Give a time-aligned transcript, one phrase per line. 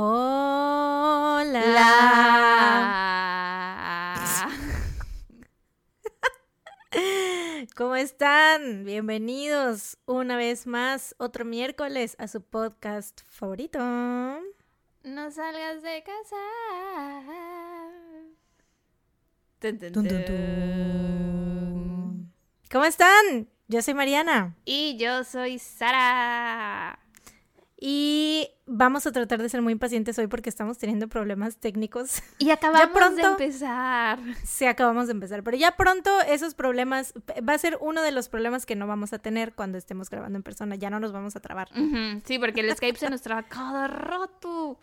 [0.00, 1.58] Hola.
[7.76, 8.84] ¿Cómo están?
[8.84, 13.80] Bienvenidos una vez más, otro miércoles, a su podcast favorito.
[15.02, 16.36] No salgas de casa.
[19.58, 20.22] Tun, tun, tun.
[22.70, 23.48] ¿Cómo están?
[23.66, 24.54] Yo soy Mariana.
[24.64, 27.00] Y yo soy Sara.
[27.80, 32.20] Y vamos a tratar de ser muy impacientes hoy porque estamos teniendo problemas técnicos.
[32.38, 34.18] Y acabamos de empezar.
[34.44, 35.44] Sí, acabamos de empezar.
[35.44, 37.14] Pero ya pronto esos problemas,
[37.48, 40.36] va a ser uno de los problemas que no vamos a tener cuando estemos grabando
[40.36, 40.74] en persona.
[40.74, 41.68] Ya no nos vamos a trabar.
[42.24, 44.80] Sí, porque el Skype se nos traba cada rato.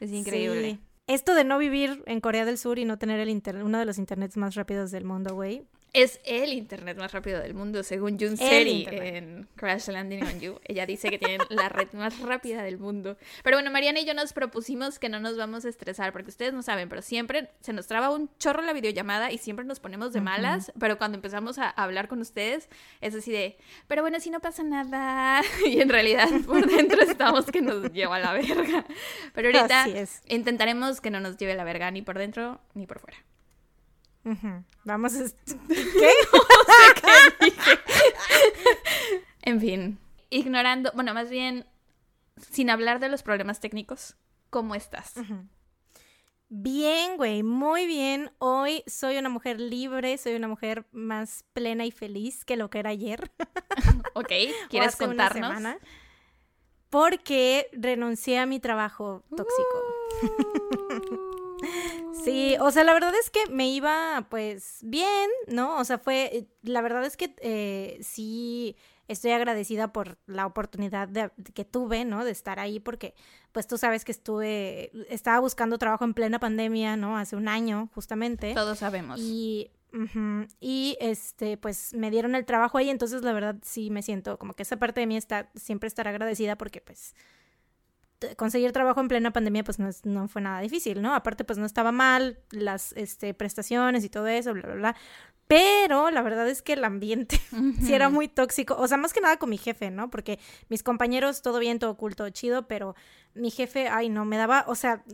[0.00, 0.72] Es increíble.
[0.72, 0.80] Sí.
[1.06, 3.86] Esto de no vivir en Corea del Sur y no tener el inter- uno de
[3.86, 5.66] los internets más rápidos del mundo, güey.
[5.92, 10.60] Es el internet más rápido del mundo, según Jun Seri en Crash Landing on You.
[10.64, 13.16] Ella dice que tienen la red más rápida del mundo.
[13.42, 16.52] Pero bueno, Mariana y yo nos propusimos que no nos vamos a estresar, porque ustedes
[16.52, 20.12] no saben, pero siempre se nos traba un chorro la videollamada y siempre nos ponemos
[20.12, 20.70] de malas.
[20.78, 22.68] Pero cuando empezamos a hablar con ustedes,
[23.00, 23.56] es así de,
[23.88, 25.42] pero bueno, si no pasa nada.
[25.66, 28.84] Y en realidad por dentro estamos que nos lleva a la verga.
[29.34, 29.86] Pero ahorita
[30.28, 33.16] intentaremos que no nos lleve la verga ni por dentro ni por fuera.
[34.84, 35.24] Vamos a...
[35.68, 36.12] ¿Qué?
[39.42, 39.98] En fin,
[40.30, 41.64] ignorando, bueno, más bien,
[42.50, 44.16] sin hablar de los problemas técnicos,
[44.50, 45.14] ¿cómo estás?
[46.48, 48.30] Bien, güey, muy bien.
[48.38, 52.78] Hoy soy una mujer libre, soy una mujer más plena y feliz que lo que
[52.80, 53.30] era ayer.
[54.14, 54.28] Ok,
[54.70, 55.48] ¿quieres hace una contarnos?
[55.48, 55.78] semana,
[56.88, 59.82] porque renuncié a mi trabajo tóxico.
[62.24, 65.78] Sí, o sea, la verdad es que me iba pues bien, ¿no?
[65.78, 68.76] O sea, fue, la verdad es que eh, sí
[69.08, 72.24] estoy agradecida por la oportunidad de- que tuve, ¿no?
[72.24, 73.14] De estar ahí porque
[73.52, 77.16] pues tú sabes que estuve, estaba buscando trabajo en plena pandemia, ¿no?
[77.16, 78.52] Hace un año justamente.
[78.54, 79.20] Todos sabemos.
[79.20, 79.70] Y,
[80.60, 84.52] y este, pues me dieron el trabajo ahí, entonces la verdad sí me siento como
[84.54, 87.14] que esa parte de mí está siempre estar agradecida porque pues
[88.36, 91.14] conseguir trabajo en plena pandemia pues no, es- no fue nada difícil, ¿no?
[91.14, 94.96] Aparte pues no estaba mal las este, prestaciones y todo eso, bla, bla, bla.
[95.48, 97.40] Pero la verdad es que el ambiente
[97.80, 100.10] sí era muy tóxico, o sea, más que nada con mi jefe, ¿no?
[100.10, 100.38] Porque
[100.68, 102.96] mis compañeros, todo bien, todo todo chido, pero
[103.34, 105.04] mi jefe, ay, no, me daba, o sea,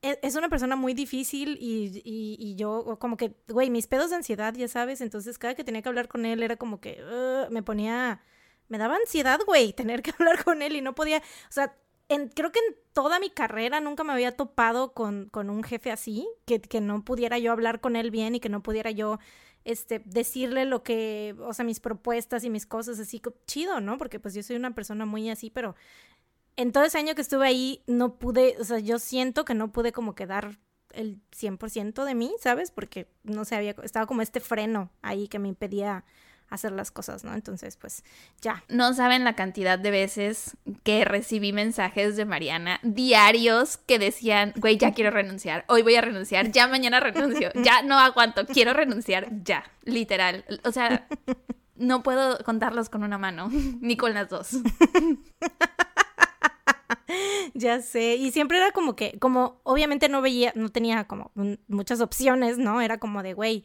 [0.00, 4.10] e- es una persona muy difícil y, y, y yo como que, güey, mis pedos
[4.10, 7.02] de ansiedad, ya sabes, entonces cada que tenía que hablar con él era como que
[7.50, 8.22] me ponía,
[8.68, 11.76] me daba ansiedad, güey, tener que hablar con él y no podía, o sea,
[12.08, 15.90] en- creo que en toda mi carrera nunca me había topado con, con un jefe
[15.90, 19.18] así, que, que no pudiera yo hablar con él bien y que no pudiera yo
[19.64, 23.98] este, decirle lo que, o sea, mis propuestas y mis cosas así, chido, ¿no?
[23.98, 25.74] Porque pues yo soy una persona muy así, pero
[26.56, 29.72] en todo ese año que estuve ahí no pude, o sea, yo siento que no
[29.72, 30.58] pude como quedar
[30.92, 32.70] el 100% de mí, ¿sabes?
[32.70, 36.04] Porque no sé, había, estaba como este freno ahí que me impedía
[36.50, 37.34] hacer las cosas, ¿no?
[37.34, 38.04] Entonces, pues
[38.40, 38.64] ya.
[38.68, 44.76] No saben la cantidad de veces que recibí mensajes de Mariana diarios que decían, güey,
[44.78, 49.28] ya quiero renunciar, hoy voy a renunciar, ya mañana renuncio, ya no aguanto, quiero renunciar,
[49.42, 50.44] ya, literal.
[50.64, 51.06] O sea,
[51.76, 54.50] no puedo contarlos con una mano, ni con las dos.
[57.54, 61.30] Ya sé, y siempre era como que, como obviamente no veía, no tenía como
[61.68, 62.82] muchas opciones, ¿no?
[62.82, 63.64] Era como de, güey,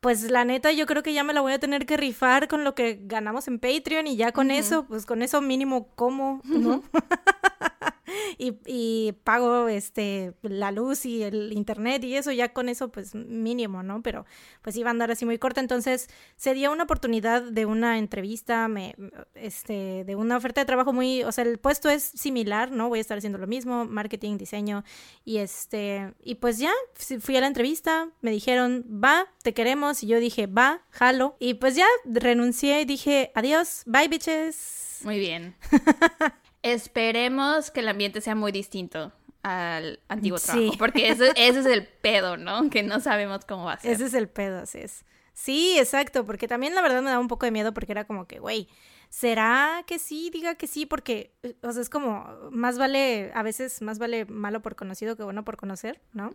[0.00, 2.64] pues la neta yo creo que ya me la voy a tener que rifar con
[2.64, 6.82] lo que ganamos en Patreon y ya con eso, pues con eso mínimo como, ¿no?
[8.38, 13.14] y, y pago este la luz y el internet y eso ya con eso pues
[13.14, 14.02] mínimo, ¿no?
[14.02, 14.26] Pero
[14.62, 18.68] pues iba a andar así muy corta, entonces se dio una oportunidad de una entrevista,
[18.68, 18.94] me,
[19.34, 22.88] este, de una oferta de trabajo muy, o sea, el puesto es similar, ¿no?
[22.88, 24.84] Voy a estar haciendo lo mismo, marketing, diseño
[25.24, 26.72] y este, y pues ya
[27.20, 31.54] fui a la entrevista, me dijeron, va, te queremos y yo dije, va, jalo y
[31.54, 35.00] pues ya renuncié y dije, adiós, bye bitches.
[35.04, 35.54] Muy bien.
[36.62, 40.46] Esperemos que el ambiente sea muy distinto al antiguo Sí.
[40.46, 42.68] trabajo, porque ese, ese es el pedo, ¿no?
[42.70, 43.92] Que no sabemos cómo va a ser.
[43.92, 45.04] Ese es el pedo, así es.
[45.32, 48.26] Sí, exacto, porque también la verdad me daba un poco de miedo porque era como
[48.26, 48.68] que, güey,
[49.08, 50.30] ¿será que sí?
[50.32, 54.24] Diga que sí, porque, eh, o sea, es como, más vale, a veces más vale
[54.26, 56.32] malo por conocido que bueno por conocer, ¿no?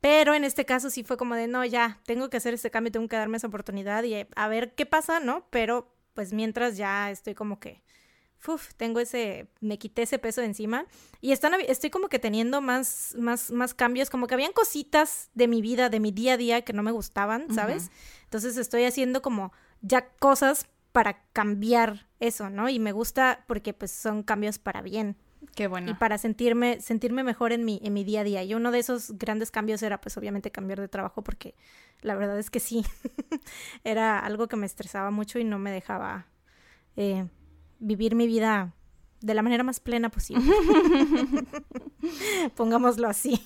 [0.00, 2.90] Pero en este caso sí fue como de, no, ya, tengo que hacer este cambio,
[2.92, 5.46] tengo que darme esa oportunidad y eh, a ver qué pasa, ¿no?
[5.50, 7.82] Pero pues mientras ya estoy como que,
[8.48, 10.86] uf, tengo ese, me quité ese peso de encima
[11.20, 15.48] y están, estoy como que teniendo más, más, más cambios, como que habían cositas de
[15.48, 17.90] mi vida, de mi día a día que no me gustaban, ¿sabes?
[18.24, 22.68] Entonces estoy haciendo como ya cosas para cambiar eso, ¿no?
[22.68, 25.16] Y me gusta porque pues son cambios para bien.
[25.56, 25.90] Qué bueno.
[25.90, 28.42] y para sentirme, sentirme mejor en mi, en mi día a día.
[28.44, 31.56] Y uno de esos grandes cambios era pues obviamente cambiar de trabajo porque
[32.00, 32.84] la verdad es que sí,
[33.84, 36.26] era algo que me estresaba mucho y no me dejaba
[36.96, 37.26] eh,
[37.82, 38.72] vivir mi vida
[39.20, 40.42] de la manera más plena posible.
[42.56, 43.40] Pongámoslo así.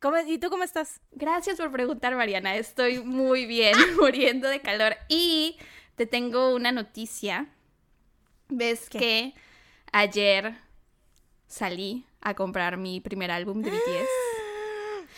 [0.00, 1.00] ¿Cómo- ¿Y tú cómo estás?
[1.12, 2.56] Gracias por preguntar, Mariana.
[2.56, 4.96] Estoy muy bien, muriendo de calor.
[5.08, 5.56] Y
[5.96, 7.48] te tengo una noticia.
[8.48, 8.98] ¿Ves ¿Qué?
[8.98, 9.34] que
[9.92, 10.56] ayer
[11.46, 14.08] salí a comprar mi primer álbum de BTS?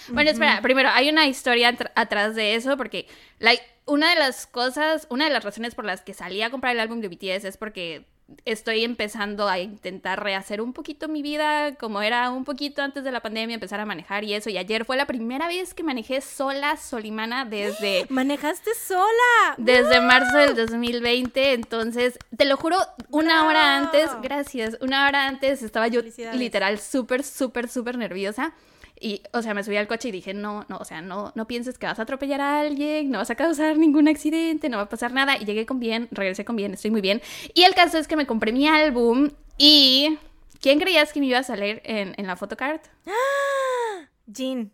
[0.09, 3.07] Bueno, espera, primero, hay una historia atr- atrás de eso, porque
[3.39, 3.53] la-
[3.87, 6.81] una de las cosas, una de las razones por las que salí a comprar el
[6.81, 8.05] álbum de BTS es porque
[8.47, 13.11] estoy empezando a intentar rehacer un poquito mi vida, como era un poquito antes de
[13.13, 14.49] la pandemia, empezar a manejar y eso.
[14.49, 19.55] Y ayer fue la primera vez que manejé sola, solimana, desde ¿Manejaste sola?
[19.59, 22.79] desde marzo del 2020, entonces, te lo juro,
[23.11, 26.01] una hora antes, gracias, una hora antes estaba yo
[26.39, 28.55] literal súper, súper, súper nerviosa.
[29.03, 31.47] Y, o sea, me subí al coche y dije, no, no, o sea, no, no
[31.49, 34.85] pienses que vas a atropellar a alguien, no vas a causar ningún accidente, no va
[34.85, 35.37] a pasar nada.
[35.37, 37.21] Y llegué con bien, regresé con bien, estoy muy bien.
[37.53, 40.19] Y el caso es que me compré mi álbum y...
[40.61, 42.81] ¿Quién creías que me iba a salir en, en la photocard?
[44.27, 44.71] Jean.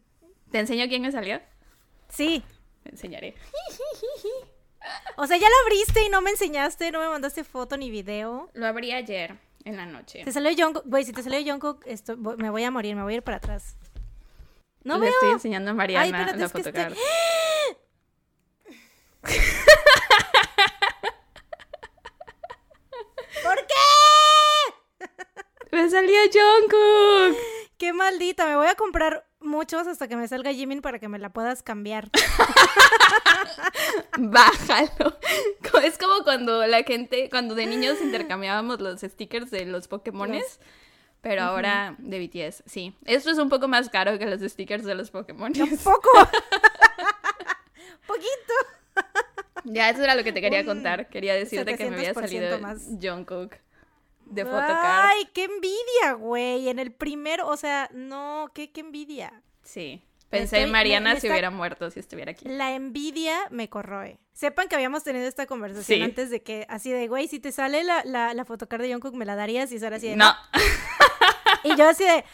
[0.50, 1.40] ¿Te enseño quién me salió?
[2.10, 2.44] Sí.
[2.82, 3.34] Te enseñaré.
[5.16, 8.48] O sea, ya lo abriste y no me enseñaste, no me mandaste foto ni video.
[8.54, 10.22] Lo abrí ayer en la noche.
[10.24, 10.84] Te salió Jungkook.
[10.86, 13.38] Güey, si te salió Jungkook, esto, me voy a morir, me voy a ir para
[13.38, 13.76] atrás.
[14.88, 15.10] No Le veo.
[15.10, 16.94] estoy enseñando a Mariana Ay, espérate, la es que photocard.
[23.42, 23.74] ¿Por qué?
[25.72, 27.36] ¡Me salió Jungkook!
[27.76, 31.18] Qué maldita, me voy a comprar muchos hasta que me salga Jimin para que me
[31.18, 32.08] la puedas cambiar.
[34.18, 35.18] Bájalo.
[35.84, 40.60] Es como cuando la gente, cuando de niños intercambiábamos los stickers de los Pokémones.
[41.20, 42.94] Pero ahora de BTS, sí.
[43.04, 45.58] Esto es un poco más caro que los stickers de los Pokémones.
[45.58, 46.08] Un poco.
[48.06, 48.54] Poquito.
[49.64, 51.08] Ya, eso era lo que te quería contar.
[51.08, 52.88] Quería decirte que me había 700% salido más.
[53.00, 53.56] Jungkook
[54.30, 55.06] de photocard.
[55.08, 56.68] Ay, qué envidia, güey.
[56.68, 59.42] En el primero, o sea, no, qué, qué envidia.
[59.62, 60.02] Sí.
[60.30, 62.46] Pensé estoy- en Mariana si hubiera muerto, si estuviera aquí.
[62.48, 64.18] La envidia me corroe.
[64.32, 66.02] Sepan que habíamos tenido esta conversación Sí.
[66.02, 69.14] antes de que, así de, güey, si te sale la, la, la photocard de Jungkook,
[69.14, 69.72] ¿me la darías?
[69.72, 70.32] Y Sara así de, No.
[71.64, 72.24] Y yo así de,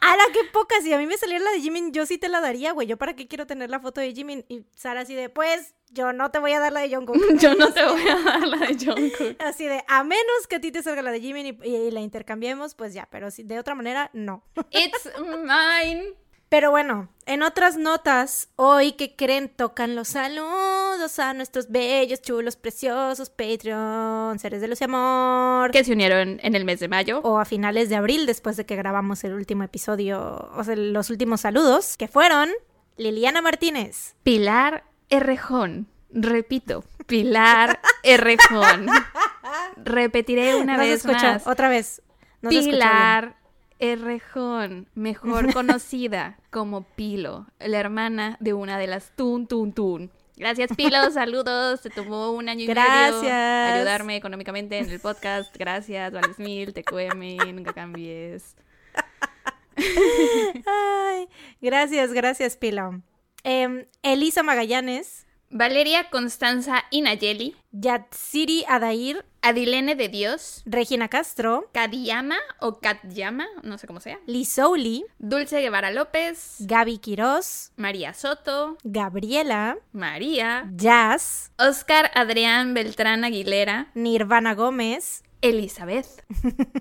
[0.00, 0.74] ¡ala, qué poca!
[0.82, 2.86] Si a mí me saliera la de Jimin, yo sí te la daría, güey.
[2.86, 4.44] ¿Yo para qué quiero tener la foto de Jimin?
[4.48, 7.16] Y Sara así de, pues, yo no te voy a dar la de Jungkook.
[7.40, 9.36] Yo no te voy a dar la de Jungkook.
[9.42, 12.00] Así de, a menos que a ti te salga la de Jimin y, y la
[12.00, 13.08] intercambiemos, pues ya.
[13.10, 14.44] Pero si de otra manera, no.
[14.72, 15.10] It's
[15.42, 16.04] mine.
[16.48, 22.54] Pero bueno, en otras notas, hoy que creen tocan los saludos a nuestros bellos, chulos,
[22.56, 25.72] preciosos Patreon, seres de luz y amor.
[25.72, 27.20] Que se unieron en el mes de mayo.
[27.24, 31.10] O a finales de abril, después de que grabamos el último episodio, o sea, los
[31.10, 32.48] últimos saludos, que fueron
[32.96, 35.88] Liliana Martínez, Pilar Errejón.
[36.10, 38.86] Repito, Pilar Errejón.
[39.76, 41.46] Repetiré una no se vez escuchó, más.
[41.46, 42.02] otra vez.
[42.48, 43.36] Pilar
[43.78, 50.10] Errejón, mejor conocida como Pilo, la hermana de una de las Tun Tun Tun.
[50.36, 51.10] Gracias, Pilo.
[51.12, 51.80] Saludos.
[51.80, 53.74] Te tomó un año y medio Gracias.
[53.74, 55.54] ayudarme económicamente en el podcast.
[55.56, 58.54] Gracias, vales mil, te cueme, nunca cambies.
[59.76, 61.28] Ay,
[61.60, 63.02] gracias, gracias, Pilo.
[63.44, 72.80] Em, Elisa Magallanes, Valeria Constanza Inayeli, Yatsiri Adair, Adilene de Dios, Regina Castro, Kadiyama o
[72.80, 80.68] Katyama, no sé cómo sea, Lisouli, Dulce Guevara López, Gaby Quiroz, María Soto, Gabriela, María,
[80.74, 86.24] Jazz, Oscar Adrián Beltrán Aguilera, Nirvana Gómez, Elizabeth,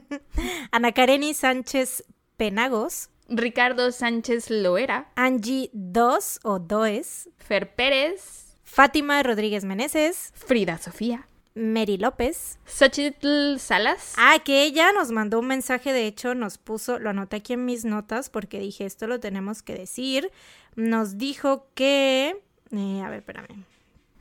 [0.71, 2.03] Ana Kareni Sánchez
[2.35, 11.27] Penagos, Ricardo Sánchez Loera, Angie Dos o Does, Fer Pérez, Fátima Rodríguez Meneses, Frida Sofía,
[11.55, 12.59] Mary López.
[12.65, 17.37] Xochitl Salas, Ah, que ella nos mandó un mensaje, de hecho nos puso, lo anoté
[17.37, 20.31] aquí en mis notas porque dije, esto lo tenemos que decir.
[20.75, 22.35] Nos dijo que...
[22.71, 23.63] eh, a ver, espérame.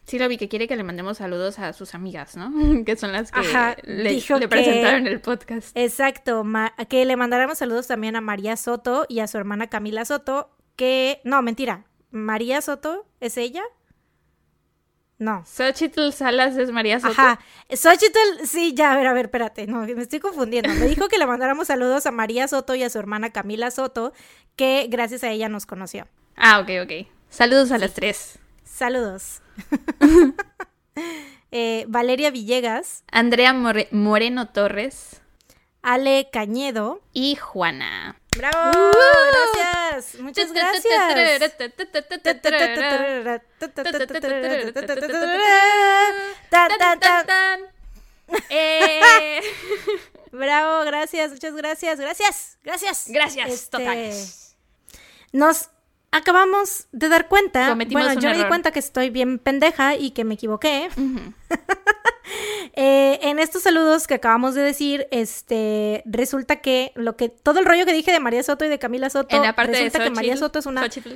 [0.07, 2.53] sí lo vi que quiere que le mandemos saludos a sus amigas, ¿no?
[2.85, 5.76] que son las que Ajá, le, dijo le que- presentaron el podcast.
[5.76, 6.45] Exacto,
[6.88, 11.21] que le mandáramos saludos también a María Soto y a su hermana Camila Soto, que...
[11.25, 11.85] No, mentira.
[12.12, 13.64] María Soto, ¿es ella?
[15.25, 15.43] No.
[15.47, 17.12] Xochitl Salas es María Soto.
[17.12, 17.40] Ajá.
[17.71, 20.69] Xochitl, sí, ya, a ver, a ver, espérate, no, me estoy confundiendo.
[20.75, 24.12] Me dijo que le mandáramos saludos a María Soto y a su hermana Camila Soto,
[24.54, 26.07] que gracias a ella nos conoció.
[26.37, 27.07] Ah, ok, ok.
[27.31, 28.38] Saludos a las tres.
[28.64, 29.40] Saludos.
[31.57, 35.21] Eh, Valeria Villegas, Andrea More- Moreno Torres,
[35.83, 37.00] Ale Cañedo.
[37.12, 38.16] Y Juana.
[38.37, 38.93] ¡Bravo!
[39.33, 40.21] gracias.
[40.21, 40.85] Muchas gracias.
[48.50, 49.41] Eh.
[50.33, 53.05] Bravo, gracias, muchas gracias, gracias, gracias.
[53.09, 54.57] Gracias, Este, totales.
[55.33, 55.71] Nos
[56.11, 57.69] acabamos de dar cuenta.
[57.69, 58.49] Cometimos bueno, yo me di error.
[58.49, 60.88] cuenta que estoy bien pendeja y que me equivoqué.
[60.97, 61.35] Ujú.
[62.76, 67.66] Eh, en estos saludos que acabamos de decir, este, resulta que lo que todo el
[67.66, 69.99] rollo que dije de María Soto y de Camila Soto, En la parte de resulta
[69.99, 71.11] que Xochitl, María Soto es una Xochitl.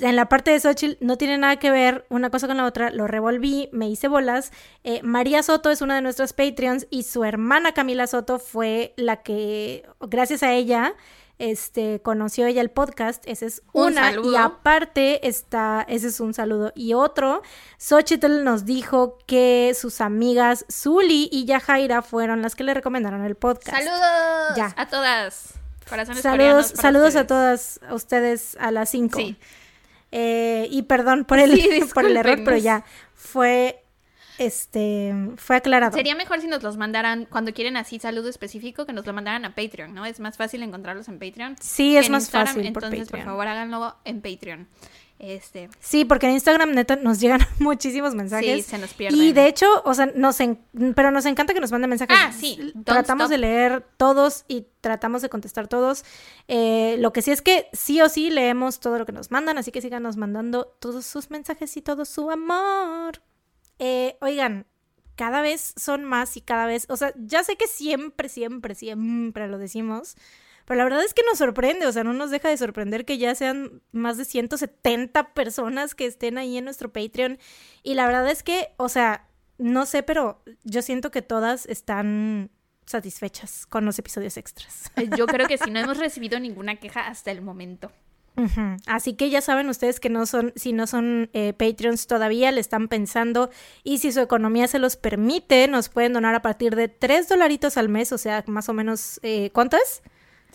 [0.00, 2.90] en la parte de Xochitl no tiene nada que ver una cosa con la otra,
[2.90, 4.50] lo revolví, me hice bolas.
[4.82, 9.16] Eh, María Soto es una de nuestras Patreons y su hermana Camila Soto fue la
[9.22, 10.94] que, gracias a ella,
[11.38, 13.22] este, conoció ella el podcast.
[13.26, 14.10] Ese es Un una.
[14.10, 14.32] saludo.
[14.32, 16.72] Y aparte está, ese es un saludo.
[16.74, 17.42] Y otro,
[17.78, 23.34] Xochitl nos dijo que sus amigas Zuli y Yajaira fueron las que le recomendaron el
[23.36, 23.76] podcast.
[23.76, 24.74] Saludos Ya.
[24.76, 25.54] a todas.
[25.88, 29.18] Corazones Saludos, saludos a todas a ustedes a las 5.
[29.18, 29.36] Sí.
[30.12, 33.82] Eh, y perdón por el, Sí, por el error, pero ya fue
[34.38, 35.96] este fue aclarado.
[35.96, 39.44] Sería mejor si nos los mandaran cuando quieren así saludo específico que nos lo mandaran
[39.44, 40.06] a Patreon, ¿no?
[40.06, 41.56] Es más fácil encontrarlos en Patreon.
[41.60, 43.26] Sí, es más Instagram, fácil por Entonces, por Patreon.
[43.26, 44.68] favor, háganlo en Patreon.
[45.20, 48.64] Este, Sí, porque en Instagram neta nos llegan muchísimos mensajes.
[48.64, 49.20] sí, se nos pierden.
[49.20, 50.60] Y de hecho, o sea, nos en-
[50.94, 52.16] pero nos encanta que nos manden mensajes.
[52.20, 53.30] Ah, sí, don't Tratamos stop.
[53.32, 56.04] de leer todos y tratamos de contestar todos.
[56.46, 59.58] Eh, lo que sí es que sí o sí leemos todo lo que nos mandan,
[59.58, 63.20] así que síganos mandando todos sus mensajes y todo su amor.
[63.78, 64.66] Eh, oigan,
[65.16, 69.48] cada vez son más y cada vez, o sea, ya sé que siempre, siempre, siempre
[69.48, 70.16] lo decimos,
[70.64, 73.16] pero la verdad es que nos sorprende, o sea, no nos deja de sorprender que
[73.16, 77.38] ya sean más de 170 personas que estén ahí en nuestro Patreon.
[77.82, 82.50] Y la verdad es que, o sea, no sé, pero yo siento que todas están
[82.84, 84.92] satisfechas con los episodios extras.
[85.16, 87.90] Yo creo que sí, no hemos recibido ninguna queja hasta el momento.
[88.86, 92.60] Así que ya saben ustedes que no son, si no son eh, Patreons todavía, le
[92.60, 93.50] están pensando
[93.82, 97.76] y si su economía se los permite, nos pueden donar a partir de 3 dolaritos
[97.76, 100.02] al mes, o sea, más o menos, eh, ¿cuánto es?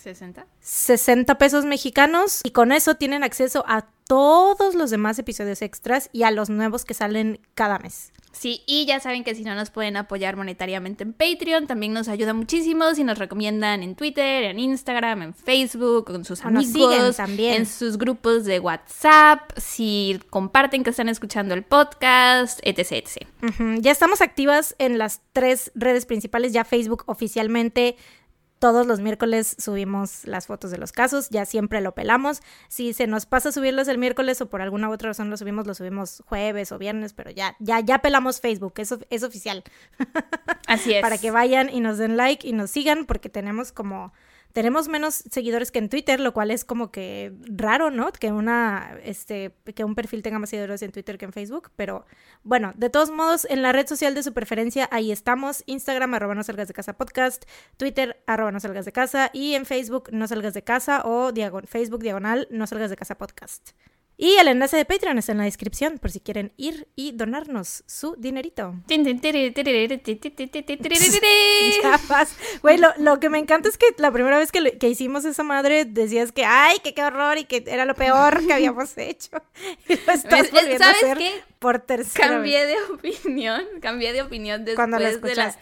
[0.02, 0.44] ¿60?
[0.60, 6.24] 60 pesos mexicanos y con eso tienen acceso a todos los demás episodios extras y
[6.24, 8.12] a los nuevos que salen cada mes.
[8.34, 12.08] Sí, y ya saben que si no nos pueden apoyar monetariamente en Patreon, también nos
[12.08, 17.54] ayuda muchísimo si nos recomiendan en Twitter, en Instagram, en Facebook, con sus amigos, también.
[17.54, 23.26] en sus grupos de WhatsApp, si comparten que están escuchando el podcast, etc, etc.
[23.80, 27.96] Ya estamos activas en las tres redes principales, ya Facebook oficialmente.
[28.58, 32.40] Todos los miércoles subimos las fotos de los casos, ya siempre lo pelamos.
[32.68, 35.74] Si se nos pasa subirlos el miércoles o por alguna otra razón lo subimos, lo
[35.74, 39.64] subimos jueves o viernes, pero ya, ya, ya pelamos Facebook, eso es oficial.
[40.66, 41.02] Así es.
[41.02, 44.12] para que vayan y nos den like y nos sigan porque tenemos como
[44.54, 48.12] tenemos menos seguidores que en Twitter, lo cual es como que raro, ¿no?
[48.12, 52.06] Que una este que un perfil tenga más seguidores en Twitter que en Facebook, pero
[52.44, 56.36] bueno, de todos modos en la red social de su preferencia ahí estamos, Instagram arroba
[56.36, 57.44] no salgas de casa podcast,
[57.76, 61.32] Twitter arroba no salgas de casa y en Facebook no salgas de casa o
[61.66, 63.72] Facebook diagonal no salgas de casa podcast.
[64.16, 67.82] Y el enlace de Patreon está en la descripción por si quieren ir y donarnos
[67.86, 68.74] su dinerito.
[72.62, 75.24] Güey, lo, lo que me encanta es que la primera vez que, lo- que hicimos
[75.24, 78.92] esa madre decías que, ay, que qué horror y que era lo peor que habíamos
[78.98, 79.30] hecho.
[79.88, 81.32] Y lo estás volviendo a ¿Sabes hacer qué?
[81.58, 82.34] por tercera vez.
[82.36, 85.56] Cambié de opinión, cambié de opinión después Cuando lo de la...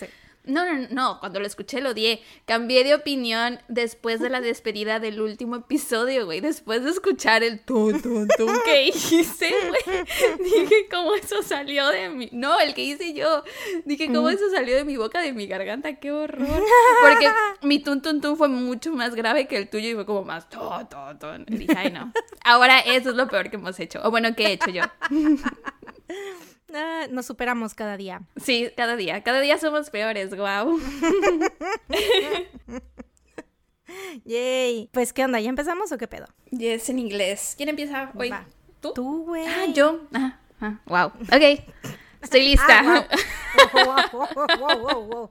[0.44, 2.20] No, no, no, cuando lo escuché lo odié.
[2.46, 6.40] Cambié de opinión después de la despedida del último episodio, güey.
[6.40, 10.04] Después de escuchar el tun, tun, tun que hice, güey.
[10.42, 12.28] Dije, ¿cómo eso salió de mi...
[12.32, 13.44] No, el que hice yo.
[13.84, 15.94] Dije, ¿cómo eso salió de mi boca, de mi garganta?
[15.94, 16.64] ¡Qué horror!
[17.02, 17.30] Porque
[17.62, 20.48] mi tun, tun, tun fue mucho más grave que el tuyo y fue como más...
[20.48, 21.46] Tun, tun, tun.
[21.48, 22.12] Y dije, ay, no.
[22.44, 24.00] Ahora eso es lo peor que hemos hecho.
[24.02, 24.82] O bueno, que he hecho yo.
[26.74, 28.22] Ah, nos superamos cada día.
[28.36, 29.22] Sí, cada día.
[29.22, 30.80] Cada día somos peores, guau.
[34.24, 34.88] Yay.
[34.92, 35.40] Pues, ¿qué onda?
[35.40, 36.26] ¿Ya empezamos o qué pedo?
[36.50, 37.54] Y es en inglés.
[37.56, 38.30] ¿Quién empieza hoy?
[38.30, 38.46] Va.
[38.80, 38.92] ¿Tú?
[38.94, 39.46] Tú, güey.
[39.46, 40.00] Ah, yo.
[40.14, 41.06] Ah, ah, wow.
[41.06, 41.60] Ok.
[42.22, 42.80] Estoy lista.
[42.80, 43.06] Ah,
[43.74, 43.96] wow.
[44.12, 45.28] Wow, wow, wow, wow.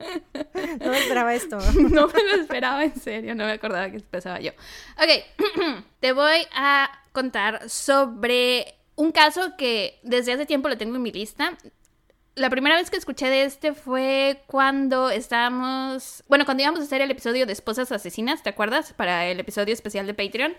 [0.80, 1.58] No esperaba esto.
[1.76, 3.36] no me lo esperaba en serio.
[3.36, 4.52] No me acordaba que empezaba yo.
[4.98, 5.84] Ok.
[6.00, 11.12] Te voy a contar sobre un caso que desde hace tiempo lo tengo en mi
[11.12, 11.58] lista.
[12.36, 17.02] La primera vez que escuché de este fue cuando estábamos, bueno, cuando íbamos a hacer
[17.02, 18.94] el episodio de Esposas Asesinas, ¿te acuerdas?
[18.94, 20.54] Para el episodio especial de Patreon.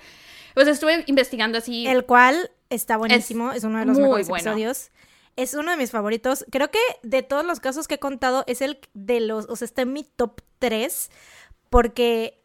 [0.54, 1.86] Pues estuve investigando así.
[1.86, 4.42] El cual está buenísimo, es, uno de los mejores bueno.
[4.42, 4.90] episodios.
[5.34, 6.44] Es uno de mis favoritos.
[6.50, 9.64] Creo que de todos los casos que he contado es el de los, o sea,
[9.64, 11.10] está en mi top 3
[11.70, 12.42] porque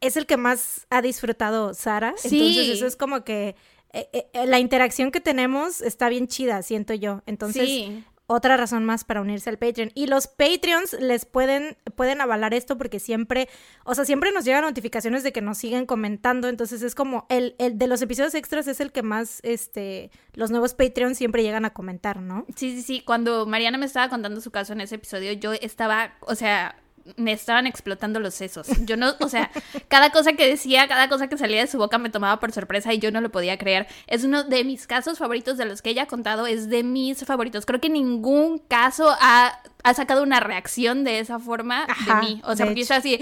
[0.00, 2.14] es el que más ha disfrutado Sara.
[2.16, 2.38] Sí.
[2.38, 3.56] Entonces eso es como que
[3.92, 7.22] eh, eh, la interacción que tenemos está bien chida, siento yo.
[7.26, 8.04] Entonces, sí.
[8.26, 9.90] otra razón más para unirse al Patreon.
[9.94, 13.48] Y los Patreons les pueden, pueden avalar esto porque siempre,
[13.84, 16.48] o sea, siempre nos llegan notificaciones de que nos siguen comentando.
[16.48, 20.50] Entonces es como el, el de los episodios extras es el que más, este, los
[20.50, 22.44] nuevos Patreons siempre llegan a comentar, ¿no?
[22.56, 23.02] Sí, sí, sí.
[23.04, 26.76] Cuando Mariana me estaba contando su caso en ese episodio, yo estaba, o sea,
[27.16, 28.68] me estaban explotando los sesos.
[28.84, 29.50] Yo no, o sea,
[29.88, 32.92] cada cosa que decía, cada cosa que salía de su boca me tomaba por sorpresa
[32.92, 33.86] y yo no lo podía creer.
[34.06, 37.24] Es uno de mis casos favoritos de los que ella ha contado, es de mis
[37.24, 37.66] favoritos.
[37.66, 42.40] Creo que ningún caso ha, ha sacado una reacción de esa forma Ajá, de mí.
[42.44, 43.18] O sea, porque yo estaba así,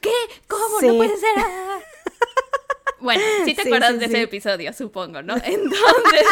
[0.00, 0.12] ¿qué?
[0.48, 0.80] ¿Cómo?
[0.80, 0.88] Sí.
[0.88, 1.38] No puede ser.
[1.38, 1.78] Ah.
[3.00, 4.12] Bueno, sí te Sí, acuerdas sí, de sí.
[4.12, 5.34] ese episodio, supongo, ¿no?
[5.44, 6.26] Entonces,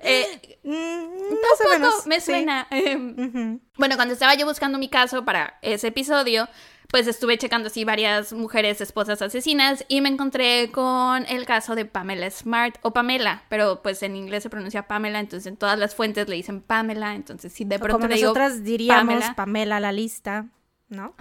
[0.00, 2.66] eh, Mm, más o menos, me suena.
[2.70, 6.48] em, bueno, cuando estaba yo buscando mi caso para ese episodio,
[6.88, 11.84] pues estuve checando así varias mujeres esposas asesinas y me encontré con el caso de
[11.84, 15.94] Pamela Smart o Pamela, pero pues en inglés se pronuncia Pamela, entonces en todas las
[15.94, 19.34] fuentes le dicen Pamela, entonces si de O pronto Como le digo nosotras diríamos Pamela.
[19.36, 19.80] Pamela.
[19.80, 20.46] la lista,
[20.88, 21.14] ¿no?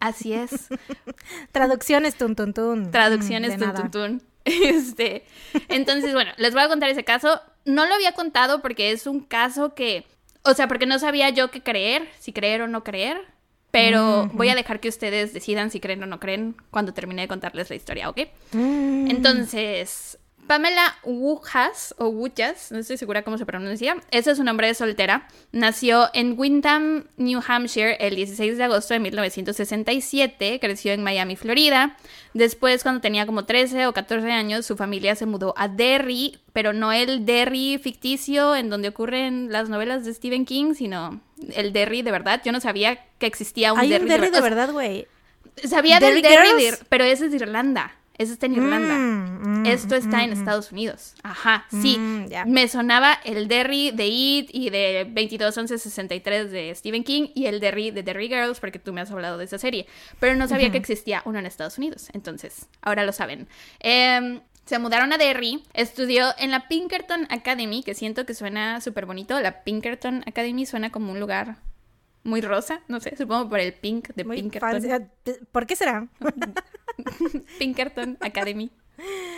[0.00, 0.68] Así es,
[1.52, 2.90] Traducciones tun tun tun.
[2.90, 3.82] traducciones tun, nada.
[3.82, 4.22] tun, tun.
[4.44, 5.24] Este,
[5.68, 7.40] entonces bueno, les voy a contar ese caso.
[7.66, 10.06] No lo había contado porque es un caso que,
[10.42, 13.20] o sea, porque no sabía yo qué creer, si creer o no creer.
[13.70, 14.36] Pero Ujú.
[14.38, 17.70] voy a dejar que ustedes decidan si creen o no creen cuando termine de contarles
[17.70, 18.18] la historia, ¿ok?
[18.52, 19.08] Mm.
[19.10, 24.66] Entonces, Pamela Wujas, o Wujas, no estoy segura cómo se pronuncia, ese es su nombre
[24.66, 31.02] de soltera, nació en Windham, New Hampshire, el 16 de agosto de 1967, creció en
[31.02, 31.96] Miami, Florida.
[32.34, 36.72] Después, cuando tenía como 13 o 14 años, su familia se mudó a Derry, pero
[36.72, 41.20] no el Derry ficticio en donde ocurren las novelas de Stephen King, sino
[41.54, 42.40] el Derry de verdad.
[42.44, 45.06] Yo no sabía que existía un Hay Derry, un Derry de verdad, güey.
[45.64, 47.94] Sabía del ¿Derry de- pero ese es de Irlanda.
[48.20, 48.98] Ese está en Irlanda.
[48.98, 50.32] Mm, mm, Esto está mm, en mm.
[50.34, 51.14] Estados Unidos.
[51.22, 51.96] Ajá, sí.
[52.46, 57.92] Me sonaba el Derry de It y de 221163 de Stephen King y el Derry
[57.92, 59.86] de Derry Girls, porque tú me has hablado de esa serie.
[60.18, 62.10] Pero no sabía que existía uno en Estados Unidos.
[62.12, 63.48] Entonces, ahora lo saben.
[63.78, 69.06] Em, se mudaron a Derry, estudió en la Pinkerton Academy, que siento que suena súper
[69.06, 69.40] bonito.
[69.40, 71.56] La Pinkerton Academy suena como un lugar
[72.22, 74.82] muy rosa, no sé, supongo por el pink de Muy Pinkerton.
[74.82, 75.08] fancy.
[75.50, 76.06] ¿Por qué será?
[77.58, 78.70] Pinkerton Academy.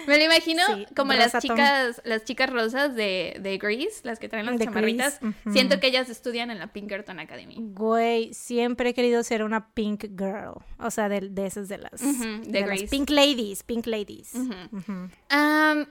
[0.07, 4.29] Me lo imagino Sí, como las chicas, las chicas rosas de, de Grease, las que
[4.29, 5.21] traen las De chamarritas.
[5.53, 7.57] Siento que ellas estudian en la Pinkerton Academy.
[7.59, 10.55] Güey, siempre he querido ser una pink girl.
[10.79, 14.33] O sea, de, de esas de las, de de las pink ladies, pink ladies.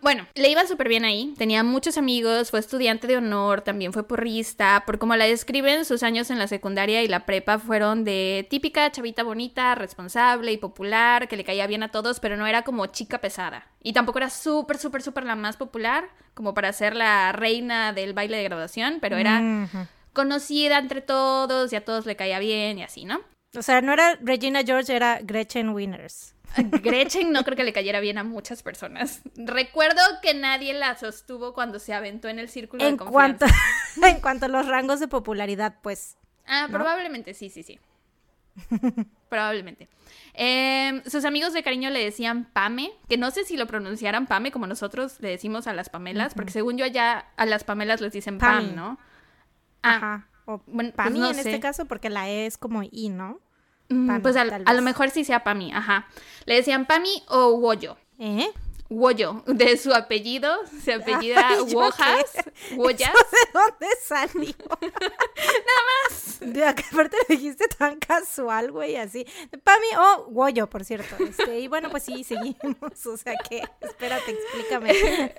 [0.02, 4.08] Bueno, le iba súper bien ahí, tenía muchos amigos, fue estudiante de honor, también fue
[4.08, 8.48] porrista, por como la describen, sus años en la secundaria y la prepa fueron de
[8.50, 12.64] típica chavita bonita, responsable y popular, que le caía bien a todos, pero no era
[12.64, 13.61] como chica pesada.
[13.84, 18.14] Y tampoco era súper, súper, súper la más popular, como para ser la reina del
[18.14, 19.68] baile de graduación, pero era
[20.14, 23.22] conocida entre todos y a todos le caía bien y así, ¿no?
[23.58, 26.36] O sea, no era Regina George, era Gretchen Winners.
[26.56, 29.22] A Gretchen no creo que le cayera bien a muchas personas.
[29.36, 33.46] Recuerdo que nadie la sostuvo cuando se aventó en el círculo En de cuanto,
[34.04, 36.18] en cuanto a los rangos de popularidad, pues.
[36.46, 36.74] Ah, ¿no?
[36.74, 37.80] probablemente, sí, sí, sí.
[39.30, 39.88] probablemente.
[40.34, 44.52] Em, sus amigos de cariño le decían Pame, que no sé si lo pronunciaran Pame
[44.52, 48.14] como nosotros le decimos a las Pamelas, porque según yo allá a las Pamelas les
[48.14, 48.76] dicen Pam.
[48.76, 48.98] ¿no?
[49.84, 50.28] Ah, Ajá.
[50.46, 51.42] O bueno, pues Pami no en sé.
[51.42, 53.40] este caso, porque la E es como I, ¿no?
[53.90, 56.08] mm, Pami, pues a lo mejor sí sea Pami, ajá.
[56.46, 57.98] Le decían Pami o Woyo.
[58.20, 58.48] ¿Eh?
[58.92, 62.26] Woyo, de su apellido, se apellida Ay, ¿yo Wojas,
[62.76, 63.14] Woyas.
[63.14, 64.54] ¿De dónde salió?
[64.82, 66.40] Nada más.
[66.42, 69.26] De acá, aparte lo dijiste tan casual, güey, así.
[69.64, 71.16] Pami o Goyo, por cierto.
[71.24, 73.06] Este, y bueno, pues sí, seguimos.
[73.06, 74.92] O sea que, espérate, explícame.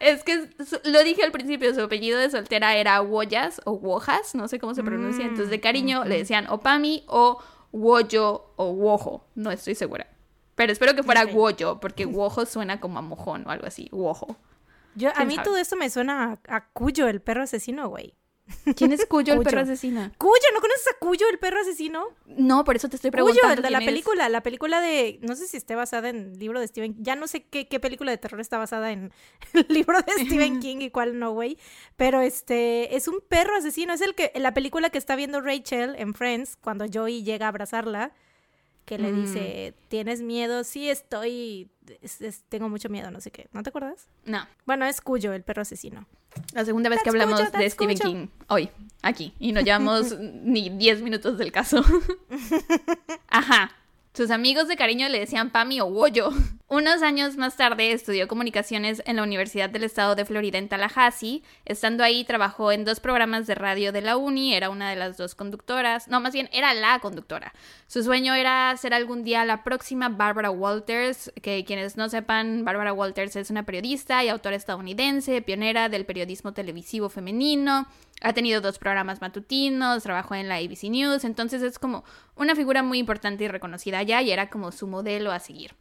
[0.00, 0.48] Es que
[0.84, 4.74] lo dije al principio, su apellido de soltera era Woyas o Wojas, no sé cómo
[4.74, 5.24] se pronuncia.
[5.24, 7.40] Mm, Entonces, de cariño le decían o Pami o
[7.72, 10.17] Woyo o Wojo, no estoy segura.
[10.58, 11.30] Pero espero que fuera Ok.
[11.34, 13.88] Woyo, porque Wojo suena como a mojón o algo así.
[13.92, 14.36] Wojo.
[14.94, 15.44] Yo, a ¿Quién mí sabe?
[15.46, 18.14] todo esto me suena a, a Cuyo, el perro asesino, güey.
[18.76, 19.50] ¿Quién es Cuyo, el Cuyo.
[19.50, 20.10] perro asesino?
[20.16, 22.06] Cuyo, ¿no conoces a Cuyo, el perro asesino?
[22.26, 23.56] No, por eso te estoy Cuyo, preguntando.
[23.56, 26.58] el de la película, la película de, no sé si esté basada en el libro
[26.58, 29.12] de Stephen, ya no sé qué, qué película de terror está basada en
[29.52, 31.58] el libro de Stephen King y cuál no, güey,
[31.96, 35.94] pero este, es un perro asesino, es el que, la película que está viendo Rachel
[35.98, 38.12] en Friends, cuando Joey llega a abrazarla,
[38.88, 39.20] que le Mm.
[39.26, 40.64] dice, ¿tienes miedo?
[40.64, 41.68] Sí, estoy,
[42.00, 44.08] es- es- tengo mucho miedo, no sé qué, ¿no te acuerdas?
[44.24, 46.06] No, Bueno, es Cuyo, el perro asesino.
[46.54, 48.08] la segunda vez que hablamos Cuyo, de Stephen Cuyo.
[48.10, 48.70] King hoy,
[49.02, 51.84] aquí, y no llevamos ni 10 minutos del caso.
[53.28, 53.72] Ajá.
[54.18, 56.30] Sus amigos de cariño le decían Pami o Woyo.
[56.66, 61.44] Unos años más tarde estudió comunicaciones en la Universidad del Estado de Florida en Tallahassee.
[61.64, 65.18] Estando ahí trabajó en dos programas de radio de la uni, era una de las
[65.18, 67.54] dos conductoras, no, más bien era la conductora.
[67.86, 72.92] Su sueño era ser algún día la próxima Barbara Walters, que quienes no sepan, Barbara
[72.92, 77.86] Walters es una periodista y autora estadounidense, pionera del periodismo televisivo femenino.
[78.20, 82.04] Ha tenido dos programas matutinos, trabajó en la ABC News, entonces es como
[82.36, 85.74] una figura muy importante y reconocida ya y era como su modelo a seguir.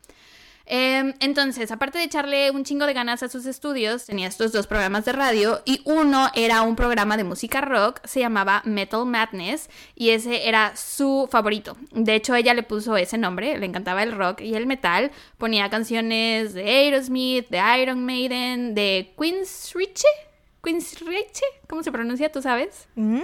[0.69, 4.67] Em, entonces, aparte de echarle un chingo de ganas a sus estudios, tenía estos dos
[4.67, 9.69] programas de radio y uno era un programa de música rock, se llamaba Metal Madness
[9.95, 11.77] y ese era su favorito.
[11.91, 15.69] De hecho, ella le puso ese nombre, le encantaba el rock y el metal, ponía
[15.69, 20.26] canciones de Aerosmith, de Iron Maiden, de Queen's Richie.
[20.63, 22.31] Queen's Richie, ¿cómo se pronuncia?
[22.31, 22.87] ¿Tú sabes?
[22.95, 23.21] ¿Mm?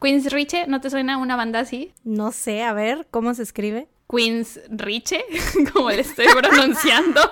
[0.00, 1.92] Queen's Richie, ¿no te suena una banda así?
[2.04, 3.88] No sé, a ver, ¿cómo se escribe?
[4.08, 5.24] Queen's Riche,
[5.72, 7.20] como le estoy pronunciando.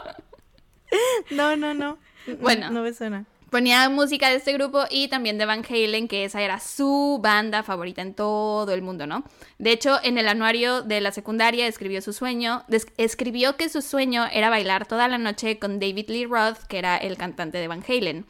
[1.30, 1.98] No, no, no.
[2.40, 2.70] Bueno.
[2.70, 3.24] No me suena.
[3.50, 7.62] Ponía música de este grupo y también de Van Halen, que esa era su banda
[7.62, 9.24] favorita en todo el mundo, ¿no?
[9.58, 12.64] De hecho, en el anuario de la secundaria escribió su sueño,
[12.96, 16.96] escribió que su sueño era bailar toda la noche con David Lee Roth, que era
[16.96, 18.26] el cantante de Van Halen.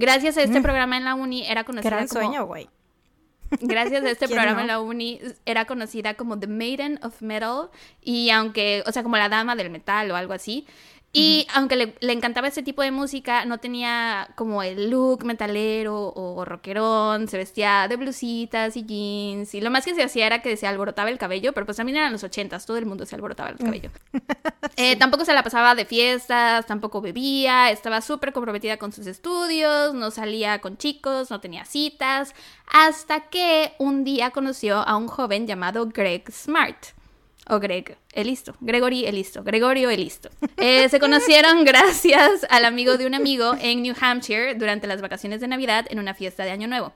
[0.00, 0.62] Gracias a este Mm.
[0.62, 2.68] programa en la uni era conocida Gran como sueño, güey.
[3.60, 4.62] Gracias a este ¿Quién programa no?
[4.62, 7.68] en la uni era conocida como The Maiden of Metal
[8.00, 10.66] y aunque, o sea, como la dama del metal o algo así.
[11.12, 16.12] Y aunque le, le encantaba ese tipo de música, no tenía como el look metalero
[16.14, 20.40] o rockerón, se vestía de blusitas y jeans y lo más que se hacía era
[20.40, 23.16] que se alborotaba el cabello, pero pues también eran los ochentas, todo el mundo se
[23.16, 23.90] alborotaba el cabello.
[24.76, 29.92] Eh, tampoco se la pasaba de fiestas, tampoco bebía, estaba súper comprometida con sus estudios,
[29.92, 32.34] no salía con chicos, no tenía citas,
[32.66, 36.78] hasta que un día conoció a un joven llamado Greg Smart.
[37.50, 38.54] O Greg, el listo.
[38.60, 39.42] Gregory, el listo.
[39.42, 40.30] Gregorio, el listo.
[40.56, 45.40] Eh, se conocieron gracias al amigo de un amigo en New Hampshire durante las vacaciones
[45.40, 46.92] de Navidad en una fiesta de Año Nuevo.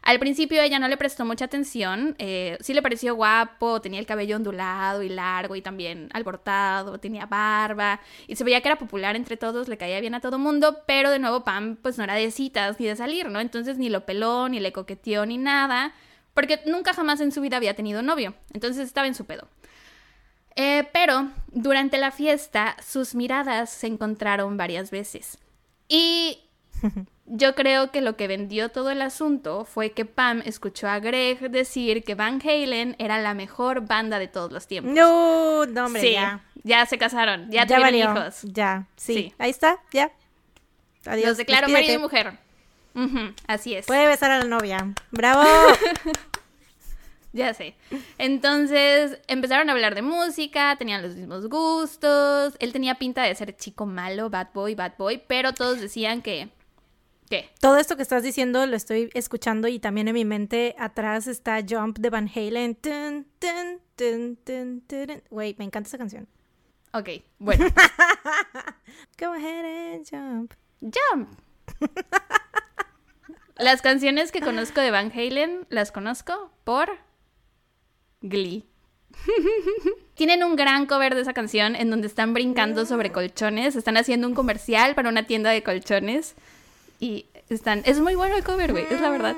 [0.00, 4.06] Al principio ella no le prestó mucha atención, eh, sí le pareció guapo, tenía el
[4.06, 9.14] cabello ondulado y largo y también alborotado, tenía barba y se veía que era popular
[9.14, 12.14] entre todos, le caía bien a todo mundo, pero de nuevo Pam pues no era
[12.14, 13.40] de citas ni de salir, ¿no?
[13.40, 15.92] Entonces ni lo peló, ni le coqueteó, ni nada,
[16.32, 19.48] porque nunca jamás en su vida había tenido novio, entonces estaba en su pedo.
[20.60, 25.38] Eh, pero durante la fiesta sus miradas se encontraron varias veces.
[25.86, 26.40] Y
[27.26, 31.48] yo creo que lo que vendió todo el asunto fue que Pam escuchó a Greg
[31.52, 34.92] decir que Van Halen era la mejor banda de todos los tiempos.
[34.92, 36.44] No, no, hombre, sí, ya.
[36.64, 38.22] ya se casaron, ya, Ya tuvieron valió.
[38.24, 38.40] hijos.
[38.42, 39.14] Ya, sí.
[39.14, 39.34] Sí.
[39.38, 40.10] Ahí está, ya.
[41.06, 41.28] Adiós.
[41.28, 42.36] Los declaro marido y mujer.
[43.46, 43.86] Así es.
[43.86, 44.92] Puede besar a la novia.
[45.12, 45.44] ¡Bravo!
[47.32, 47.74] Ya sé.
[48.16, 52.54] Entonces empezaron a hablar de música, tenían los mismos gustos.
[52.58, 56.48] Él tenía pinta de ser chico malo, bad boy, bad boy, pero todos decían que.
[57.28, 57.50] ¿Qué?
[57.60, 61.60] Todo esto que estás diciendo lo estoy escuchando y también en mi mente atrás está
[61.68, 62.74] Jump de Van Halen.
[62.74, 63.26] Tun,
[65.58, 66.26] me encanta esa canción.
[66.94, 67.66] Ok, bueno.
[69.18, 70.54] Go ahead and jump.
[70.80, 71.28] Jump.
[73.58, 76.90] Las canciones que conozco de Van Halen las conozco por
[78.20, 78.64] Glee.
[80.14, 84.26] Tienen un gran cover de esa canción en donde están brincando sobre colchones, están haciendo
[84.26, 86.34] un comercial para una tienda de colchones
[87.00, 89.36] y están es muy bueno el cover, güey, es la verdad.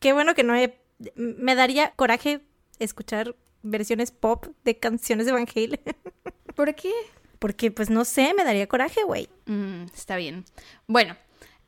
[0.00, 0.78] Qué bueno que no he...
[1.16, 2.40] Me daría coraje
[2.78, 5.80] escuchar versiones pop de canciones de Van Halen.
[6.54, 6.92] ¿Por qué?
[7.38, 9.28] Porque, pues, no sé, me daría coraje, güey.
[9.46, 10.44] Mm, está bien.
[10.86, 11.16] Bueno.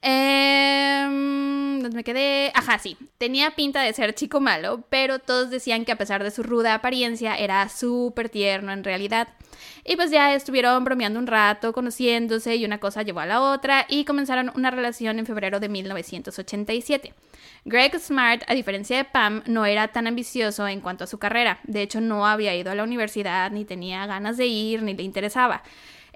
[0.06, 2.52] ¿Dónde me quedé?
[2.54, 2.96] Ajá, sí.
[3.18, 6.74] Tenía pinta de ser chico malo, pero todos decían que a pesar de su ruda
[6.74, 9.28] apariencia era súper tierno en realidad.
[9.84, 13.86] Y pues ya estuvieron bromeando un rato, conociéndose y una cosa llevó a la otra
[13.88, 17.14] y comenzaron una relación en febrero de 1987.
[17.64, 21.60] Greg Smart, a diferencia de Pam, no era tan ambicioso en cuanto a su carrera.
[21.64, 25.02] De hecho, no había ido a la universidad, ni tenía ganas de ir, ni le
[25.02, 25.62] interesaba.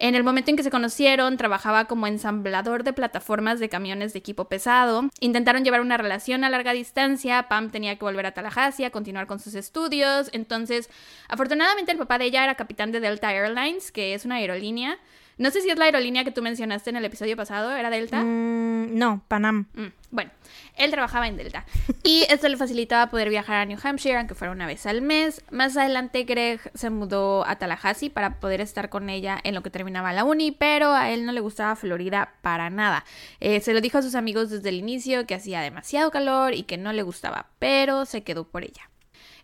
[0.03, 4.19] En el momento en que se conocieron, trabajaba como ensamblador de plataformas de camiones de
[4.19, 5.11] equipo pesado.
[5.21, 7.49] Intentaron llevar una relación a larga distancia.
[7.49, 10.31] Pam tenía que volver a Tallahassee a continuar con sus estudios.
[10.33, 10.89] Entonces,
[11.29, 14.99] afortunadamente, el papá de ella era capitán de Delta Airlines, que es una aerolínea.
[15.40, 18.22] No sé si es la aerolínea que tú mencionaste en el episodio pasado, ¿era Delta?
[18.22, 19.68] Mm, no, Panam.
[19.72, 20.31] Mm, bueno,
[20.76, 21.64] él trabajaba en Delta
[22.03, 25.42] y esto le facilitaba poder viajar a New Hampshire, aunque fuera una vez al mes.
[25.50, 29.70] Más adelante Greg se mudó a Tallahassee para poder estar con ella en lo que
[29.70, 33.07] terminaba la uni, pero a él no le gustaba Florida para nada.
[33.40, 36.64] Eh, se lo dijo a sus amigos desde el inicio que hacía demasiado calor y
[36.64, 38.89] que no le gustaba, pero se quedó por ella.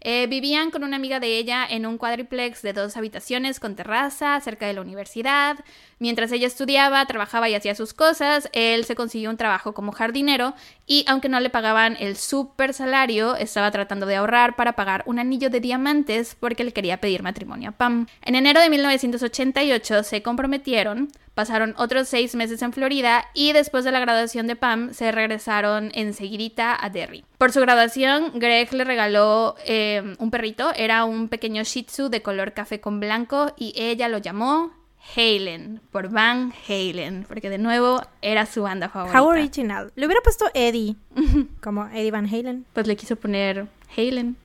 [0.08, 4.40] Eh, vivían con una amiga de ella en un cuadriplex de dos habitaciones con terraza
[4.40, 5.56] cerca de la universidad.
[5.98, 10.54] Mientras ella estudiaba, trabajaba y hacía sus cosas, él se consiguió un trabajo como jardinero
[10.86, 15.18] y aunque no le pagaban el super salario, estaba tratando de ahorrar para pagar un
[15.18, 18.06] anillo de diamantes porque le quería pedir matrimonio a Pam.
[18.22, 23.92] En enero de 1988 se comprometieron, pasaron otros seis meses en Florida y después de
[23.92, 27.26] la graduación de Pam se regresaron enseguidita a Derry.
[27.36, 32.22] Por su graduación, Greg le regaló eh, un perrito, era un pequeño Shih Tzu de
[32.22, 34.72] color café con blanco y ella lo llamó
[35.14, 39.20] Halen, por Van Halen, porque de nuevo era su banda favorita.
[39.20, 39.92] How original.
[39.94, 40.96] Le hubiera puesto Eddie,
[41.60, 42.64] como Eddie Van Halen.
[42.72, 44.38] Pues le quiso poner Halen.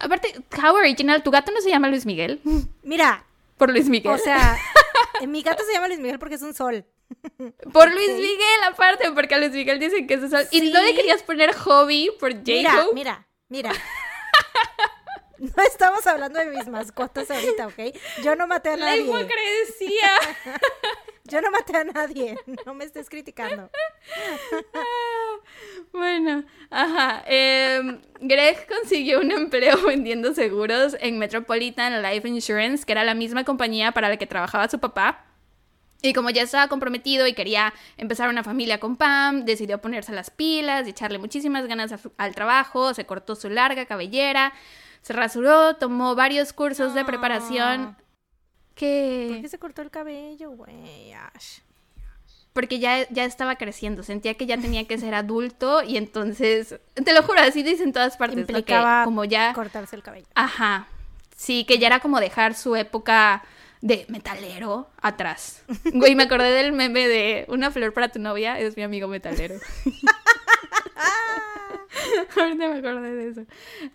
[0.00, 2.42] Aparte, How original, ¿tu gato no se llama Luis Miguel?
[2.82, 3.24] Mira.
[3.56, 4.12] Por Luis Miguel.
[4.12, 4.54] O sea,
[5.26, 6.84] mi gato se llama Luis Miguel porque es un sol.
[7.72, 10.46] Por Luis Miguel, aparte, porque a Luis Miguel dicen que es un sol.
[10.50, 13.72] Y no le querías poner hobby por j Mira, mira, mira.
[15.38, 17.94] No estamos hablando de mis mascotas ahorita, ¿ok?
[18.22, 19.04] Yo no maté a nadie.
[19.04, 20.10] La hipocresía.
[21.28, 22.36] Yo no maté a nadie.
[22.66, 23.70] No me estés criticando.
[25.92, 27.22] bueno, ajá.
[27.26, 33.44] Em, Greg consiguió un empleo vendiendo seguros en Metropolitan Life Insurance, que era la misma
[33.44, 35.26] compañía para la que trabajaba su papá.
[36.02, 40.30] Y como ya estaba comprometido y quería empezar una familia con Pam, decidió ponerse las
[40.30, 44.52] pilas y echarle muchísimas ganas al trabajo, se cortó su larga cabellera,
[45.02, 47.96] se rasuró, tomó varios cursos de preparación.
[48.76, 51.14] ¿Por qué se cortó el cabello, güey?
[52.52, 57.12] Porque ya, ya estaba creciendo, sentía que ya tenía que ser adulto y entonces, te
[57.12, 58.38] lo juro, así dicen todas partes.
[58.38, 60.26] Implicaba como ya cortarse el cabello.
[60.34, 60.88] Ajá,
[61.36, 63.44] sí, que ya era como dejar su época
[63.80, 65.62] de metalero atrás.
[65.92, 69.56] Güey, me acordé del meme de una flor para tu novia, es mi amigo metalero.
[72.36, 73.42] Ahorita me acordé de eso.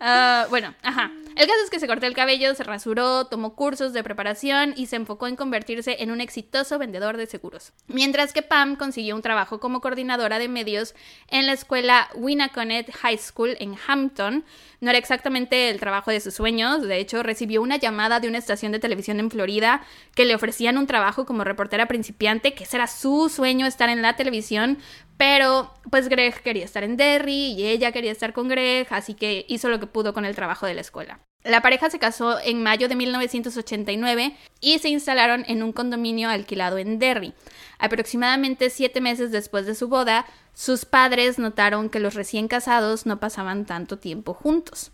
[0.00, 1.10] Ah, bueno, ajá.
[1.34, 4.86] El caso es que se cortó el cabello, se rasuró, tomó cursos de preparación y
[4.86, 7.72] se enfocó en convertirse en un exitoso vendedor de seguros.
[7.86, 10.94] Mientras que Pam consiguió un trabajo como coordinadora de medios
[11.28, 14.44] en la escuela Winnaconnet High School en Hampton.
[14.80, 18.38] No era exactamente el trabajo de sus sueños, de hecho recibió una llamada de una
[18.38, 19.82] estación de televisión en Florida
[20.14, 24.02] que le ofrecían un trabajo como reportera principiante, que ese era su sueño estar en
[24.02, 24.78] la televisión,
[25.22, 29.46] pero pues Greg quería estar en Derry y ella quería estar con Greg, así que
[29.46, 31.20] hizo lo que pudo con el trabajo de la escuela.
[31.44, 36.76] La pareja se casó en mayo de 1989 y se instalaron en un condominio alquilado
[36.76, 37.34] en Derry.
[37.78, 43.20] Aproximadamente siete meses después de su boda, sus padres notaron que los recién casados no
[43.20, 44.90] pasaban tanto tiempo juntos.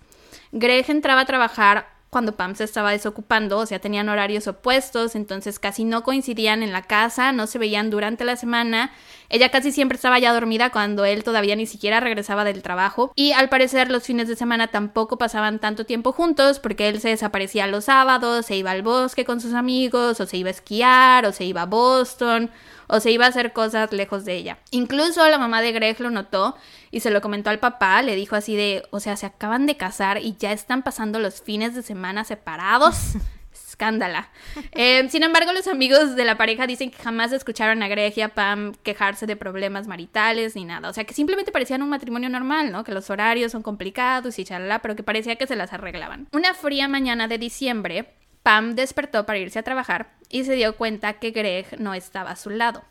[0.52, 5.58] Greg entraba a trabajar cuando Pam se estaba desocupando, o sea, tenían horarios opuestos, entonces
[5.58, 8.92] casi no coincidían en la casa, no se veían durante la semana.
[9.28, 13.12] Ella casi siempre estaba ya dormida cuando él todavía ni siquiera regresaba del trabajo.
[13.14, 17.10] Y al parecer los fines de semana tampoco pasaban tanto tiempo juntos porque él se
[17.10, 21.26] desaparecía los sábados, se iba al bosque con sus amigos, o se iba a esquiar,
[21.26, 22.50] o se iba a Boston,
[22.88, 24.59] o se iba a hacer cosas lejos de ella.
[24.70, 26.57] Incluso la mamá de Greg lo notó
[26.90, 29.77] y se lo comentó al papá, le dijo así de, o sea, se acaban de
[29.77, 33.14] casar y ya están pasando los fines de semana separados.
[33.53, 34.29] Escándala.
[34.72, 38.22] Eh, sin embargo, los amigos de la pareja dicen que jamás escucharon a Greg y
[38.22, 40.88] a Pam quejarse de problemas maritales ni nada.
[40.88, 42.83] O sea, que simplemente parecían un matrimonio normal, ¿no?
[42.83, 46.27] Que los horarios son complicados y chalala, pero que parecía que se las arreglaban.
[46.33, 51.14] Una fría mañana de diciembre, Pam despertó para irse a trabajar y se dio cuenta
[51.14, 52.83] que Greg no estaba a su lado.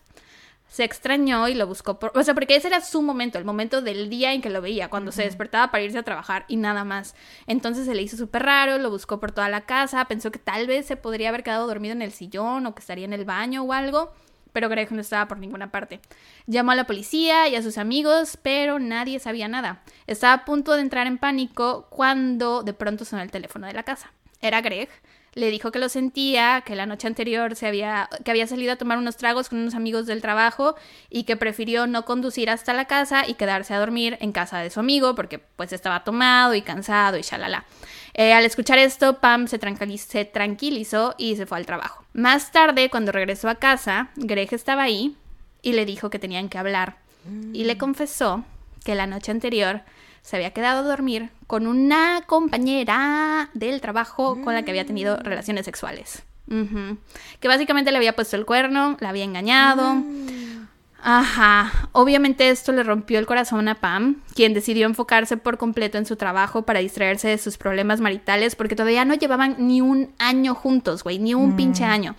[0.67, 2.11] Se extrañó y lo buscó por...
[2.15, 4.89] O sea, porque ese era su momento, el momento del día en que lo veía,
[4.89, 7.15] cuando se despertaba para irse a trabajar y nada más.
[7.47, 10.67] Entonces se le hizo súper raro, lo buscó por toda la casa, pensó que tal
[10.67, 13.63] vez se podría haber quedado dormido en el sillón o que estaría en el baño
[13.63, 14.11] o algo,
[14.51, 16.01] pero Greg no estaba por ninguna parte.
[16.47, 19.83] Llamó a la policía y a sus amigos, pero nadie sabía nada.
[20.05, 23.83] Estaba a punto de entrar en pánico cuando de pronto sonó el teléfono de la
[23.83, 24.11] casa.
[24.41, 24.89] Era Greg
[25.37, 28.75] le dijo que lo sentía, que la noche anterior se había, que había salido a
[28.75, 30.75] tomar unos tragos con unos amigos del trabajo
[31.11, 34.71] y que prefirió no conducir hasta la casa y quedarse a dormir en casa de
[34.71, 37.65] su amigo porque pues estaba tomado y cansado y shalala.
[38.15, 39.59] Eh, al escuchar esto, Pam se,
[39.99, 42.03] se tranquilizó y se fue al trabajo.
[42.13, 45.15] Más tarde, cuando regresó a casa, Greg estaba ahí
[45.61, 46.97] y le dijo que tenían que hablar.
[47.53, 47.77] Y le mm.
[47.77, 48.43] confesó
[48.83, 49.81] que la noche anterior
[50.27, 55.15] se había quedado a dormir con una compañera del trabajo con la que había tenido
[55.15, 55.21] mm.
[55.21, 56.23] relaciones sexuales.
[57.39, 59.93] Que básicamente le había puesto el cuerno, la había engañado.
[59.95, 60.67] Mm.
[61.01, 66.05] Ajá, obviamente esto le rompió el corazón a Pam, quien decidió enfocarse por completo en
[66.05, 70.55] su trabajo para distraerse de sus problemas maritales, porque todavía no llevaban ni un año
[70.55, 71.89] juntos, güey, ni un pinche mm.
[71.89, 72.15] año.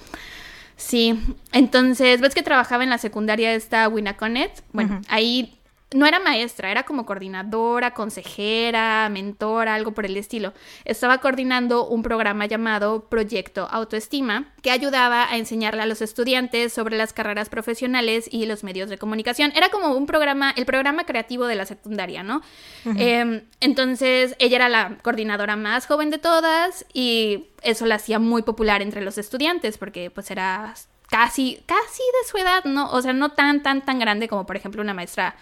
[0.79, 1.21] Sí,
[1.53, 4.63] entonces, ¿ves que trabajaba en la secundaria esta Winnaconnet?
[4.73, 5.58] Bueno, ahí
[5.95, 10.53] no era maestra, era como coordinadora, consejera, mentora, algo por el estilo.
[10.85, 16.99] Estaba coordinando un programa llamado Proyecto Autoestima, que ayudaba a enseñarle a los estudiantes sobre
[16.99, 19.51] las carreras profesionales y los medios de comunicación.
[19.57, 22.43] Era como un programa, el programa creativo de la secundaria, ¿no?
[22.85, 28.43] Em, entonces, ella era la coordinadora más joven de todas y eso la hacía muy
[28.43, 30.75] popular entre los estudiantes porque pues era
[31.09, 32.91] casi, casi de su edad, ¿no?
[32.91, 35.35] O sea, no tan, tan, tan grande como por ejemplo una maestra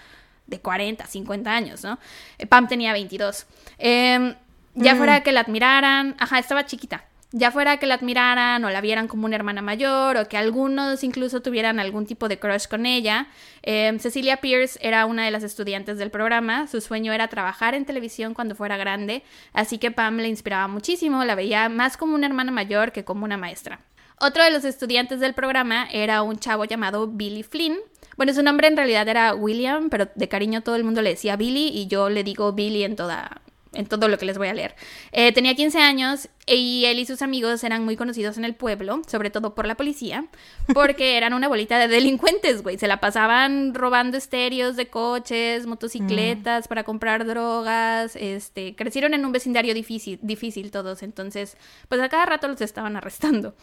[0.46, 1.98] de 40, 50 años, ¿no?
[2.38, 3.46] Eh, Pam tenía 22.
[3.78, 4.35] Em,
[4.74, 4.96] ya mm.
[4.96, 7.04] fuera que la admiraran, ajá, estaba chiquita.
[7.32, 11.02] Ya fuera que la admiraran o la vieran como una hermana mayor o que algunos
[11.02, 13.26] incluso tuvieran algún tipo de crush con ella,
[13.62, 16.68] em, Cecilia Pierce era una de las estudiantes del programa.
[16.68, 21.24] Su sueño era trabajar en televisión cuando fuera grande, así que Pam le inspiraba muchísimo,
[21.24, 23.80] la veía más como una hermana mayor que como una maestra.
[24.18, 27.76] Otro de los estudiantes del programa era un chavo llamado Billy Flynn,
[28.16, 31.37] bueno, su nombre en realidad era William, pero de cariño todo el mundo le decía
[31.37, 33.42] Billy y yo le digo Billy en toda
[33.76, 34.74] en todo lo que les voy a leer.
[35.12, 39.02] Eh, tenía 15 años y él y sus amigos eran muy conocidos en el pueblo,
[39.07, 40.26] sobre todo por la policía,
[40.72, 42.79] porque eran una bolita de delincuentes, güey.
[42.79, 46.68] Se la pasaban robando estéreos de coches, motocicletas mm.
[46.68, 51.57] para comprar drogas, este, crecieron en un vecindario difícil, difícil todos, entonces,
[51.88, 53.55] pues a cada rato los estaban arrestando.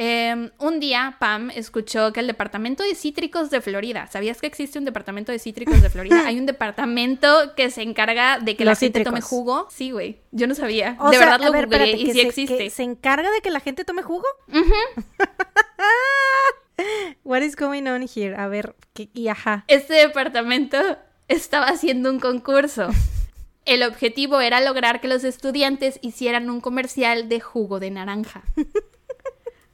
[0.00, 4.78] Em, un día Pam escuchó que el departamento de cítricos de Florida, ¿sabías que existe
[4.78, 6.22] un departamento de cítricos de Florida?
[6.24, 9.66] Hay un departamento que se encarga de que la gente tome jugo.
[9.72, 10.96] Sí, güey, yo no sabía.
[11.10, 12.70] de verdad lo ver, y sí existe.
[12.70, 14.24] ¿Se encarga de que la gente tome jugo?
[17.24, 18.36] What is going on here?
[18.36, 19.64] A ver, y ajá.
[19.66, 20.78] Este departamento
[21.26, 22.88] estaba haciendo un concurso.
[23.64, 28.44] El objetivo era lograr que los estudiantes hicieran un comercial de jugo de naranja.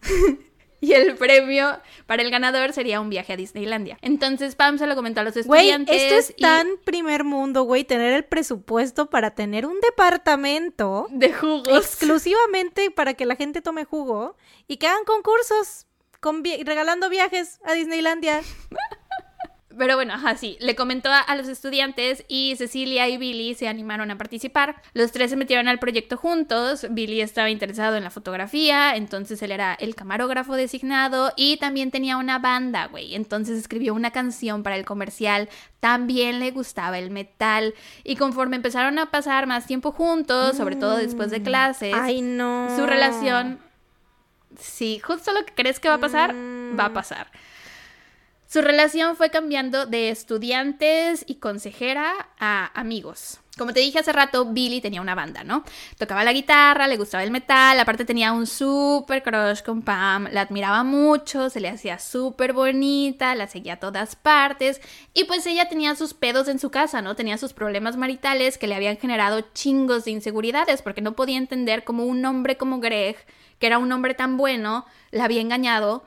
[0.81, 3.99] y el premio para el ganador sería un viaje a Disneylandia.
[4.03, 5.95] Entonces Pam se lo comentó a los estudiantes.
[5.95, 11.33] Güey, esto es tan primer mundo, güey, tener el presupuesto para tener un departamento de
[11.33, 14.37] jugos exclusivamente para que la gente tome jugo
[14.67, 15.87] y que hagan concursos
[16.21, 18.41] con regalando viajes a Disneylandia.
[19.77, 20.57] Pero bueno, ajá, sí.
[20.61, 24.83] Le comentó a, los estudiantes y Cecilia y Billy se animaron a participar.
[24.93, 26.87] Los tres se metieron al proyecto juntos.
[26.91, 32.17] Billy estaba interesado en la fotografía, entonces él era el camarógrafo designado y también tenía
[32.17, 33.15] una banda, güey.
[33.15, 35.49] Entonces escribió una canción para el comercial.
[35.81, 37.75] También le gustaba el metal.
[38.05, 41.45] Y conforme empezaron a pasar más tiempo juntos, sobre todo después de mm.
[41.45, 42.75] clases, Ay, no.
[42.77, 43.59] su relación.
[44.59, 46.95] Sí, justo lo que crees que va a pasar, va a mm.
[46.95, 47.31] pasar.
[48.55, 53.41] Su relación fue cambiando de estudiantes y consejera a amigos.
[53.59, 55.65] Como te dije hace rato, Billy tenía una banda, ¿no?
[55.99, 60.43] Tocaba la guitarra, le gustaba el metal, aparte tenía un súper crush con Pam, la
[60.43, 64.81] admiraba mucho, se le hacía súper bonita, la seguía a todas partes
[65.15, 67.17] y pues ella tenía sus pedos en su casa, ¿no?
[67.17, 71.83] Tenía sus problemas maritales que le habían generado chingos de inseguridades porque no podía entender
[71.83, 73.17] cómo un hombre como Greg,
[73.59, 76.05] que era un hombre tan bueno, la había engañado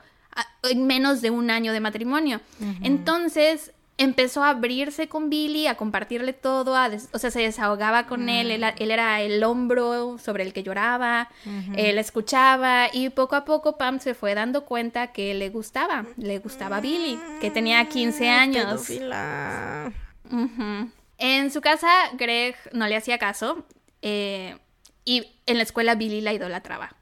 [0.62, 2.40] en menos de un año de matrimonio.
[2.82, 6.76] Entonces empezó a abrirse con Billy, a compartirle todo,
[7.12, 11.28] o sea, se desahogaba con él, él, era el hombro sobre el que lloraba,
[11.74, 16.38] él escuchaba y poco a poco Pam se fue dando cuenta que le gustaba, le
[16.38, 18.88] gustaba Billy, que tenía 15 años.
[21.18, 23.64] En su casa Greg no le hacía caso
[24.02, 24.56] eh,
[25.04, 26.94] y en la escuela Billy la idolatraba.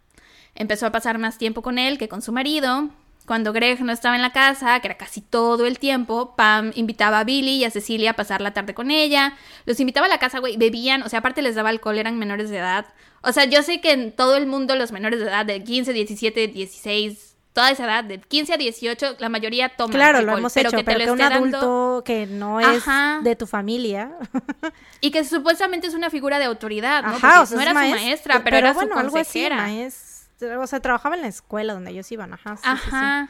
[0.55, 2.89] Empezó a pasar más tiempo con él que con su marido,
[3.27, 7.21] cuando Greg no estaba en la casa, que era casi todo el tiempo, Pam invitaba
[7.21, 9.35] a Billy y a Cecilia a pasar la tarde con ella.
[9.65, 12.51] Los invitaba a la casa, güey, bebían, o sea, aparte les daba alcohol, eran menores
[12.51, 12.87] de edad.
[13.23, 15.93] O sea, yo sé que en todo el mundo los menores de edad, de 15,
[15.93, 20.57] 17, 16, toda esa edad, de 15 a 18, la mayoría toman Claro, lo hemos
[20.57, 22.85] hecho, pero que un adulto que no es
[23.23, 24.13] de tu familia.
[25.01, 27.17] y que supuestamente es una figura de autoridad, ¿no?
[27.17, 29.67] Ajá, o sea, no era su maestra, pero, era su consejera.
[30.59, 32.59] O sea, trabajaba en la escuela donde ellos iban, ajá.
[32.63, 33.29] ajá.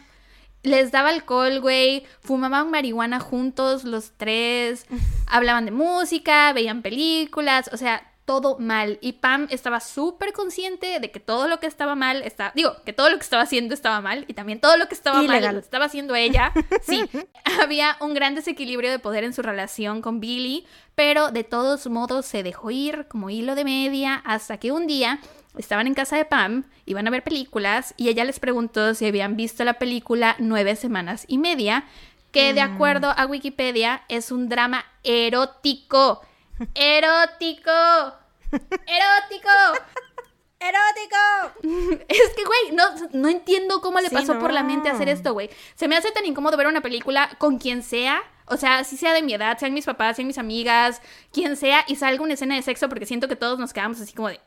[0.63, 2.05] Les daba alcohol, güey.
[2.21, 4.87] Fumaban marihuana juntos los tres.
[5.27, 7.71] hablaban de música, veían películas.
[7.73, 8.99] O sea, todo mal.
[9.01, 12.53] Y Pam estaba súper consciente de que todo lo que estaba mal estaba.
[12.55, 14.25] Digo, que todo lo que estaba haciendo estaba mal.
[14.27, 16.53] Y también todo lo que estaba mal lo estaba haciendo ella.
[16.83, 17.05] Sí.
[17.63, 20.67] Había un gran desequilibrio de poder en su relación con Billy.
[20.95, 24.17] Pero de todos modos se dejó ir como hilo de media.
[24.25, 25.21] Hasta que un día
[25.59, 29.37] estaban en casa de Pam, iban a ver películas y ella les preguntó si habían
[29.37, 31.85] visto la película Nueve Semanas y Media,
[32.33, 32.75] que de mm.
[32.75, 36.23] acuerdo a Wikipedia es un drama erótico.
[36.75, 37.71] ¡Erótico!
[38.53, 39.51] ¡Erótico!
[40.61, 42.05] ¡Erótico!
[42.09, 45.51] Es que, güey, no, no, entiendo cómo le pasó por la mente hacer esto, güey.
[45.75, 49.13] Se me hace tan incómodo ver una película con quien sea O sea, si sea
[49.13, 52.55] de mi edad, sean mis papás, sean mis amigas, quien sea, y salga una escena
[52.55, 54.41] de sexo porque siento que todos nos quedamos así como de...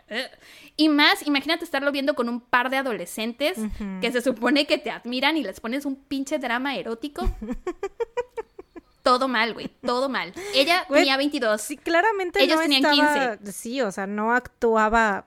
[0.77, 3.57] Y más, imagínate estarlo viendo con un par de adolescentes
[3.99, 7.29] que se supone que te admiran y les pones un pinche drama erótico.
[9.03, 10.33] todo mal, güey, todo mal.
[10.53, 11.61] Ella tenía 22.
[11.61, 13.51] Sí, claramente Ellos no tenían estaba, 15.
[13.51, 15.25] Sí, o sea, no actuaba,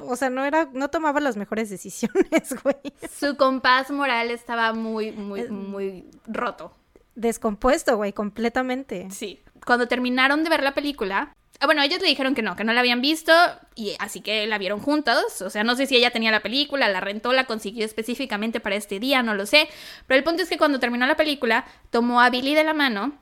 [0.00, 2.76] o sea, no era, no tomaba las mejores decisiones, güey.
[3.16, 6.74] Su compás moral estaba muy, muy, muy roto.
[7.14, 9.08] Descompuesto, güey, completamente.
[9.10, 9.40] Sí.
[9.64, 12.72] Cuando terminaron de ver la película, ah, bueno, ellos le dijeron que no, que no
[12.72, 13.32] la habían visto,
[13.74, 15.42] y así que la vieron juntos.
[15.42, 18.76] O sea, no sé si ella tenía la película, la rentó, la consiguió específicamente para
[18.76, 19.68] este día, no lo sé.
[20.06, 23.12] Pero el punto es que cuando terminó la película, tomó a Billy de la mano,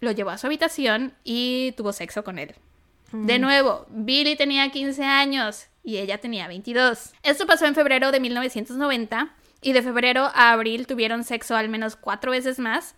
[0.00, 2.54] lo llevó a su habitación y tuvo sexo con él.
[3.12, 7.12] De nuevo, Billy tenía 15 años y ella tenía 22.
[7.22, 9.30] Esto pasó en febrero de 1990
[9.62, 12.94] y de febrero a abril tuvieron sexo al menos cuatro veces más.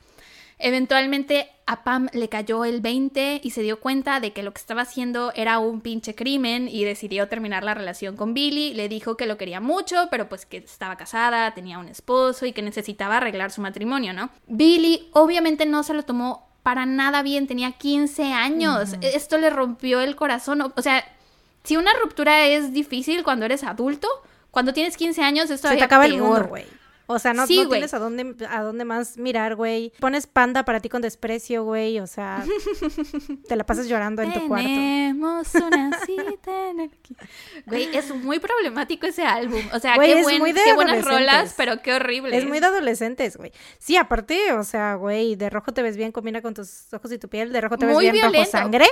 [0.58, 4.60] Eventualmente a Pam le cayó el 20 y se dio cuenta de que lo que
[4.60, 8.74] estaba haciendo era un pinche crimen y decidió terminar la relación con Billy.
[8.74, 12.52] Le dijo que lo quería mucho, pero pues que estaba casada, tenía un esposo y
[12.52, 14.30] que necesitaba arreglar su matrimonio, ¿no?
[14.46, 18.94] Billy obviamente no se lo tomó para nada bien, tenía 15 años.
[19.00, 20.72] Esto le rompió el corazón.
[20.76, 21.04] O sea,
[21.64, 24.08] si una ruptura es difícil cuando eres adulto,
[24.50, 26.28] cuando tienes 15 años es Se te acaba el peor.
[26.28, 26.66] mundo, güey.
[27.10, 29.92] O sea, no, Sí, no tienes a dónde, a dónde más mirar, güey.
[29.98, 31.98] Pones panda para ti con desprecio, güey.
[32.00, 32.44] O sea,
[33.48, 34.66] te la pasas llorando en tu cuarto.
[34.68, 36.90] Tenemos una cita en el...
[37.66, 39.62] Güey, es muy problemático ese álbum.
[39.72, 42.36] O sea, Güey, qué, buen- muy de qué buenas rolas, pero qué horrible.
[42.36, 43.52] Es muy de adolescentes, güey.
[43.78, 47.18] Sí, aparte, o sea, güey, de rojo te ves bien, combina con tus ojos y
[47.18, 47.52] tu piel.
[47.54, 48.50] De rojo te ves Muy bien, rojo violento.
[48.50, 48.86] sangre.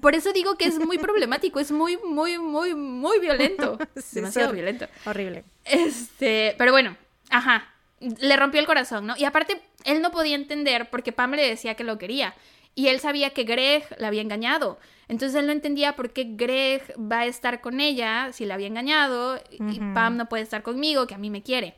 [0.00, 3.78] Por eso digo que es muy problemático, es muy, muy, muy, muy violento.
[3.96, 4.86] Sí, Demasiado violento.
[5.06, 5.44] Horrible.
[5.64, 6.96] Este, pero bueno,
[7.32, 7.68] ajá.
[7.98, 9.14] Le rompió el corazón, ¿no?
[9.16, 12.34] Y aparte, él no podía entender porque Pam le decía que lo quería.
[12.74, 14.78] Y él sabía que Greg la había engañado.
[15.08, 18.66] Entonces él no entendía por qué Greg va a estar con ella si la había
[18.66, 19.78] engañado y.
[19.94, 21.74] Pam no puede estar conmigo, que a mí me quiere.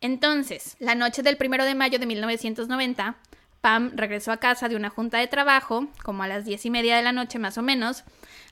[0.00, 3.16] Entonces, la noche del primero de mayo de 1990,
[3.60, 6.96] Pam regresó a casa de una junta de trabajo, como a las diez y media
[6.96, 8.04] de la noche más o menos.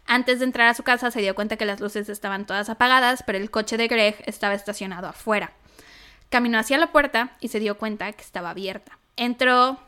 [0.07, 3.23] Antes de entrar a su casa se dio cuenta que las luces estaban todas apagadas,
[3.27, 5.53] pero el coche de Greg estaba estacionado afuera.
[6.29, 8.99] Caminó hacia la puerta y se dio cuenta que estaba abierta.
[9.17, 9.79] Entró,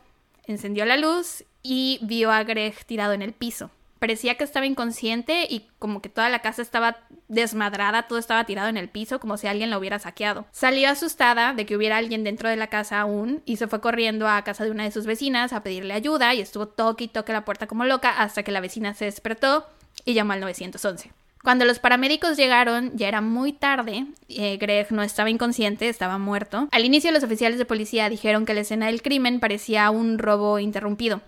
[0.45, 3.69] encendió la luz y vio a Greg tirado en el piso.
[3.99, 8.69] Parecía que estaba inconsciente y como que toda la casa estaba desmadrada, todo estaba tirado
[8.69, 10.45] en el piso como si alguien lo hubiera saqueado.
[10.53, 14.29] Salió asustada de que hubiera alguien dentro de la casa aún y se fue corriendo
[14.29, 17.33] a casa de una de sus vecinas a pedirle ayuda y estuvo toque y toque
[17.33, 19.67] la puerta como loca hasta que la vecina se despertó
[20.05, 21.11] y llamó al 911.
[21.43, 24.05] Cuando los paramédicos llegaron, ya era muy tarde.
[24.27, 26.67] eh, Greg no estaba inconsciente, estaba muerto.
[26.71, 30.59] Al inicio, los oficiales de policía dijeron que la escena del crimen parecía un robo
[30.59, 31.21] interrumpido.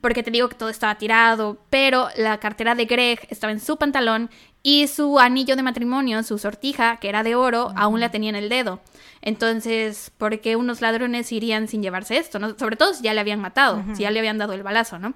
[0.00, 3.76] Porque te digo que todo estaba tirado, pero la cartera de Greg estaba en su
[3.76, 4.30] pantalón
[4.62, 8.36] y su anillo de matrimonio, su sortija, que era de oro, aún la tenía en
[8.36, 8.80] el dedo.
[9.20, 12.38] Entonces, ¿por qué unos ladrones irían sin llevarse esto?
[12.38, 12.56] no?
[12.58, 15.14] Sobre todo si ya le habían matado, si ya le habían dado el balazo, ¿no?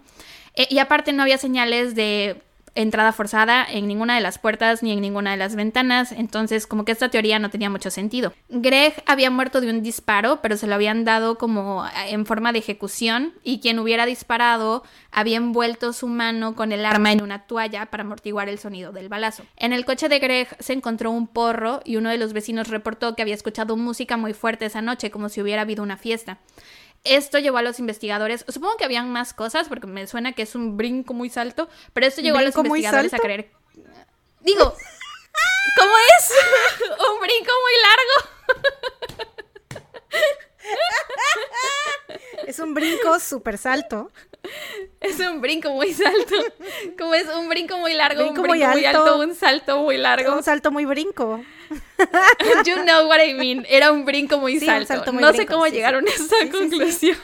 [0.55, 2.43] Eh, y aparte no había señales de
[2.75, 6.85] entrada forzada en ninguna de las puertas ni en ninguna de las ventanas, entonces como
[6.85, 8.33] que esta teoría no tenía mucho sentido.
[8.49, 12.53] Greg había muerto de un disparo, pero se lo habían dado como eh, en forma
[12.53, 17.47] de ejecución y quien hubiera disparado había envuelto su mano con el arma en una
[17.47, 19.45] toalla para amortiguar el sonido del balazo.
[19.57, 23.15] En el coche de Greg se encontró un porro y uno de los vecinos reportó
[23.15, 26.39] que había escuchado música muy fuerte esa noche, como si hubiera habido una fiesta.
[27.05, 30.55] Esto llevó a los investigadores, supongo que habían más cosas porque me suena que es
[30.55, 33.51] un brinco muy salto, pero esto llevó a los ¿Brinco muy investigadores a creer.
[34.41, 34.75] Digo,
[35.77, 36.33] ¿cómo es?
[36.91, 38.15] un brinco muy largo.
[42.47, 44.11] Es un brinco súper salto.
[45.01, 46.35] Es un brinco muy salto.
[46.99, 49.01] Como es un brinco muy largo, Brinco un brinco muy alto.
[49.01, 50.35] alto, un salto muy largo.
[50.35, 51.43] Un salto muy brinco.
[52.67, 53.65] You know what I mean.
[53.69, 54.87] Era un brinco muy Sí, un salto.
[54.89, 55.77] salto muy no sé cómo sí, sí.
[55.77, 56.59] llegaron a esta Sí, sí, sí.
[56.59, 57.17] conclusión.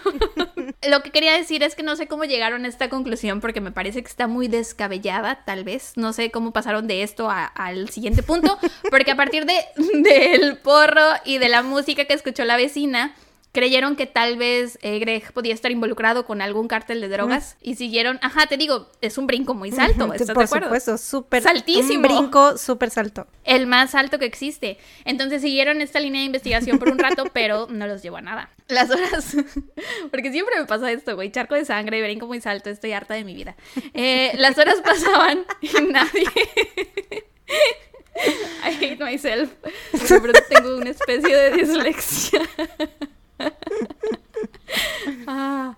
[0.88, 3.70] Lo que quería decir es que no sé cómo llegaron a esta conclusión porque me
[3.72, 5.92] parece que está muy descabellada, tal vez.
[5.96, 8.58] No sé cómo pasaron de esto a- al siguiente punto,
[8.90, 13.14] porque a partir de del porro y de la música que escuchó la vecina,
[13.52, 17.74] creyeron que tal vez eh, Greg podía estar involucrado con algún cártel de drogas y
[17.74, 20.66] siguieron, ajá, te digo, es un brinco muy salto, ¿estás Por de acuerdo?
[20.66, 21.42] supuesto, súper.
[21.42, 21.96] Saltísimo.
[21.96, 23.26] Un brinco súper salto.
[23.44, 24.78] el más alto que existe.
[25.04, 28.50] Entonces siguieron esta línea de investigación por un rato, pero no los llevó a nada.
[28.68, 29.36] Las horas,
[30.12, 33.24] porque siempre me pasa esto, güey, charco de sangre, brinco muy salto, estoy harta de
[33.24, 33.56] mi vida.
[33.94, 36.24] Eh, las horas pasaban y nadie...
[38.62, 39.50] I hate myself.
[39.92, 42.40] De pronto tengo una especie de dislexia.
[45.26, 45.76] Ah,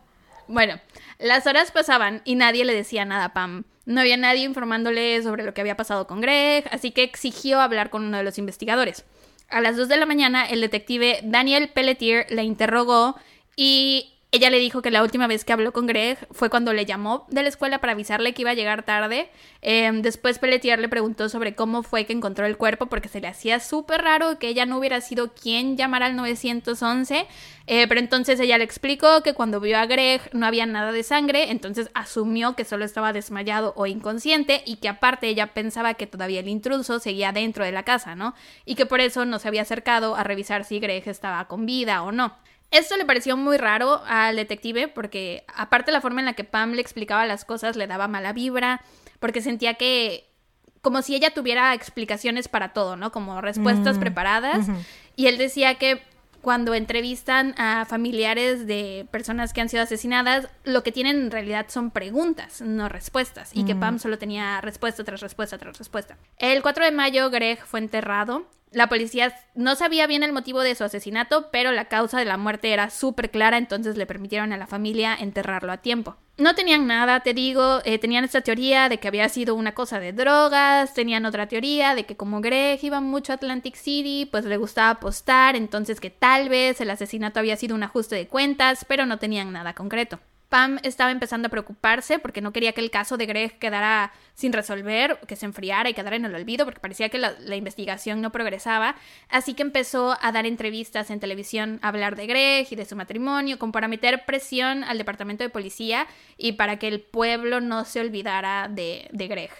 [0.52, 0.78] Bueno,
[1.18, 3.64] las horas pasaban y nadie le decía nada a Pam.
[3.86, 7.88] No había nadie informándole sobre lo que había pasado con Greg, así que exigió hablar
[7.88, 9.06] con uno de los investigadores.
[9.48, 13.16] A las 2 de la mañana, el detective Daniel Pelletier le interrogó
[13.56, 16.86] y ella le dijo que la última vez que habló con Greg fue cuando le
[16.86, 19.28] llamó de la escuela para avisarle que iba a llegar tarde.
[19.60, 23.28] Em, después Pelletier le preguntó sobre cómo fue que encontró el cuerpo porque se le
[23.28, 27.26] hacía súper raro que ella no hubiera sido quien llamara al 911.
[27.66, 31.02] Eh, pero entonces ella le explicó que cuando vio a Greg no había nada de
[31.02, 36.06] sangre, entonces asumió que solo estaba desmayado o inconsciente y que aparte ella pensaba que
[36.06, 38.34] todavía el intruso seguía dentro de la casa, ¿no?
[38.64, 42.02] Y que por eso no se había acercado a revisar si Greg estaba con vida
[42.02, 42.34] o no.
[42.72, 46.72] Esto le pareció muy raro al detective porque aparte la forma en la que Pam
[46.72, 48.80] le explicaba las cosas le daba mala vibra,
[49.20, 50.28] porque sentía que
[50.80, 53.12] como si ella tuviera explicaciones para todo, ¿no?
[53.12, 54.66] Como respuestas Mm, preparadas.
[55.14, 56.02] Y él decía que
[56.40, 61.66] cuando entrevistan a familiares de personas que han sido asesinadas, lo que tienen en realidad
[61.68, 63.80] son preguntas, no respuestas, y que Mm.
[63.80, 66.16] Pam solo tenía respuesta tras respuesta tras respuesta.
[66.38, 68.44] El 4 de mayo, Greg fue enterrado.
[68.72, 72.38] La policía no sabía bien el motivo de su asesinato, pero la causa de la
[72.38, 76.16] muerte era súper clara, entonces le permitieron a la familia enterrarlo a tiempo.
[76.38, 80.00] No tenían nada, te digo, eh, tenían esta teoría de que había sido una cosa
[80.00, 84.46] de drogas, tenían otra teoría de que como Greg iba mucho a Atlantic City, pues
[84.46, 88.86] le gustaba apostar, entonces que tal vez el asesinato había sido un ajuste de cuentas,
[88.88, 90.18] pero no tenían nada concreto.
[90.52, 94.52] Pam estaba empezando a preocuparse porque no quería que el caso de Greg quedara sin
[94.52, 98.32] resolver, que se enfriara y quedara en el olvido, porque parecía que la, investigación no
[98.32, 98.94] progresaba.
[99.30, 102.96] Así que empezó a dar entrevistas en televisión, a hablar de Greg y de su
[102.96, 108.00] matrimonio, para meter presión al departamento de policía y para que el pueblo no se
[108.00, 109.50] olvidara de, de Greg.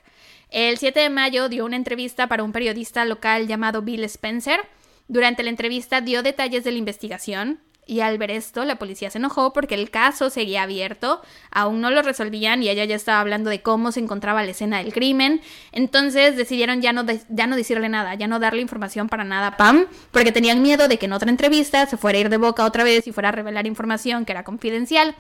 [0.51, 4.61] El 7 de mayo dio una entrevista para un periodista local llamado Bill Spencer.
[5.09, 9.19] Durante la entrevista dio detalles de la investigación, y al ver esto, la policía se
[9.19, 11.21] enojó porque el caso seguía abierto,
[11.51, 14.79] aún no lo resolvían y ella ya estaba hablando de cómo se encontraba la escena
[14.79, 15.41] del crimen.
[15.73, 19.57] Entonces decidieron ya no, ya no decirle nada, ya no darle información para nada a
[19.57, 22.65] Pam, porque tenían miedo de que en otra entrevista se fuera a ir de boca
[22.65, 25.17] otra vez y fuera a revelar información que era confidencial.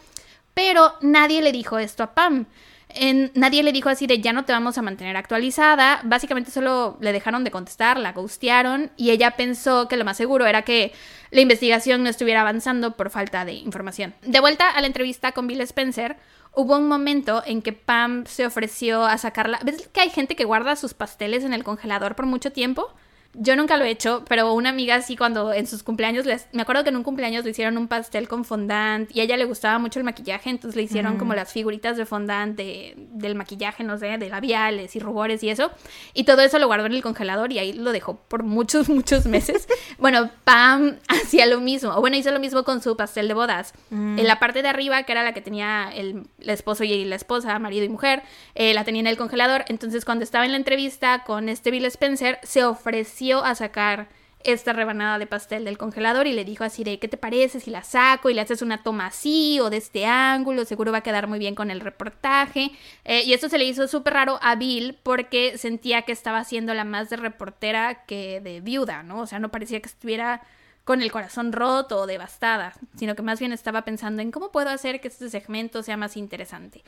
[0.55, 2.47] Pero nadie le dijo esto a Pam.
[2.95, 6.01] En- nadie le dijo así de ya no te vamos a mantener actualizada.
[6.05, 10.47] Básicamente solo le dejaron de contestar, la ghostearon y ella pensó que lo más seguro
[10.47, 10.93] era que
[11.31, 14.15] la investigación no estuviera avanzando por falta de información.
[14.23, 16.17] De vuelta a la entrevista con Bill Spencer,
[16.55, 19.59] hubo un momento en que Pam se ofreció a sacarla.
[19.65, 22.93] ¿Ves que hay gente que guarda sus pasteles en el congelador por mucho tiempo?
[23.35, 26.61] Yo nunca lo he hecho, pero una amiga sí cuando en sus cumpleaños, les, me
[26.63, 29.47] acuerdo que en un cumpleaños le hicieron un pastel con fondant y a ella le
[29.47, 31.19] gustaba mucho el maquillaje, entonces le hicieron Mm.
[31.19, 35.49] como las figuritas de fondant de, del maquillaje, no sé, de labiales y rubores y
[35.49, 35.71] eso.
[36.13, 39.25] Y todo eso lo guardó en el congelador y ahí lo dejó por muchos, muchos
[39.25, 39.67] meses.
[39.99, 43.73] bueno, Pam hacía lo mismo, o bueno, hizo lo mismo con su pastel de bodas.
[43.89, 44.19] Mm.
[44.19, 47.17] En la parte de arriba, que era la que tenía el, el esposo y la
[47.17, 48.23] esposa, marido y mujer,
[48.55, 49.65] eh, la tenía en el congelador.
[49.69, 54.09] Entonces, cuando estaba en la entrevista con este Bill Spencer, se ofreció a sacar
[54.45, 57.71] esta rebanada de pastel del congelador y le dijo así de, ¿qué te parece si
[57.71, 60.65] la saco y le haces una toma así o de este ángulo?
[60.65, 62.73] Seguro va a quedar muy bien con el reportaje.
[63.05, 66.75] Eh, y esto se le hizo súper raro a Bill porque sentía que estaba haciendo
[66.75, 69.21] la más de reportera que de viuda, ¿no?
[69.21, 70.43] O sea, no parecía que estuviera
[70.85, 74.69] con el corazón roto o devastada, sino que más bien estaba pensando en cómo puedo
[74.69, 76.83] hacer que este segmento sea más interesante.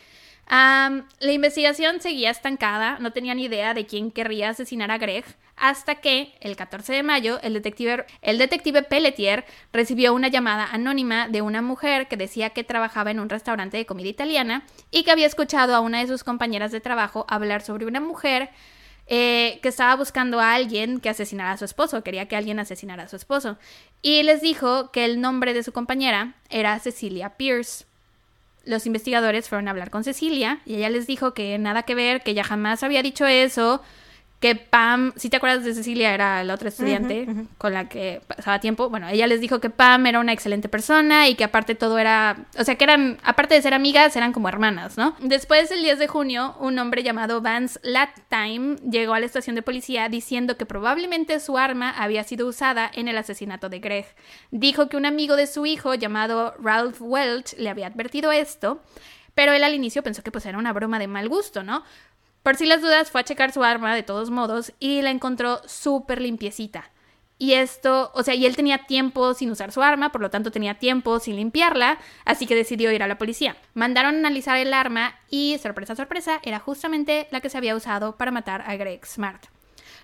[0.46, 5.24] Am, la investigación seguía estancada, no tenían idea de quién querría asesinar a Greg,
[5.56, 11.28] hasta que el 14 de mayo el detective, el detective Pelletier recibió una llamada anónima
[11.28, 15.12] de una mujer que decía que trabajaba en un restaurante de comida italiana y que
[15.12, 18.50] había escuchado a una de sus compañeras de trabajo hablar sobre una mujer
[19.06, 23.04] eh, que estaba buscando a alguien que asesinara a su esposo, quería que alguien asesinara
[23.04, 23.58] a su esposo.
[24.02, 27.84] Y les dijo que el nombre de su compañera era Cecilia Pierce.
[28.64, 32.22] Los investigadores fueron a hablar con Cecilia y ella les dijo que nada que ver,
[32.22, 33.82] que ella jamás había dicho eso,
[34.44, 37.26] que Pam, si te acuerdas de Cecilia, era la otra estudiante
[37.56, 38.90] con la que pasaba tiempo.
[38.90, 42.44] Bueno, ella les dijo que Pam era una excelente persona y que aparte todo era,
[42.58, 45.16] o sea, que eran, aparte de ser amigas, eran como hermanas, ¿no?
[45.20, 49.62] Después, el 10 de junio, un hombre llamado Vance Lattime llegó a la estación de
[49.62, 54.04] policía diciendo que probablemente su arma había sido usada en el asesinato de Greg.
[54.50, 58.82] Dijo que un amigo de su hijo llamado Ralph Welch le había advertido esto,
[59.34, 61.82] pero él al inicio pensó que pues era una broma de mal gusto, ¿no?
[62.44, 65.62] Por si las dudas, fue a checar su arma de todos modos y la encontró
[65.66, 66.90] súper limpiecita.
[67.38, 70.50] Y esto, o sea, y él tenía tiempo sin usar su arma, por lo tanto
[70.50, 73.56] tenía tiempo sin limpiarla, así que decidió ir a la policía.
[73.72, 78.16] Mandaron a analizar el arma y, sorpresa, sorpresa, era justamente la que se había usado
[78.16, 79.46] para matar a Greg Smart.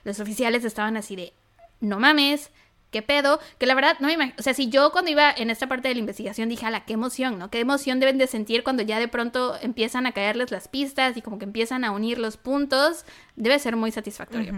[0.05, 1.35] Los oficiales estaban así de,
[1.81, 2.51] no mames,
[2.91, 5.51] qué pedo, que la verdad no me imagino, o sea, si yo cuando iba en
[5.51, 7.51] esta parte de la investigación dije, ala, qué emoción, ¿no?
[7.51, 11.23] Qué emoción deben de sentir cuando ya de pronto empiezan a caerles las pistas y
[11.23, 13.05] como que empiezan a unir los puntos,
[13.37, 14.55] debe ser muy satisfactorio.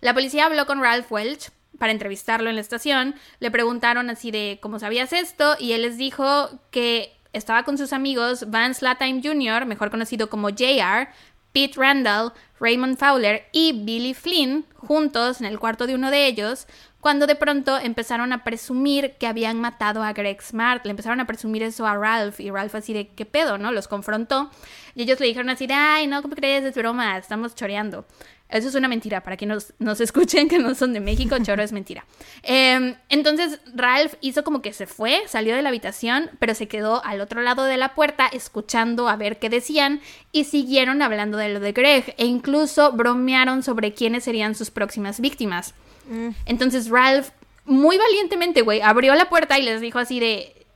[0.00, 4.58] La policía habló con Ralph Welch para entrevistarlo en la estación, le preguntaron así de
[4.62, 9.66] cómo sabías esto y él les dijo que estaba con sus amigos Vance Latime Jr.,
[9.66, 11.08] mejor conocido como JR,
[11.52, 16.66] Pete Randall, Raymond Fowler y Billy Flynn juntos en el cuarto de uno de ellos
[17.06, 21.24] cuando de pronto empezaron a presumir que habían matado a Greg Smart, le empezaron a
[21.24, 23.70] presumir eso a Ralph y Ralph así de qué pedo, ¿no?
[23.70, 24.50] Los confrontó
[24.96, 26.64] y ellos le dijeron así de, ay, no, ¿cómo crees?
[26.64, 28.06] Es broma, estamos choreando.
[28.48, 31.62] Eso es una mentira, para que nos, nos escuchen que no son de México, choro
[31.62, 32.04] es mentira.
[32.42, 37.04] Em, entonces Ralph hizo como que se fue, salió de la habitación, pero se quedó
[37.04, 40.00] al otro lado de la puerta escuchando a ver qué decían
[40.32, 45.20] y siguieron hablando de lo de Greg e incluso bromearon sobre quiénes serían sus próximas
[45.20, 45.72] víctimas.
[46.06, 46.30] Mm.
[46.46, 47.28] Entonces Ralph,
[47.64, 50.66] muy valientemente, güey, abrió la puerta y les dijo así de...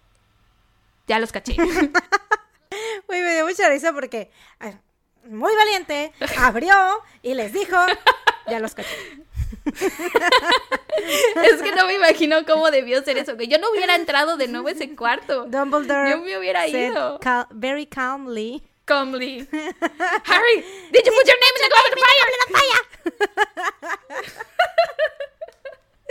[1.06, 1.56] Ya los caché.
[3.08, 4.30] Güey, me dio mucha risa porque...
[5.24, 6.74] muy valiente, abrió
[7.22, 7.76] y les dijo...
[8.46, 8.96] Ya los caché.
[9.64, 13.36] es que no me imagino cómo debió ser eso.
[13.36, 15.46] Que yo no hubiera entrado de nuevo a ese cuarto.
[15.46, 16.10] Dumbledore.
[16.10, 17.18] Yo me hubiera ido.
[17.50, 18.62] very calmly.
[18.84, 19.46] Calmly.
[19.52, 22.30] Harry, did you put your name in the glove of the fire?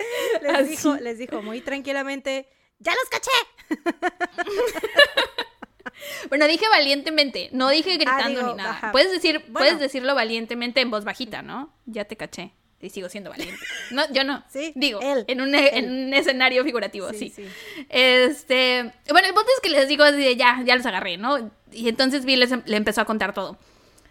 [0.41, 2.47] les, dijo, les dijo muy tranquilamente,
[2.79, 3.31] ¡ya los caché!
[6.29, 8.91] Bueno, dije valientemente, no dije ah, gritando ni nada.
[8.91, 11.73] Puedes decir, puedes decirlo valientemente en voz bajita, ¿no?
[11.85, 12.53] Ya te caché.
[12.81, 13.59] Y sigo siendo valiente.
[13.91, 14.43] No, yo no.
[14.47, 14.71] Sí.
[14.75, 17.33] Digo, En, un, en, un, escenario figurativo, sí,
[17.89, 18.93] Este.
[19.09, 21.51] Bueno, el punto es que les digo así ya, ya los agarré, ¿no?
[21.73, 23.57] Y entonces Bill le empezó a contar todo.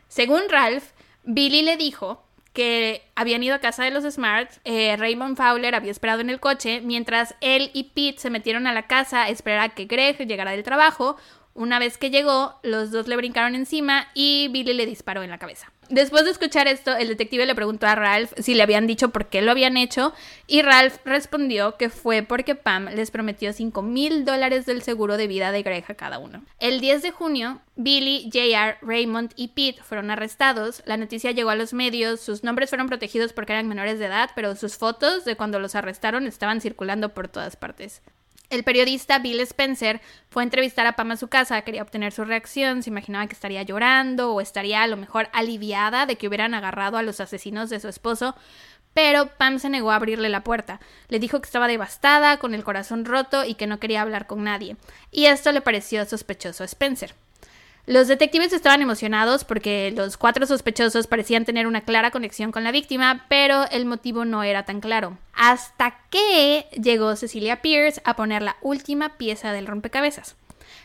[0.08, 0.84] Según Ralph,
[1.24, 2.27] Billy le dijo
[2.58, 6.40] que habían ido a casa de los Smart, eh, Raymond Fowler había esperado en el
[6.40, 10.18] coche, mientras él y Pete se metieron a la casa a esperar a que Greg
[10.26, 11.16] llegara del trabajo.
[11.54, 15.38] Una vez que llegó, los dos le brincaron encima y Billy le disparó en la
[15.38, 15.70] cabeza.
[15.90, 19.26] Después de escuchar esto, el detective le preguntó a Ralph si le habían dicho por
[19.26, 20.12] qué lo habían hecho
[20.46, 25.26] y Ralph respondió que fue porque Pam les prometió 5 mil dólares del seguro de
[25.26, 26.44] vida de Greg a cada uno.
[26.58, 30.82] El 10 de junio, Billy, JR, Raymond y Pete fueron arrestados.
[30.84, 34.30] La noticia llegó a los medios, sus nombres fueron protegidos porque eran menores de edad,
[34.34, 38.02] pero sus fotos de cuando los arrestaron estaban circulando por todas partes.
[38.50, 42.24] El periodista Bill Spencer fue a entrevistar a Pam a su casa, quería obtener su
[42.24, 46.54] reacción, se imaginaba que estaría llorando o estaría a lo mejor aliviada de que hubieran
[46.54, 48.34] agarrado a los asesinos de su esposo,
[48.94, 50.80] pero Pam se negó a abrirle la puerta.
[51.08, 54.42] Le dijo que estaba devastada, con el corazón roto y que no quería hablar con
[54.44, 54.76] nadie.
[55.10, 57.14] Y esto le pareció sospechoso a Spencer.
[57.88, 62.70] Los detectives estaban emocionados porque los cuatro sospechosos parecían tener una clara conexión con la
[62.70, 65.16] víctima, pero el motivo no era tan claro.
[65.32, 70.36] Hasta que llegó Cecilia Pierce a poner la última pieza del rompecabezas.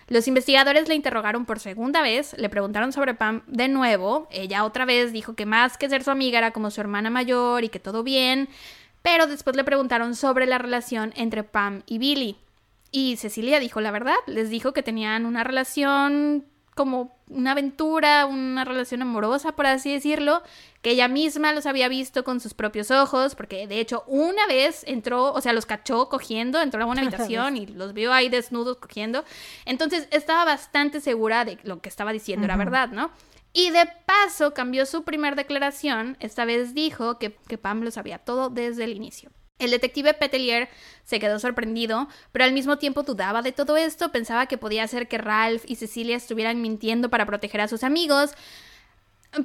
[0.07, 4.85] Los investigadores le interrogaron por segunda vez, le preguntaron sobre Pam de nuevo, ella otra
[4.85, 7.79] vez dijo que más que ser su amiga era como su hermana mayor y que
[7.81, 8.47] todo bien,
[9.01, 12.37] pero después le preguntaron sobre la relación entre Pam y Billy.
[12.93, 16.45] Y Cecilia dijo la verdad, les dijo que tenían una relación
[16.75, 20.43] como una aventura, una relación amorosa, por así decirlo,
[20.81, 24.83] que ella misma los había visto con sus propios ojos, porque de hecho una vez
[24.87, 28.77] entró, o sea, los cachó cogiendo, entró a una habitación y los vio ahí desnudos
[28.77, 29.23] cogiendo.
[29.65, 33.11] Entonces estaba bastante segura de lo que estaba diciendo era verdad, ¿no?
[33.53, 38.17] Y de paso cambió su primer declaración, esta vez dijo que, que Pam lo sabía
[38.17, 39.29] todo desde el inicio.
[39.59, 40.69] El detective Petelier
[41.03, 45.07] se quedó sorprendido, pero al mismo tiempo dudaba de todo esto, pensaba que podía ser
[45.07, 48.31] que Ralph y Cecilia estuvieran mintiendo para proteger a sus amigos.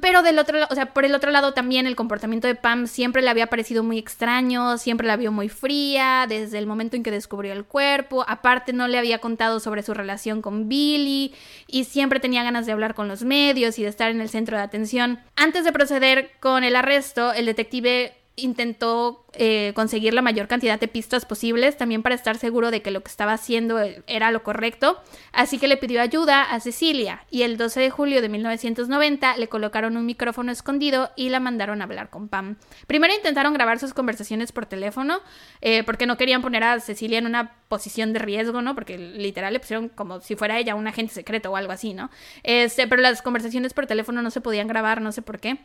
[0.01, 3.23] Pero del otro o sea, por el otro lado también el comportamiento de Pam siempre
[3.23, 7.09] le había parecido muy extraño, siempre la vio muy fría desde el momento en que
[7.09, 11.33] descubrió el cuerpo, aparte no le había contado sobre su relación con Billy
[11.65, 14.57] y siempre tenía ganas de hablar con los medios y de estar en el centro
[14.57, 15.21] de atención.
[15.35, 20.87] Antes de proceder con el arresto, el detective intentó eh, conseguir la mayor cantidad de
[20.87, 24.99] pistas posibles, también para estar seguro de que lo que estaba haciendo era lo correcto,
[25.31, 29.47] así que le pidió ayuda a Cecilia y el 12 de julio de 1990 le
[29.47, 32.57] colocaron un micrófono escondido y la mandaron a hablar con Pam.
[32.87, 35.19] Primero intentaron grabar sus conversaciones por teléfono,
[35.61, 38.75] eh, porque no querían poner a Cecilia en una posición de riesgo, ¿no?
[38.75, 42.09] Porque literal le pusieron como si fuera ella un agente secreto o algo así, ¿no?
[42.43, 45.59] Este, pero las conversaciones por teléfono no se podían grabar, no sé por qué.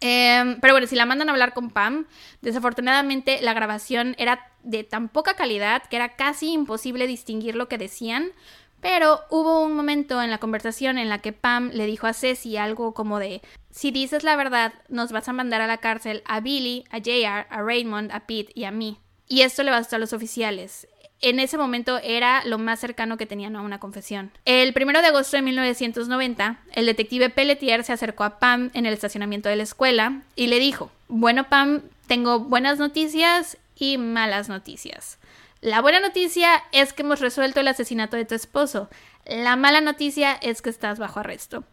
[0.00, 2.06] Em, pero bueno, si la mandan a hablar con Pam,
[2.40, 7.78] desafortunadamente la grabación era de tan poca calidad que era casi imposible distinguir lo que
[7.78, 8.30] decían.
[8.80, 12.56] Pero hubo un momento en la conversación en la que Pam le dijo a Ceci
[12.56, 16.38] algo como de, si dices la verdad, nos vas a mandar a la cárcel a
[16.38, 18.98] Billy, a JR, a Raymond, a Pete y a mí.
[19.30, 20.88] y esto le bastó a los oficiales.
[21.20, 24.30] En ese momento era lo más cercano que tenían a una confesión.
[24.44, 28.94] El 1 de agosto de 1990, el detective Pelletier se acercó a Pam en el
[28.94, 35.18] estacionamiento de la escuela y le dijo, bueno Pam, tengo buenas noticias y malas noticias.
[35.60, 38.88] La buena noticia es que hemos resuelto el asesinato de tu esposo.
[39.26, 41.64] La mala noticia es que estás bajo arresto.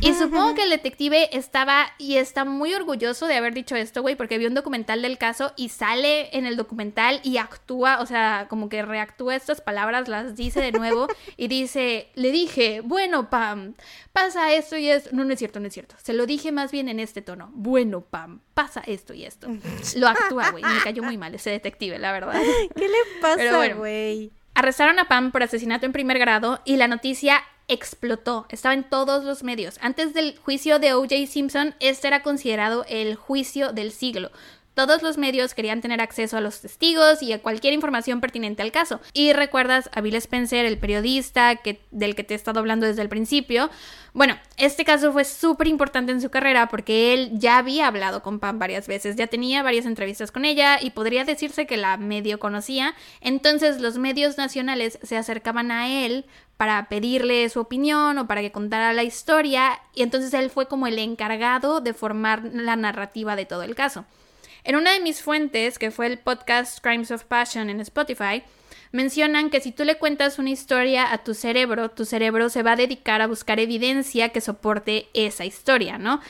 [0.00, 4.16] Y supongo que el detective estaba y está muy orgulloso de haber dicho esto, güey,
[4.16, 8.46] porque vio un documental del caso y sale en el documental y actúa, o sea,
[8.48, 13.74] como que reactúa estas palabras, las dice de nuevo y dice, le dije, bueno, Pam,
[14.12, 15.10] pasa esto y esto.
[15.12, 15.94] No, no es cierto, no es cierto.
[16.02, 17.50] Se lo dije más bien en este tono.
[17.52, 19.48] Bueno, Pam, pasa esto y esto.
[19.96, 20.64] Lo actúa, güey.
[20.64, 22.40] Me cayó muy mal ese detective, la verdad.
[22.74, 24.32] ¿Qué le pasa, güey?
[24.54, 28.46] Arrestaron a Pam por asesinato en primer grado y la noticia explotó.
[28.48, 29.78] Estaba en todos los medios.
[29.80, 31.26] Antes del juicio de O.J.
[31.26, 34.30] Simpson, este era considerado el juicio del siglo.
[34.74, 38.72] Todos los medios querían tener acceso a los testigos y a cualquier información pertinente al
[38.72, 39.00] caso.
[39.12, 41.60] Y recuerdas a Bill Spencer, el periodista
[41.90, 43.68] del que te he estado hablando desde el principio.
[44.14, 48.40] Bueno, este caso fue súper importante en su carrera porque él ya había hablado con
[48.40, 52.38] Pam varias veces, ya tenía varias entrevistas con ella y podría decirse que la medio
[52.38, 52.94] conocía.
[53.20, 56.24] Entonces los medios nacionales se acercaban a él
[56.56, 60.86] para pedirle su opinión o para que contara la historia y entonces él fue como
[60.86, 64.06] el encargado de formar la narrativa de todo el caso.
[64.64, 68.44] En una de mis fuentes, que fue el podcast Crimes of Passion en Spotify,
[68.92, 72.72] mencionan que si tú le cuentas una historia a tu cerebro, tu cerebro se va
[72.72, 76.20] a dedicar a buscar evidencia que soporte esa historia, ¿no?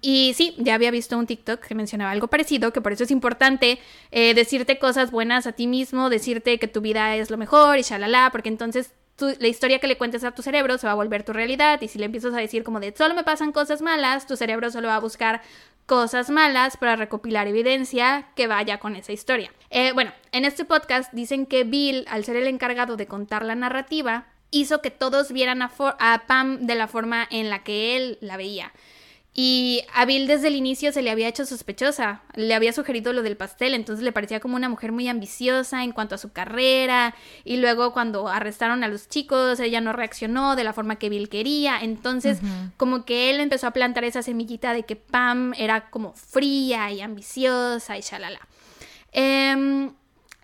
[0.00, 3.10] Y sí, ya había visto un TikTok que mencionaba algo parecido, que por eso es
[3.10, 3.78] importante
[4.10, 7.82] eh, decirte cosas buenas a ti mismo, decirte que tu vida es lo mejor y
[7.82, 8.92] shalala, porque entonces
[9.38, 11.88] la historia que le cuentes a tu cerebro se va a volver tu realidad y
[11.88, 14.88] si le empiezas a decir como de solo me pasan cosas malas, tu cerebro solo
[14.88, 15.40] va a buscar
[15.86, 19.52] cosas malas para recopilar evidencia que vaya con esa historia.
[19.70, 23.54] Eh, bueno, en este podcast dicen que Bill, al ser el encargado de contar la
[23.54, 28.36] narrativa, hizo que todos vieran a Pam de la forma en la que él la
[28.36, 28.72] veía.
[29.36, 33.24] Y a Bill desde el inicio se le había hecho sospechosa, le había sugerido lo
[33.24, 37.16] del pastel, entonces le parecía como una mujer muy ambiciosa en cuanto a su carrera,
[37.42, 41.28] y luego cuando arrestaron a los chicos, ella no reaccionó de la forma que Bill
[41.28, 42.38] quería, entonces
[42.76, 47.00] como que él empezó a plantar esa semillita de que Pam era como fría y
[47.00, 48.38] ambiciosa y shalala.
[49.12, 49.90] Eh,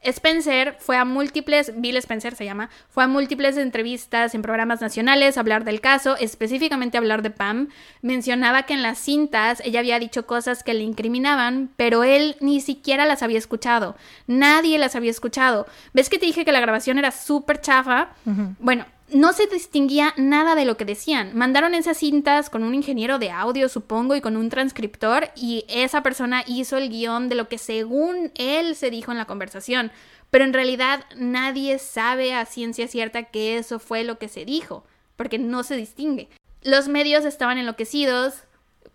[0.02, 5.36] Spencer fue a múltiples, Bill Spencer se llama, fue a múltiples entrevistas en programas nacionales
[5.36, 7.68] a hablar del caso, específicamente a hablar de Pam.
[8.00, 12.60] Mencionaba que en las cintas ella había dicho cosas que le incriminaban, pero él ni
[12.60, 13.96] siquiera las había escuchado.
[14.26, 15.66] Nadie las había escuchado.
[15.92, 18.10] ¿Ves que te dije que la grabación era súper chafa?
[18.58, 21.36] Bueno, no se distinguía nada de lo que decían.
[21.36, 26.02] Mandaron esas cintas con un ingeniero de audio, supongo, y con un transcriptor, y esa
[26.02, 29.92] persona hizo el guion de lo que según él se dijo en la conversación.
[30.30, 34.84] Pero en realidad nadie sabe a ciencia cierta que eso fue lo que se dijo,
[35.16, 36.28] porque no se distingue.
[36.62, 38.44] Los medios estaban enloquecidos.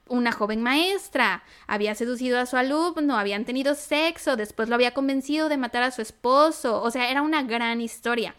[0.08, 5.50] Una joven maestra había seducido a su alumno, habían tenido sexo, después lo había convencido
[5.50, 8.36] de matar a su esposo, o sea, era una gran historia.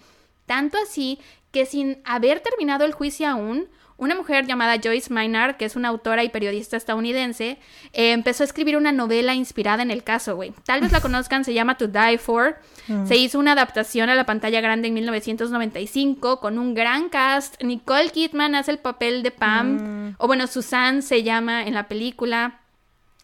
[0.46, 1.18] Tanto así
[1.56, 5.88] que sin haber terminado el juicio aún, una mujer llamada Joyce Maynard, que es una
[5.88, 7.56] autora y periodista estadounidense,
[7.94, 10.52] eh, empezó a escribir una novela inspirada en el caso, güey.
[10.66, 12.58] Tal vez la conozcan, se llama To Die For.
[12.88, 13.06] Mm.
[13.06, 17.62] Se hizo una adaptación a la pantalla grande en 1995 con un gran cast.
[17.62, 20.16] Nicole Kidman hace el papel de Pam, mm.
[20.18, 22.60] o bueno, Susan se llama en la película.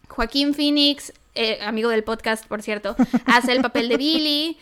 [0.07, 2.95] Joaquín Phoenix, eh, amigo del podcast, por cierto,
[3.27, 4.57] hace el papel de Billy.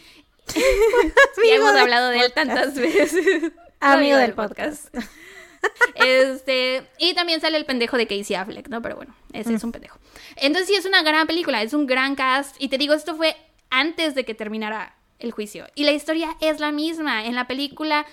[0.56, 3.54] ya hemos hablado de él tantas veces.
[3.82, 4.96] Amigo del podcast.
[5.94, 8.82] Este, y también sale el pendejo de Casey Affleck, ¿no?
[8.82, 9.68] Pero bueno, ese es mm.
[9.68, 10.00] un pendejo.
[10.38, 12.56] Entonces sí es una gran película, es un gran cast.
[12.58, 13.38] Y te digo, esto fue
[13.70, 15.68] antes de que terminara el juicio.
[15.76, 17.26] Y la historia es la misma.
[17.26, 18.08] En la película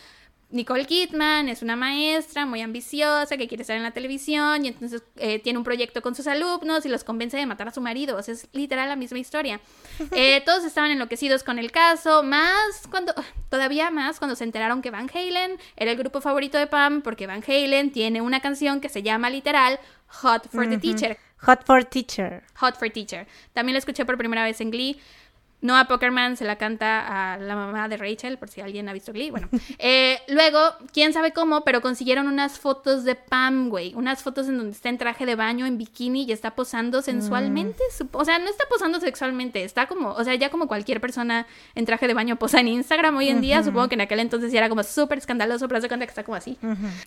[0.50, 5.02] Nicole Kidman es una maestra muy ambiciosa que quiere estar en la televisión y entonces
[5.16, 8.16] eh, tiene un proyecto con sus alumnos y los convence de matar a su marido.
[8.16, 9.60] O sea, es literal la misma historia.
[10.12, 13.12] Eh, todos estaban enloquecidos con el caso, más cuando,
[13.50, 17.26] todavía más cuando se enteraron que Van Halen era el grupo favorito de Pam porque
[17.26, 19.78] Van Halen tiene una canción que se llama literal
[20.08, 21.18] Hot for the Teacher.
[21.42, 22.42] Hot for Teacher.
[22.56, 23.26] Hot for Teacher.
[23.52, 25.00] También la escuché por primera vez en Glee.
[25.60, 29.12] Noah Pokerman se la canta a la mamá de Rachel, por si alguien ha visto
[29.12, 29.30] Glee.
[29.30, 29.48] Bueno,
[29.78, 30.60] eh, luego,
[30.92, 33.92] quién sabe cómo, pero consiguieron unas fotos de Pam, güey.
[33.94, 37.82] Unas fotos en donde está en traje de baño, en bikini y está posando sensualmente.
[38.00, 38.06] Mm.
[38.12, 41.84] O sea, no está posando sexualmente, está como, o sea, ya como cualquier persona en
[41.86, 43.62] traje de baño posa en Instagram hoy en día.
[43.64, 46.22] Supongo que en aquel entonces ya era como súper escandaloso, pero se cuenta que está
[46.22, 46.56] como así.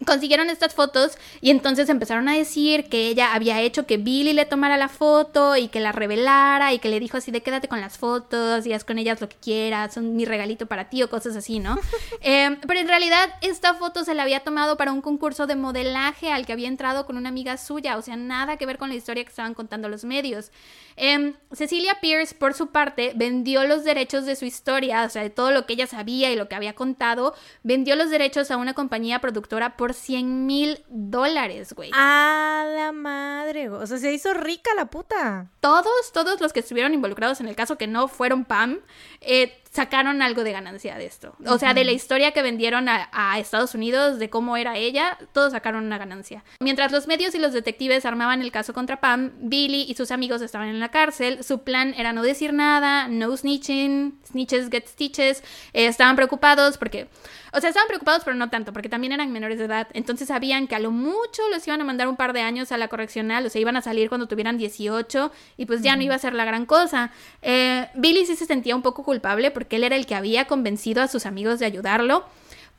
[0.06, 4.46] Consiguieron estas fotos y entonces empezaron a decir que ella había hecho que Billy le
[4.46, 7.80] tomara la foto y que la revelara y que le dijo así de quédate con
[7.80, 11.04] las fotos todos los días con ellas lo que quieras, son mi regalito para ti
[11.04, 11.78] o cosas así, ¿no?
[12.22, 16.32] Em, pero en realidad esta foto se la había tomado para un concurso de modelaje
[16.32, 18.96] al que había entrado con una amiga suya, o sea, nada que ver con la
[18.96, 20.52] historia que estaban contando los medios.
[20.96, 25.30] Em, Cecilia Pierce, por su parte, vendió los derechos de su historia, o sea, de
[25.30, 27.34] todo lo que ella sabía y lo que había contado,
[27.64, 31.92] vendió los derechos a una compañía productora por 100 mil dólares, güey.
[31.94, 35.50] A la madre, o sea, se hizo rica la puta.
[35.60, 38.80] Todos, todos los que estuvieron involucrados en el caso que no fueron Pam,
[39.22, 41.34] eh, sacaron algo de ganancia de esto.
[41.48, 45.54] O sea, de la historia que vendieron a, Estados Unidos, de cómo era ella, todos
[45.54, 46.44] sacaron una ganancia.
[46.60, 50.42] Mientras los medios y los detectives armaban el caso contra Pam, Billy y sus amigos
[50.42, 51.44] estaban en la cárcel.
[51.44, 55.42] Su plan era no decir nada, no snitching, snitches get stitches.
[55.74, 57.08] Eh, estaban preocupados porque,
[57.54, 59.88] o sea, estaban preocupados, pero no tanto, porque también eran menores de edad.
[59.94, 62.78] Entonces sabían que a lo mucho los iban a mandar un par de años a
[62.78, 66.16] la correccional, o sea, iban a salir cuando tuvieran 18 y pues ya no iba
[66.16, 67.12] a ser la gran cosa.
[67.42, 71.02] Eh, Billy sí se sentía un poco culpable porque él era el que había convencido
[71.02, 72.26] a sus amigos de ayudarlo,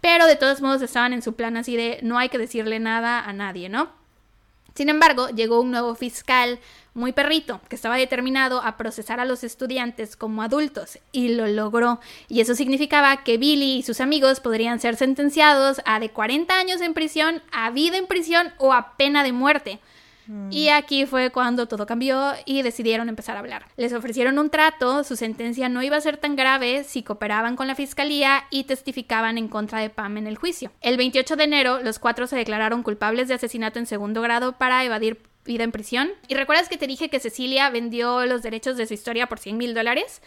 [0.00, 3.20] pero de todos modos estaban en su plan así de no hay que decirle nada
[3.20, 3.90] a nadie, ¿no?
[4.74, 6.58] Sin embargo, llegó un nuevo fiscal
[6.94, 12.00] muy perrito, que estaba determinado a procesar a los estudiantes como adultos, y lo logró.
[12.28, 16.80] Y eso significaba que Billy y sus amigos podrían ser sentenciados a de 40 años
[16.80, 19.80] en prisión, a vida en prisión o a pena de muerte.
[20.50, 23.66] Y aquí fue cuando todo cambió y decidieron empezar a hablar.
[23.76, 27.66] Les ofrecieron un trato, su sentencia no iba a ser tan grave si cooperaban con
[27.66, 30.70] la fiscalía y testificaban en contra de Pam en el juicio.
[30.80, 34.84] El 28 de enero, los cuatro se declararon culpables de asesinato en segundo grado para
[34.84, 36.10] evadir vida en prisión.
[36.28, 39.56] ¿Y recuerdas que te dije que Cecilia vendió los derechos de su historia por 100
[39.56, 40.22] mil dólares?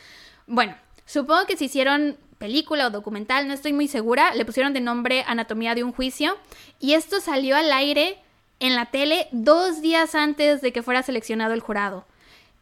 [0.47, 4.82] Bueno, supongo que se hicieron película o documental, no estoy muy segura, le pusieron de
[4.82, 6.38] nombre Anatomía de un juicio
[6.80, 8.18] y esto salió al aire
[8.59, 12.05] en la tele dos días antes de que fuera seleccionado el jurado.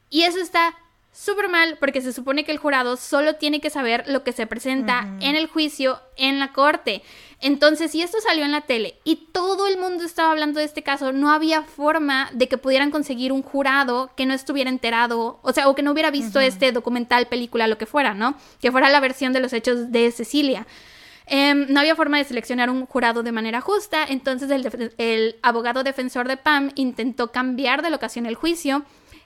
[0.10, 0.76] Y eso está
[1.14, 4.47] súper mal porque se supone que el jurado solo tiene que saber lo que se
[4.47, 7.03] presenta en el juicio en la corte.
[7.39, 10.82] Entonces, si esto salió en la tele y todo el mundo estaba hablando de este
[10.82, 15.53] caso, no había forma de que pudieran conseguir un jurado que no estuviera enterado, o
[15.53, 18.36] sea, o que no hubiera visto este documental, película, lo que fuera, ¿no?
[18.59, 20.66] Que fuera la versión de los hechos de Cecilia.
[21.26, 24.49] Em, no había forma de seleccionar un jurado de manera justa, entonces
[24.97, 28.84] el, abogado defensor de Pam intentó cambiar de locación el juicio,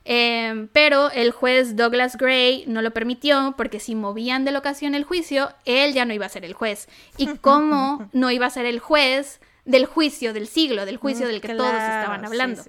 [0.07, 5.03] em, pero el juez Douglas Gray no lo permitió porque si movían de locación el
[5.03, 6.87] juicio, él ya no iba a ser el juez.
[7.17, 11.29] ¿Y cómo no iba a ser el juez del juicio del siglo, del juicio mm,
[11.29, 12.63] del que todos estaban hablando?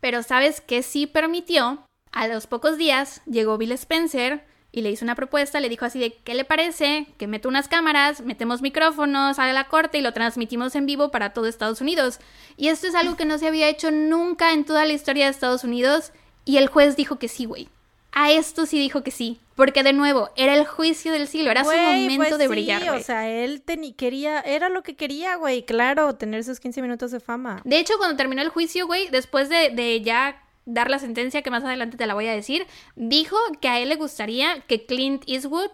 [0.00, 1.84] Pero ¿sabes qué sí permitió?
[2.12, 4.44] A los pocos días llegó Bill Spencer,
[4.76, 7.06] y le hizo una propuesta, le dijo así de, ¿qué le parece?
[7.16, 11.32] Que meto unas cámaras, metemos micrófonos a la corte y lo transmitimos en vivo para
[11.32, 12.18] todo Estados Unidos.
[12.58, 15.30] Y esto es algo que no se había hecho nunca en toda la historia de
[15.30, 16.12] Estados Unidos
[16.46, 17.68] y el juez dijo que sí, güey.
[18.12, 21.64] A esto sí dijo que sí, porque de nuevo, era el juicio del siglo, era
[21.64, 22.88] su momento pues de brillar.
[22.94, 23.62] O sea, él
[23.94, 27.60] quería, era lo que quería, güey, claro, tener esos 15 minutos de fama.
[27.64, 31.50] De hecho, cuando terminó el juicio, güey, después de, de ya dar la sentencia que
[31.50, 35.22] más adelante te la voy a decir, dijo que a él le gustaría que Clint
[35.26, 35.70] Eastwood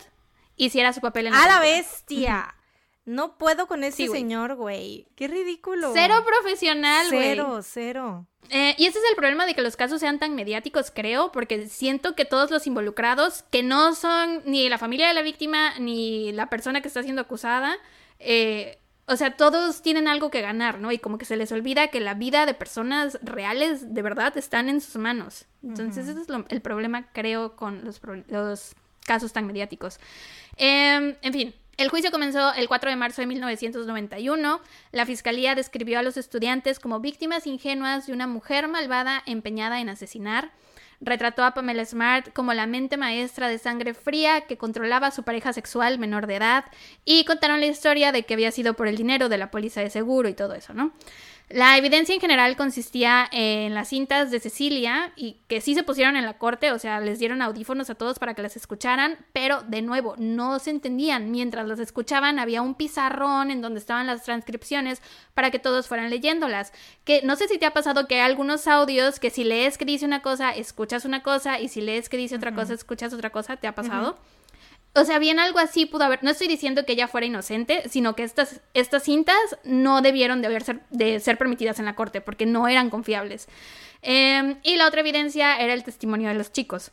[0.57, 2.55] hiciera su papel en la ¡A la bestia!
[3.05, 5.09] No puedo con ese señor, güey.
[5.16, 5.90] Qué ridículo.
[5.92, 7.22] Cero profesional, güey.
[7.22, 8.26] Cero, cero.
[8.50, 11.66] Eh, y ese es el problema de que los casos sean tan mediáticos, creo, porque
[11.68, 16.32] siento que todos los involucrados, que no son ni la familia de la víctima ni
[16.32, 17.76] la persona que está siendo acusada,
[18.18, 20.92] eh, o sea, todos tienen algo que ganar, ¿no?
[20.92, 24.68] Y como que se les olvida que la vida de personas reales de verdad están
[24.68, 25.46] en sus manos.
[25.62, 28.74] Entonces, ese es el problema, creo, con los, los
[29.05, 29.98] casos tan mediáticos.
[30.57, 34.61] Em, en fin, el juicio comenzó el 4 de marzo de 1991.
[34.93, 39.89] La fiscalía describió a los estudiantes como víctimas ingenuas de una mujer malvada empeñada en
[39.89, 40.53] asesinar
[41.03, 45.25] retrató a Pamela Smart como la mente maestra de sangre fría que controlaba a su
[45.25, 46.64] pareja sexual menor de edad
[47.05, 49.91] y contaron la historia de que había sido por el dinero de la póliza de
[49.91, 50.93] seguro y todo eso, ¿no?
[51.49, 56.16] La evidencia en general consistía en las cintas de Cecilia y que sí se pusieron
[56.16, 59.62] en la corte, o sea, les dieron audífonos a todos para que las escucharan, pero
[59.62, 61.30] de nuevo, no se entendían.
[61.30, 65.03] Mientras las escuchaban había un pizarrón en donde estaban las transcripciones
[65.34, 66.72] para que todos fueran leyéndolas.
[67.05, 69.84] Que no sé si te ha pasado que hay algunos audios que si lees que
[69.84, 73.28] dice una cosa, escuchas una cosa y si lees que dice otra cosa, escuchas otra
[73.28, 74.16] cosa, ¿te ha pasado?
[74.95, 76.22] O sea, bien algo así pudo haber.
[76.22, 80.49] No estoy diciendo que ella fuera inocente, sino que estas, estas cintas no debieron de,
[80.49, 83.49] haber ser, de ser permitidas en la corte porque no eran confiables.
[84.03, 86.90] Em, y la otra evidencia era el testimonio de los chicos.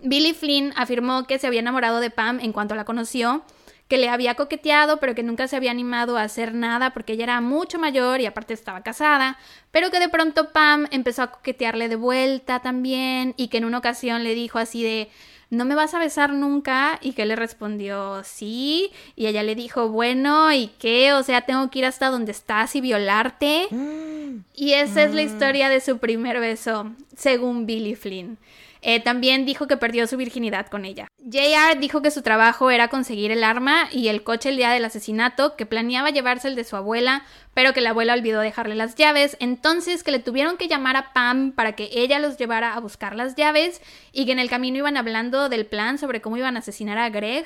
[0.00, 3.42] Billy Flynn afirmó que se había enamorado de Pam en cuanto la conoció,
[3.88, 7.24] que le había coqueteado, pero que nunca se había animado a hacer nada porque ella
[7.24, 9.38] era mucho mayor y aparte estaba casada,
[9.72, 13.78] pero que de pronto Pam empezó a coquetearle de vuelta también y que en una
[13.78, 15.10] ocasión le dijo así de
[15.50, 16.98] ¿no me vas a besar nunca?
[17.02, 18.90] Y que le respondió, sí.
[19.16, 21.12] Y ella le dijo, bueno, ¿y qué?
[21.12, 23.66] O sea, tengo que ir hasta donde estás y violarte.
[23.70, 24.18] Mm.
[24.54, 25.26] Y esa es la mm.
[25.26, 28.38] historia de su primer beso, según Billy Flynn.
[28.82, 31.08] Eh, también dijo que perdió su virginidad con ella.
[31.18, 34.84] JR dijo que su trabajo era conseguir el arma y el coche el día del
[34.84, 37.24] asesinato, que planeaba llevarse el de su abuela,
[37.54, 41.12] pero que la abuela olvidó dejarle las llaves, entonces que le tuvieron que llamar a
[41.12, 44.78] Pam para que ella los llevara a buscar las llaves y que en el camino
[44.78, 47.44] iban hablando del plan sobre cómo iban a asesinar a Greg.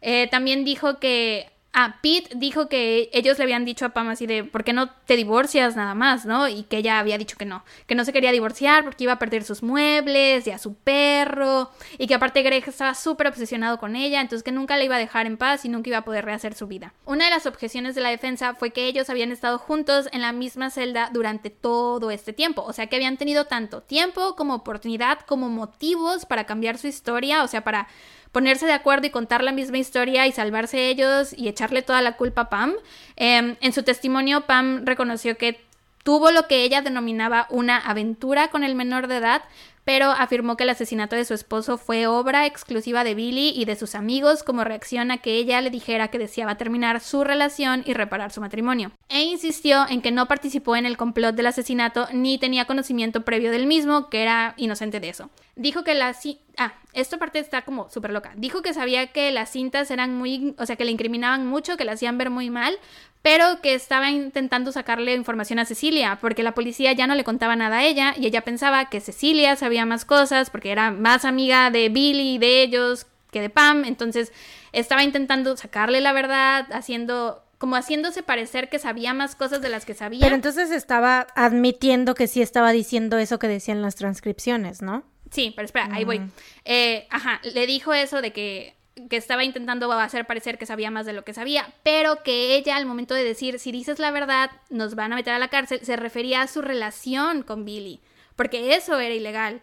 [0.00, 4.26] Eh, también dijo que Ah, Pete dijo que ellos le habían dicho a Pam así
[4.26, 6.46] de, ¿por qué no te divorcias nada más, no?
[6.46, 9.18] Y que ella había dicho que no, que no se quería divorciar porque iba a
[9.18, 13.96] perder sus muebles y a su perro, y que aparte Greg estaba súper obsesionado con
[13.96, 16.26] ella, entonces que nunca la iba a dejar en paz y nunca iba a poder
[16.26, 16.92] rehacer su vida.
[17.06, 20.32] Una de las objeciones de la defensa fue que ellos habían estado juntos en la
[20.32, 25.20] misma celda durante todo este tiempo, o sea que habían tenido tanto tiempo como oportunidad
[25.20, 27.88] como motivos para cambiar su historia, o sea, para
[28.32, 32.16] ponerse de acuerdo y contar la misma historia y salvarse ellos y echarle toda la
[32.16, 32.74] culpa a Pam.
[33.16, 35.60] Em, en su testimonio, Pam reconoció que
[36.02, 39.42] tuvo lo que ella denominaba una aventura con el menor de edad,
[39.84, 43.76] pero afirmó que el asesinato de su esposo fue obra exclusiva de Billy y de
[43.76, 47.94] sus amigos como reacción a que ella le dijera que deseaba terminar su relación y
[47.94, 48.92] reparar su matrimonio.
[49.08, 53.50] E insistió en que no participó en el complot del asesinato ni tenía conocimiento previo
[53.50, 55.30] del mismo, que era inocente de eso.
[55.56, 56.16] Dijo que la...
[56.58, 58.32] Ah, esta parte está como súper loca.
[58.36, 60.54] Dijo que sabía que las cintas eran muy...
[60.58, 62.78] o sea, que le incriminaban mucho, que la hacían ver muy mal,
[63.22, 67.56] pero que estaba intentando sacarle información a Cecilia, porque la policía ya no le contaba
[67.56, 71.70] nada a ella y ella pensaba que Cecilia sabía más cosas, porque era más amiga
[71.70, 74.32] de Billy y de ellos que de Pam, entonces
[74.72, 79.86] estaba intentando sacarle la verdad, haciendo como haciéndose parecer que sabía más cosas de las
[79.86, 80.20] que sabía.
[80.20, 85.04] Pero entonces estaba admitiendo que sí estaba diciendo eso que decían las transcripciones, ¿no?
[85.30, 86.20] Sí, pero espera, ahí voy.
[86.64, 88.74] Eh, ajá, le dijo eso de que
[89.08, 92.76] que estaba intentando hacer parecer que sabía más de lo que sabía, pero que ella
[92.76, 95.80] al momento de decir, si dices la verdad, nos van a meter a la cárcel,
[95.82, 98.00] se refería a su relación con Billy,
[98.36, 99.62] porque eso era ilegal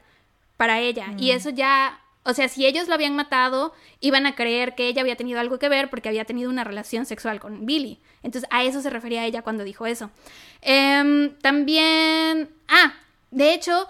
[0.57, 1.35] para ella, y mm.
[1.35, 5.15] eso ya, o sea, si ellos lo habían matado, iban a creer que ella había
[5.15, 7.99] tenido algo que ver porque había tenido una relación sexual con Billy.
[8.23, 10.11] Entonces, a eso se refería ella cuando dijo eso.
[10.61, 12.93] Em, también, ah,
[13.31, 13.87] de hecho,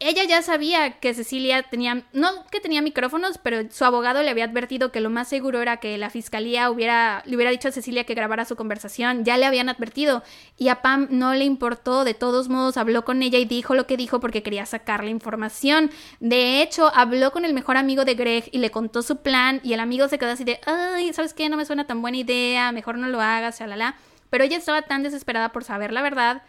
[0.00, 4.44] ella ya sabía que Cecilia tenía, no que tenía micrófonos, pero su abogado le había
[4.44, 8.04] advertido que lo más seguro era que la fiscalía hubiera, le hubiera dicho a Cecilia
[8.04, 10.22] que grabara su conversación, ya le habían advertido
[10.56, 13.88] y a Pam no le importó, de todos modos habló con ella y dijo lo
[13.88, 15.90] que dijo porque quería sacarle información.
[16.20, 19.72] De hecho, habló con el mejor amigo de Greg y le contó su plan y
[19.72, 21.48] el amigo se quedó así de, ay, ¿sabes qué?
[21.48, 23.96] No me suena tan buena idea, mejor no lo hagas, la
[24.30, 26.42] Pero ella estaba tan desesperada por saber la verdad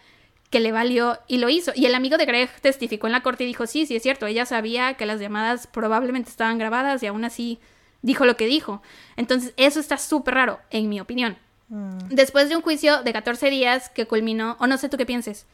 [0.50, 1.72] que le valió y lo hizo.
[1.76, 4.26] Y el amigo de Greg testificó en la corte y dijo, sí, sí es cierto,
[4.26, 7.60] ella sabía que las llamadas probablemente estaban grabadas y aún así
[8.02, 8.82] dijo lo que dijo.
[9.16, 11.38] Entonces, eso está súper raro, en mi opinión.
[11.68, 12.10] Mm.
[12.10, 15.46] Después de un juicio de 14 días que culminó, o no sé tú qué pienses.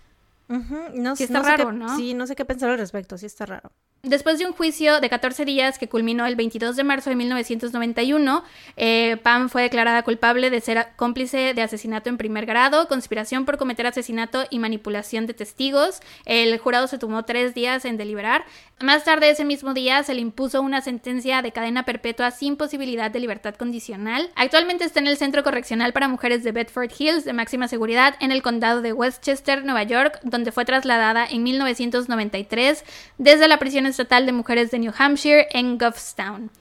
[0.47, 1.95] No, sí está raro, ¿no?
[1.97, 3.71] Sí, no sé qué pensar al respecto, sí está raro.
[4.05, 8.43] Después de un juicio de 14 días que culminó el 22 de marzo de 1991,
[8.77, 13.57] eh, Pam fue declarada culpable de ser cómplice de asesinato en primer grado, conspiración por
[13.57, 16.01] cometer asesinato y manipulación de testigos.
[16.25, 18.45] El jurado se tomó tres días en deliberar.
[18.79, 23.09] Más tarde ese mismo día se le impuso una sentencia de cadena perpetua sin posibilidad
[23.09, 24.29] de libertad condicional.
[24.35, 28.31] Actualmente está en el Centro Correccional para Mujeres de Bedford Hills de máxima seguridad en
[28.31, 32.83] el condado de Westchester, Nueva York, donde fue trasladada en 1993
[33.17, 36.51] desde la prisión estatal de mujeres de New Hampshire en Goffstown.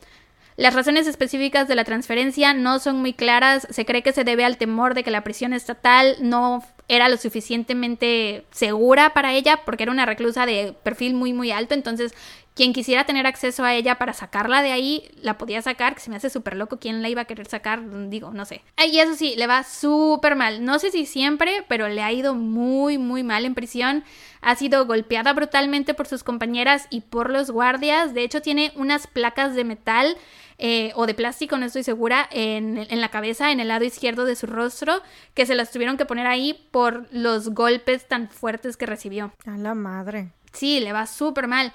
[0.57, 3.67] Las razones específicas de la transferencia no son muy claras.
[3.71, 7.17] Se cree que se debe al temor de que la prisión estatal no era lo
[7.17, 12.15] suficientemente segura para ella porque era una reclusa de perfil muy muy alto, entonces
[12.55, 16.11] quien quisiera tener acceso a ella para sacarla de ahí, la podía sacar, que se
[16.11, 18.63] me hace súper loco quién la iba a querer sacar, digo, no sé.
[18.87, 22.35] Y eso sí, le va súper mal, no sé si siempre, pero le ha ido
[22.35, 24.05] muy muy mal en prisión,
[24.41, 29.07] ha sido golpeada brutalmente por sus compañeras y por los guardias, de hecho tiene unas
[29.09, 30.17] placas de metal
[30.59, 34.25] eh, o de plástico, no estoy segura, en, en, la cabeza, en el lado izquierdo
[34.25, 35.03] de su rostro,
[35.35, 39.33] que se las tuvieron que poner ahí por los golpes tan fuertes que recibió.
[39.47, 40.31] A la madre.
[40.53, 41.73] Sí, le va súper mal.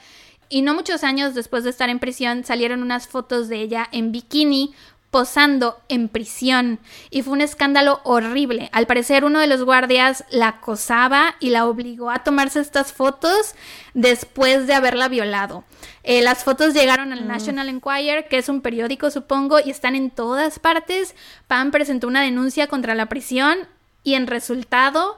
[0.49, 4.11] Y no muchos años después de estar en prisión salieron unas fotos de ella en
[4.11, 4.73] bikini
[5.11, 6.79] posando en prisión
[7.09, 8.69] y fue un escándalo horrible.
[8.73, 13.55] Al parecer uno de los guardias la acosaba y la obligó a tomarse estas fotos
[13.93, 15.63] después de haberla violado.
[16.03, 17.27] Eh, las fotos llegaron al mm.
[17.27, 21.15] National Enquirer, que es un periódico supongo, y están en todas partes.
[21.47, 23.57] Pam presentó una denuncia contra la prisión
[24.03, 25.17] y en resultado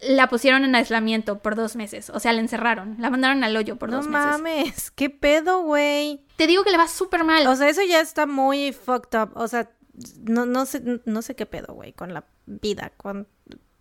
[0.00, 2.10] la pusieron en aislamiento por dos meses.
[2.10, 2.96] O sea, la encerraron.
[2.98, 4.26] La mandaron al hoyo por dos meses.
[4.26, 6.24] No mames, qué pedo, güey.
[6.36, 7.46] Te digo que le va súper mal.
[7.46, 9.30] O sea, eso ya está muy fucked up.
[9.34, 9.70] O sea,
[10.22, 13.26] no, no sé, no sé qué pedo, güey, con la vida, con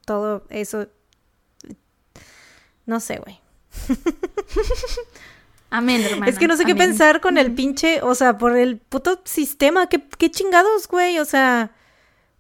[0.06, 0.88] todo eso.
[2.86, 3.40] No sé, güey.
[5.70, 6.32] Amén, hermano.
[6.32, 9.88] Es que no sé qué pensar con el pinche, o sea, por el puto sistema.
[9.88, 11.20] ¿Qué, qué chingados, güey?
[11.20, 11.72] O sea,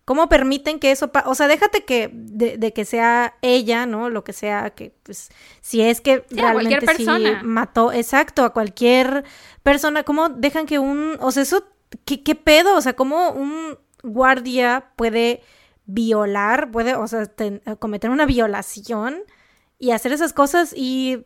[0.07, 1.27] ¿cómo permiten que eso pase?
[1.27, 4.09] O sea, déjate que de, que sea ella, ¿no?
[4.09, 5.29] Lo que sea, que pues,
[5.59, 7.41] si es que realmente persona.
[7.43, 9.25] mató, exacto, a cualquier
[9.63, 11.67] persona, ¿cómo dejan que un, o sea, eso,
[12.05, 12.77] ¿qué, qué pedo?
[12.77, 15.41] O sea, ¿cómo un guardia puede
[15.85, 17.29] violar, puede, o sea,
[17.77, 19.23] cometer una violación
[19.77, 21.25] y hacer esas cosas y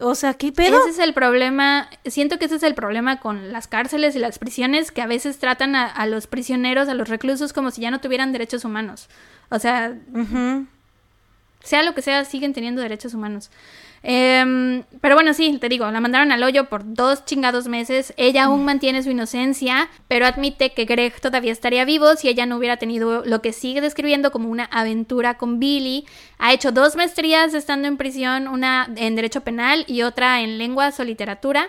[0.00, 0.80] o sea, ¿qué pedo?
[0.80, 4.38] Ese es el problema, siento que ese es el problema con las cárceles y las
[4.38, 8.00] prisiones, que a veces tratan a, los prisioneros, a los reclusos, como si ya no
[8.00, 9.08] tuvieran derechos humanos.
[9.50, 9.94] O sea,
[11.62, 13.50] sea lo que sea, siguen teniendo derechos humanos.
[14.02, 18.14] Em, pero bueno, sí, te digo, la mandaron al hoyo por dos chingados meses.
[18.16, 22.56] Ella aún mantiene su inocencia, pero admite que Greg todavía estaría vivo si ella no
[22.56, 26.06] hubiera tenido lo que sigue describiendo como una aventura con Billy.
[26.38, 30.98] Ha hecho dos maestrías estando en prisión, una en Derecho Penal y otra en Lenguas
[30.98, 31.68] o Literatura.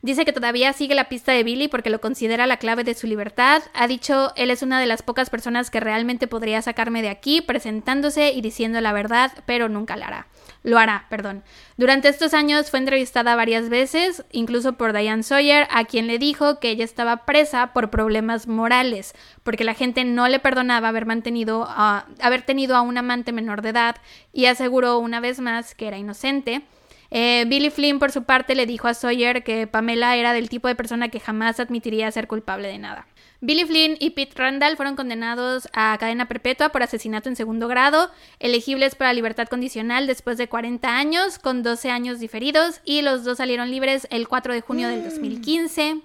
[0.00, 3.06] Dice que todavía sigue la pista de Billy porque lo considera la clave de su
[3.06, 3.62] libertad.
[3.74, 7.40] Ha dicho, él es una de las pocas personas que realmente podría sacarme de aquí,
[7.40, 10.26] presentándose y diciendo la verdad, pero nunca la hará
[10.62, 11.42] lo hará, perdón.
[11.76, 16.58] Durante estos años fue entrevistada varias veces, incluso por Diane Sawyer, a quien le dijo
[16.58, 21.66] que ella estaba presa por problemas morales, porque la gente no le perdonaba haber mantenido
[21.68, 23.96] a, haber tenido a un amante menor de edad
[24.32, 26.62] y aseguró una vez más que era inocente.
[27.10, 30.68] Eh, Billy Flynn, por su parte, le dijo a Sawyer que Pamela era del tipo
[30.68, 33.06] de persona que jamás admitiría ser culpable de nada.
[33.40, 38.10] Billy Flynn y Pete Randall fueron condenados a cadena perpetua por asesinato en segundo grado,
[38.40, 43.38] elegibles para libertad condicional después de 40 años, con 12 años diferidos, y los dos
[43.38, 46.00] salieron libres el 4 de junio del 2015.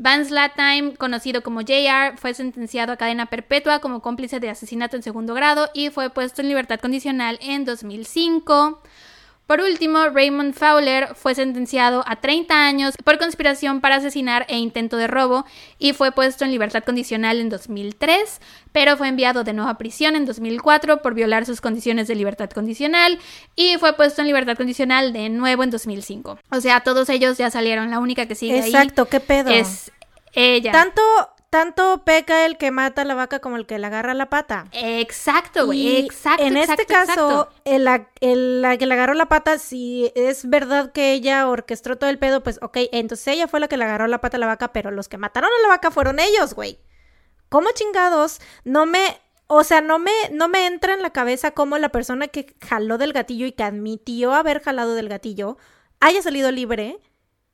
[0.00, 5.02] Vance Latime, conocido como JR, fue sentenciado a cadena perpetua como cómplice de asesinato en
[5.02, 8.80] segundo grado y fue puesto en libertad condicional en 2005.
[9.48, 14.98] Por último, Raymond Fowler fue sentenciado a 30 años por conspiración para asesinar e intento
[14.98, 15.46] de robo
[15.78, 18.42] y fue puesto en libertad condicional en 2003,
[18.72, 22.50] pero fue enviado de nuevo a prisión en 2004 por violar sus condiciones de libertad
[22.50, 23.18] condicional
[23.56, 26.38] y fue puesto en libertad condicional de nuevo en 2005.
[26.50, 29.48] O sea, todos ellos ya salieron, la única que sigue ahí Exacto, qué pedo.
[29.48, 29.90] Es
[30.34, 30.72] ella.
[30.72, 31.00] Tanto
[31.50, 34.66] tanto peca el que mata a la vaca como el que le agarra la pata.
[34.72, 36.04] Exacto, güey.
[36.04, 36.42] Exacto.
[36.42, 41.48] En este caso, el, la que le agarró la pata, si es verdad que ella
[41.48, 44.36] orquestó todo el pedo, pues ok, entonces ella fue la que le agarró la pata
[44.36, 46.78] a la vaca, pero los que mataron a la vaca fueron ellos, güey.
[47.48, 48.40] ¿Cómo chingados?
[48.64, 49.18] No me.
[49.46, 52.98] O sea, no me, no me entra en la cabeza cómo la persona que jaló
[52.98, 55.56] del gatillo y que admitió haber jalado del gatillo
[56.00, 57.00] haya salido libre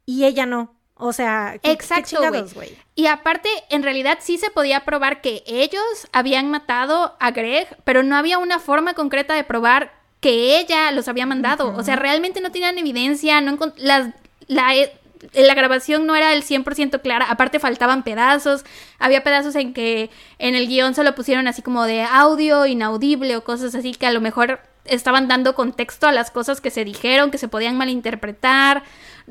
[0.05, 0.76] y ella no.
[1.07, 2.18] O sea, ¿qué, Exacto,
[2.55, 2.78] güey.
[2.94, 5.82] Y aparte, en realidad sí se podía probar que ellos
[6.12, 11.07] habían matado a Greg, pero no había una forma concreta de probar que ella los
[11.07, 11.76] había mandado.
[11.76, 14.14] O sea, realmente no tenían evidencia, no las,
[14.46, 14.98] la, eh,
[15.34, 18.64] la grabación no era del 100% clara, aparte faltaban pedazos,
[18.98, 23.44] había pedazos en que en el guion solo pusieron así como de audio inaudible o
[23.44, 27.30] cosas así que a lo mejor estaban dando contexto a las cosas que se dijeron,
[27.30, 28.84] que se podían malinterpretar.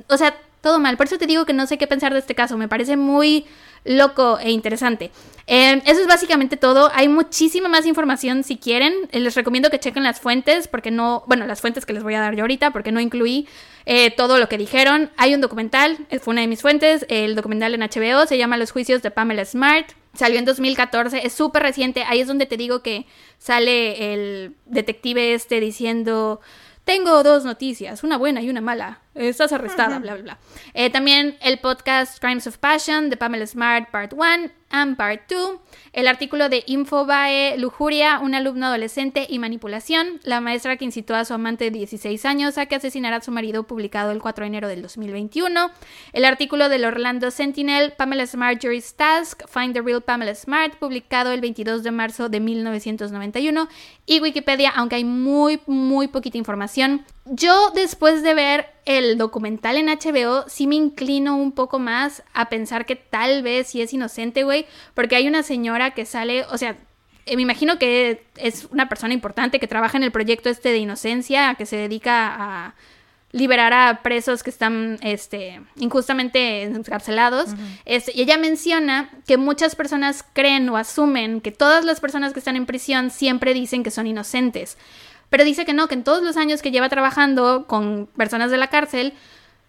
[0.08, 0.96] O sea, todo mal.
[0.96, 2.58] Por eso te digo que no sé qué pensar de este caso.
[2.58, 3.46] Me parece muy
[3.84, 5.12] loco e interesante.
[5.46, 6.90] Em, eso es básicamente todo.
[6.96, 8.94] Hay muchísima más información si quieren.
[9.12, 12.14] Eh, les recomiendo que chequen las fuentes, porque no, bueno, las fuentes que les voy
[12.16, 13.46] a dar yo ahorita, porque no incluí
[13.86, 15.12] eh, todo lo que dijeron.
[15.18, 18.56] Hay un documental, eh, fue una de mis fuentes, el documental en HBO, se llama
[18.56, 19.92] Los juicios de Pamela Smart.
[20.14, 22.04] Salió en 2014, es súper reciente.
[22.08, 23.06] Ahí es donde te digo que
[23.38, 26.40] sale el detective este diciendo
[26.86, 29.03] tengo dos noticias, una buena y una mala.
[29.16, 30.38] Estás arrestada, bla, bla, bla.
[30.74, 35.60] Eh, también el podcast Crimes of Passion de Pamela Smart, Part 1 and Part 2.
[35.94, 40.20] El artículo de Infobae, Lujuria, un alumno adolescente y manipulación.
[40.24, 43.32] La maestra que incitó a su amante de 16 años a que asesinara a su
[43.32, 45.72] marido, publicado el 4 de enero del 2021.
[46.12, 51.32] El artículo del Orlando Sentinel, Pamela Smart Jury's Task, Find the Real Pamela Smart, publicado
[51.32, 53.70] el 22 de marzo de 1991.
[54.08, 57.06] Y Wikipedia, aunque hay muy, muy poquita información.
[57.26, 62.50] Yo, después de ver el documental en HBO, sí me inclino un poco más a
[62.50, 64.63] pensar que tal vez sí es inocente, güey,
[64.94, 66.78] porque hay una señora que sale, o sea,
[67.26, 70.78] eh, me imagino que es una persona importante que trabaja en el proyecto este de
[70.78, 72.76] inocencia, que se dedica a
[73.34, 77.50] liberar a presos que están este, injustamente encarcelados.
[77.84, 82.40] Este, y ella menciona que muchas personas creen o asumen que todas las personas que
[82.40, 84.78] están en prisión siempre dicen que son inocentes.
[85.32, 88.58] Pero dice que no, que en todos los años que lleva trabajando con personas de
[88.58, 89.14] la cárcel,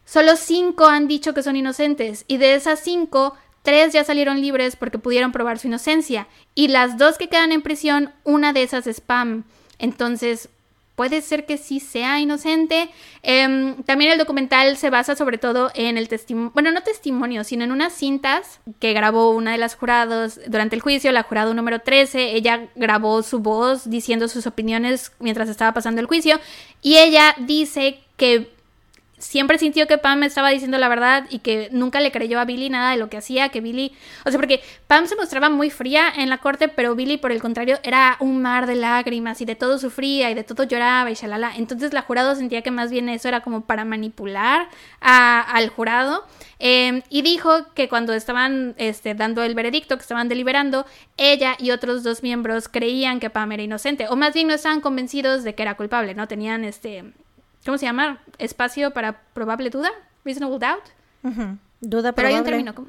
[0.05, 2.27] solo cinco han dicho que son inocentes.
[2.29, 3.35] Y de esas cinco,
[3.65, 6.28] tres ya salieron libres porque pudieron probar su inocencia.
[6.55, 9.45] Y las dos que quedan en prisión, una de esas es Pam.
[9.78, 10.51] Entonces,
[10.95, 12.91] puede ser que sí sea inocente.
[13.23, 17.65] Em, también el documental se basa sobre todo en el testimonio, bueno, no testimonio, sino
[17.65, 21.81] en unas cintas que grabó una de las jurados durante el juicio, la jurado número
[21.81, 22.36] 13.
[22.36, 26.39] Ella grabó su voz diciendo sus opiniones mientras estaba pasando el juicio
[26.82, 28.54] y ella dice que
[29.19, 32.69] siempre sintió que Pam estaba diciendo la verdad y que nunca le creyó a Billy
[32.69, 33.93] nada de lo que hacía, que Billy,
[34.24, 37.41] o sea, porque Pam se mostraba muy fría en la corte, pero Billy por el
[37.41, 41.15] contrario era un mar de lágrimas y de todo sufría y de todo lloraba y
[41.15, 41.53] shalala.
[41.57, 44.69] Entonces la jurado sentía que más bien eso era como para manipular
[45.01, 46.24] al jurado.
[46.59, 50.86] Em, y dijo que cuando estaban este, dando el veredicto, que estaban deliberando,
[51.16, 54.81] ella y otros dos miembros creían que Pam era inocente, o más bien no estaban
[54.81, 56.28] convencidos de que era culpable, ¿no?
[56.28, 57.12] Tenían este
[57.65, 58.20] ¿Cómo se llama?
[58.39, 59.91] Espacio para probable duda.
[60.24, 60.85] Reasonable doubt.
[61.81, 62.15] Duda probable.
[62.15, 62.89] Pero hay un término como...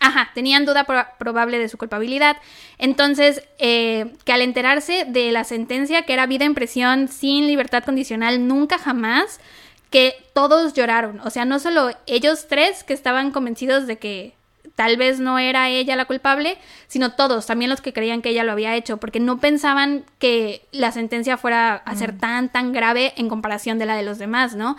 [0.00, 0.84] Ajá, tenían duda
[1.18, 2.36] probable de su culpabilidad.
[2.78, 7.84] Entonces, eh, que al enterarse de la sentencia, que era vida en prisión sin libertad
[7.84, 9.40] condicional, nunca jamás,
[9.88, 11.20] que todos lloraron.
[11.20, 14.34] O sea, no solo ellos tres que estaban convencidos de que
[14.74, 18.44] tal vez no era ella la culpable, sino todos, también los que creían que ella
[18.44, 23.12] lo había hecho, porque no pensaban que la sentencia fuera a ser tan, tan grave
[23.16, 24.76] en comparación de la de los demás, ¿no?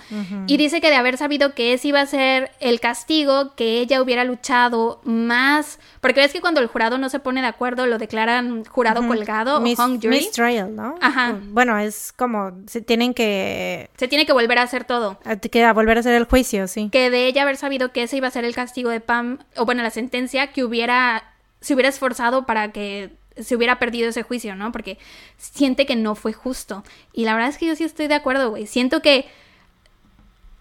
[0.47, 4.01] Y dice que de haber sabido que ese iba a ser el castigo, que ella
[4.01, 7.97] hubiera luchado más, porque ves que cuando el jurado no se pone de acuerdo, lo
[7.97, 10.29] declaran jurado colgado o hung jury.
[10.33, 10.95] trial, ¿no?
[11.01, 11.37] Ajá.
[11.49, 13.89] Bueno, es como, se tienen que...
[13.97, 15.19] Se tiene que volver a hacer todo.
[15.51, 16.89] Que volver a hacer el juicio, sí.
[16.91, 19.65] Que de ella haber sabido que ese iba a ser el castigo de Pam, o
[19.65, 21.31] bueno, la sentencia que hubiera,
[21.61, 24.71] se hubiera esforzado para que se hubiera perdido ese juicio, ¿no?
[24.71, 24.97] Porque
[25.37, 26.83] siente que no fue justo.
[27.13, 28.65] Y la verdad es que yo sí estoy de acuerdo, güey.
[28.65, 29.27] Siento que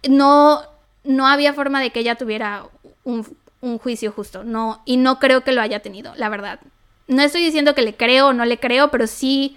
[0.07, 0.63] no,
[1.05, 2.67] no había forma de que ella tuviera
[3.05, 3.27] un,
[3.63, 4.45] un, juicio justo.
[4.45, 6.61] No, y no creo que lo haya tenido, la verdad.
[7.07, 9.57] No estoy diciendo que le creo o no le creo, pero sí.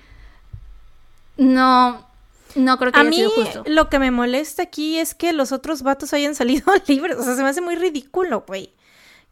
[1.35, 2.07] No.
[2.55, 3.63] No creo que a haya mí, sido justo.
[3.67, 7.17] Lo que me molesta aquí es que los otros vatos hayan salido libres.
[7.17, 8.76] O sea, se me hace muy ridículo, güey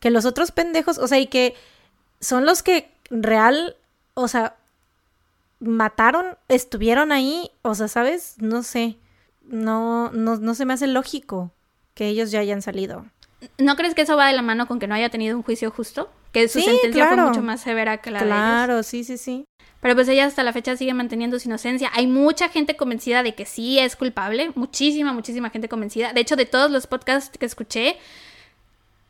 [0.06, 1.56] que los otros pendejos, o sea, y que
[2.20, 3.76] son los que real,
[4.14, 4.56] o sea,
[5.60, 8.36] mataron, estuvieron ahí, o sea, ¿sabes?
[8.38, 8.98] No sé,
[9.42, 11.50] no, no, no se me hace lógico
[11.96, 13.08] que ellos ya hayan salido.
[13.58, 15.72] ¿No crees que eso va de la mano con que no haya tenido un juicio
[15.72, 16.12] justo?
[16.32, 18.38] Que su sentencia fue mucho más severa que la de ellos.
[18.38, 19.46] Claro, sí, sí, sí.
[19.82, 21.90] Pero pues ella hasta la fecha sigue manteniendo su inocencia.
[21.96, 24.52] Hay mucha gente convencida de que sí es culpable.
[24.54, 26.14] Muchísima, muchísima gente convencida.
[26.14, 27.98] De hecho, de todos los podcasts que escuché,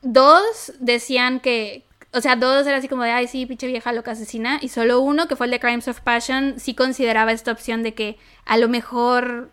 [0.05, 4.11] dos decían que, o sea, dos era así como de, ay, sí, pinche vieja loca
[4.11, 7.83] asesina, y solo uno, que fue el de Crimes of Passion, sí consideraba esta opción
[7.83, 9.49] de que a lo mejor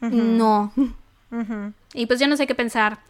[0.00, 0.72] no.
[1.92, 3.00] Y pues yo no sé qué pensar.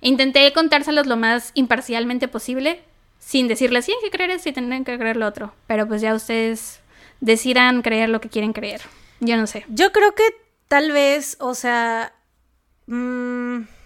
[0.00, 2.82] Intenté contárselos lo más imparcialmente posible,
[3.18, 5.52] sin decirles, sí, hay que creer esto y tendrán que creer lo otro.
[5.66, 6.80] Pero pues ya ustedes
[7.20, 8.80] decidan creer lo que quieren creer.
[9.20, 9.64] Yo no sé.
[9.68, 10.24] Yo creo que
[10.66, 12.14] tal vez, o sea...
[12.86, 13.77] Mmm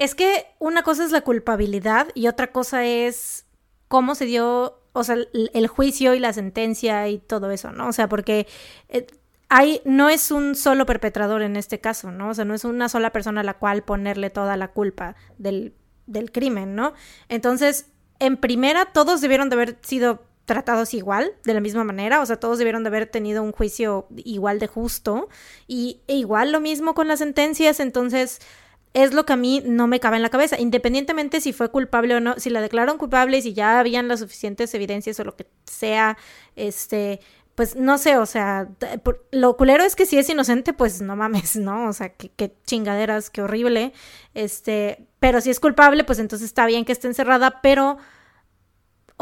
[0.00, 3.44] es que una cosa es la culpabilidad y otra cosa es
[3.86, 5.16] cómo se dio, o sea,
[5.52, 7.88] el, juicio y la sentencia y todo eso, ¿no?
[7.88, 8.46] O sea, porque
[8.88, 9.06] eh,
[9.50, 12.30] hay, no es un solo perpetrador en este caso, ¿no?
[12.30, 15.74] O sea, no es una sola persona a la cual ponerle toda la culpa del,
[16.06, 16.94] del crimen, ¿no?
[17.28, 17.90] Entonces,
[18.20, 22.40] en primera, todos debieron de haber sido tratados igual, de la misma manera, o sea,
[22.40, 25.28] todos debieron de haber tenido un juicio igual de justo
[25.66, 28.40] y e igual lo mismo con las sentencias, entonces
[28.92, 32.16] es lo que a mí no me cabe en la cabeza, independientemente si fue culpable
[32.16, 35.36] o no, si la declararon culpable y si ya habían las suficientes evidencias o lo
[35.36, 36.16] que sea,
[36.56, 37.20] este,
[37.54, 38.68] pues no sé, o sea,
[39.30, 41.88] lo culero es que si es inocente, pues no mames, ¿no?
[41.88, 43.92] O sea, qué, chingaderas, qué horrible,
[44.34, 47.98] este, pero si es culpable, pues entonces está bien que esté encerrada, pero...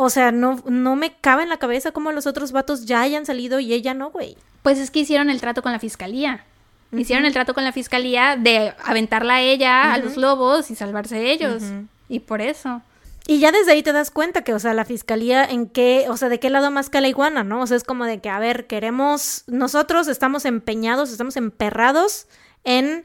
[0.00, 3.26] O sea, no, no me cabe en la cabeza cómo los otros vatos ya hayan
[3.26, 4.36] salido y ella no, güey.
[4.62, 6.44] Pues es que hicieron el trato con la fiscalía.
[6.92, 11.30] Hicieron el trato con la fiscalía de aventarla a ella, a los lobos y salvarse
[11.30, 11.62] ellos.
[12.08, 12.82] Y por eso.
[13.26, 16.16] Y ya desde ahí te das cuenta que, o sea, la fiscalía en qué, o
[16.16, 17.60] sea, de qué lado más que la iguana, ¿no?
[17.60, 22.26] O sea, es como de que, a ver, queremos, nosotros estamos empeñados, estamos emperrados
[22.64, 23.04] en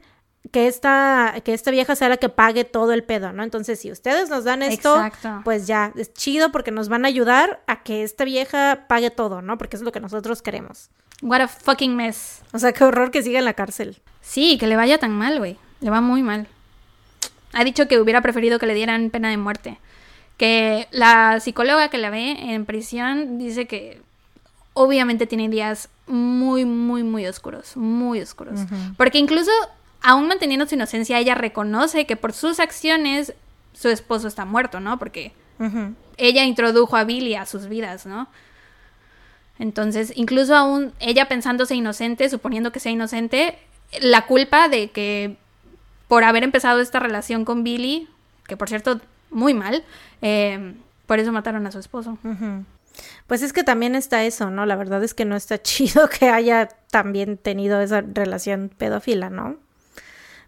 [0.50, 3.42] que esta, que esta vieja sea la que pague todo el pedo, ¿no?
[3.42, 4.98] Entonces, si ustedes nos dan esto,
[5.44, 9.42] pues ya, es chido porque nos van a ayudar a que esta vieja pague todo,
[9.42, 9.58] ¿no?
[9.58, 10.88] Porque es lo que nosotros queremos.
[11.22, 12.42] What a fucking mess.
[12.52, 13.96] O sea, qué horror que siga en la cárcel.
[14.20, 15.56] Sí, que le vaya tan mal, güey.
[15.80, 16.48] Le va muy mal.
[17.52, 19.78] Ha dicho que hubiera preferido que le dieran pena de muerte.
[20.36, 24.02] Que la psicóloga que la ve en prisión dice que
[24.72, 28.60] obviamente tiene días muy, muy, muy oscuros, muy oscuros.
[28.96, 29.50] Porque incluso,
[30.02, 33.34] aún manteniendo su inocencia, ella reconoce que por sus acciones
[33.72, 34.98] su esposo está muerto, ¿no?
[34.98, 35.32] Porque
[36.16, 38.28] ella introdujo a Billy a sus vidas, ¿no?
[39.58, 43.58] Entonces, incluso aún ella pensándose inocente, suponiendo que sea inocente,
[44.00, 45.36] la culpa de que
[46.08, 48.08] por haber empezado esta relación con Billy,
[48.46, 49.00] que por cierto,
[49.30, 49.84] muy mal,
[50.22, 50.74] eh,
[51.06, 52.18] por eso mataron a su esposo.
[53.26, 54.66] Pues es que también está eso, ¿no?
[54.66, 59.56] La verdad es que no está chido que haya también tenido esa relación pedófila, ¿no?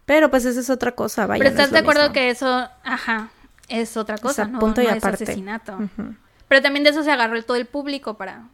[0.05, 1.39] Pero pues eso es otra cosa, vaya.
[1.39, 3.29] Pero estás de acuerdo que eso, ajá,
[3.67, 4.59] es otra cosa, ¿no?
[4.59, 5.23] Punto y no aparte.
[5.23, 5.77] Es asesinato.
[6.47, 8.45] Pero también de eso se agarró todo el público para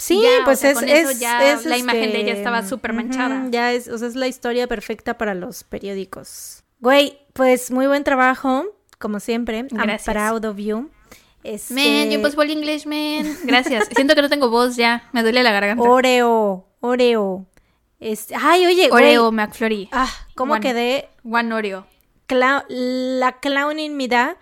[0.00, 3.46] Sí, pues es, es, la imagen de ella estaba este, súper manchada.
[3.50, 6.64] ya es, o sea, es la historia perfecta para los periódicos.
[6.80, 8.64] Güey, pues muy buen trabajo,
[8.98, 9.66] como siempre.
[9.70, 10.08] Gracias.
[10.08, 10.90] I'm proud of you.
[11.44, 11.74] Este...
[11.74, 13.36] Man, you spoil English, man.
[13.44, 13.88] Gracias.
[13.94, 15.08] Siento que no tengo voz ya.
[15.12, 15.82] Me duele la garganta.
[15.82, 17.46] Oreo, Oreo.
[17.98, 18.34] Este...
[18.40, 19.90] Ay, oye, Oreo McFlurry.
[19.92, 20.62] Ah, ¿cómo One.
[20.62, 21.08] quedé?
[21.24, 21.86] One Oreo.
[22.26, 24.38] Cla la clowning Mida,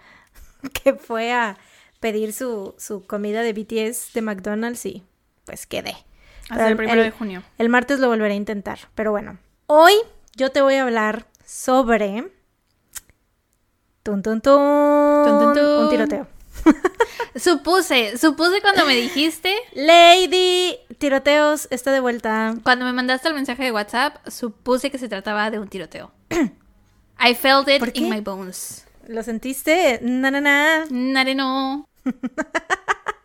[0.84, 1.56] que fue a
[1.98, 5.02] pedir su, su comida de BTS de McDonald's y
[5.48, 5.96] pues quedé.
[6.50, 7.42] Hasta el primero de junio.
[7.56, 8.78] El martes lo volveré a intentar.
[8.94, 9.94] Pero bueno, hoy
[10.36, 12.30] yo te voy a hablar sobre.
[14.02, 15.84] Tun, tun, tun, Tun, tun.
[15.84, 16.26] Un tiroteo.
[17.34, 22.54] Supuse, supuse cuando me dijiste, Lady, tiroteos, está de vuelta.
[22.62, 26.10] cuando me mandaste el mensaje de WhatsApp, supuse que se trataba de un tiroteo.
[27.20, 28.84] I felt it in my bones.
[29.06, 30.00] ¿Lo sentiste?
[30.02, 30.84] Na, na, na.
[30.90, 31.88] Nare no.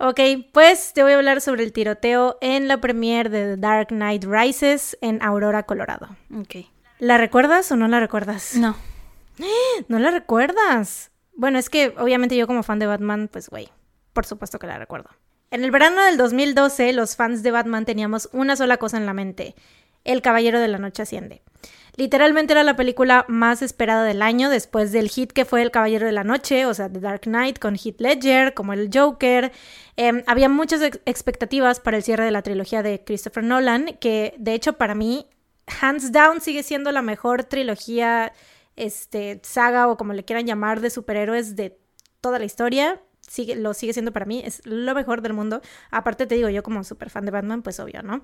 [0.00, 0.20] Ok,
[0.52, 4.24] pues te voy a hablar sobre el tiroteo en la premiere de The Dark Knight
[4.24, 6.08] Rises en Aurora, Colorado.
[6.32, 6.66] Ok.
[7.00, 8.54] ¿La recuerdas o no la recuerdas?
[8.54, 8.76] No.
[9.88, 11.10] ¿No la recuerdas?
[11.34, 13.70] Bueno, es que obviamente yo como fan de Batman, pues güey,
[14.12, 15.10] por supuesto que la recuerdo.
[15.50, 19.14] En el verano del 2012, los fans de Batman teníamos una sola cosa en la
[19.14, 19.54] mente.
[20.04, 21.42] El Caballero de la Noche asciende.
[21.98, 26.06] Literalmente era la película más esperada del año después del hit que fue El Caballero
[26.06, 29.50] de la Noche, o sea, The Dark Knight con Heath Ledger, como el Joker.
[29.96, 34.36] Eh, había muchas ex expectativas para el cierre de la trilogía de Christopher Nolan, que
[34.38, 35.26] de hecho para mí,
[35.80, 38.32] hands down, sigue siendo la mejor trilogía,
[38.76, 41.80] este, saga o como le quieran llamar, de superhéroes de
[42.20, 43.02] toda la historia.
[43.28, 45.60] Sigue, lo sigue siendo para mí, es lo mejor del mundo.
[45.90, 48.22] Aparte te digo, yo como super fan de Batman, pues obvio, ¿no?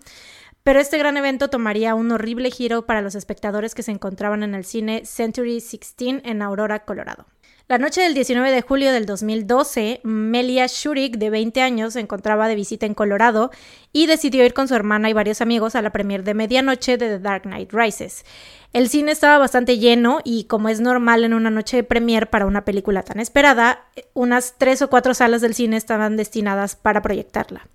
[0.62, 4.54] Pero este gran evento tomaría un horrible giro para los espectadores que se encontraban en
[4.54, 7.26] el cine Century 16 en Aurora, Colorado.
[7.66, 12.46] La noche del 19 de julio del 2012, Melia Shurik, de 20 años, se encontraba
[12.46, 13.50] de visita en Colorado
[13.90, 17.08] y decidió ir con su hermana y varios amigos a la premier de medianoche de
[17.08, 18.26] The Dark Knight Rises.
[18.74, 22.44] El cine estaba bastante lleno y, como es normal en una noche de premier para
[22.44, 27.66] una película tan esperada, unas tres o cuatro salas del cine estaban destinadas para proyectarla.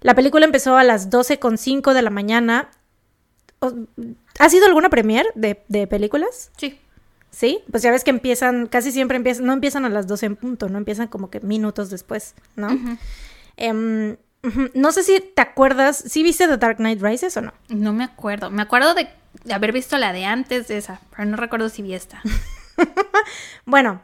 [0.00, 2.70] La película empezó a las 12.05 de la mañana.
[4.40, 6.50] ¿Ha sido alguna premier de, de películas?
[6.56, 6.80] Sí.
[7.30, 7.60] ¿Sí?
[7.70, 10.68] Pues ya ves que empiezan, casi siempre empiezan, no empiezan a las 12 en punto,
[10.68, 12.68] no empiezan como que minutos después, ¿no?
[13.56, 14.16] Em,
[14.74, 17.52] no sé si te acuerdas, ¿sí viste The Dark Knight Rises o no?
[17.68, 18.50] No me acuerdo.
[18.50, 19.08] Me acuerdo de,
[19.44, 22.22] de haber visto la de antes de esa, pero no recuerdo si vi esta.
[23.64, 24.00] Bueno,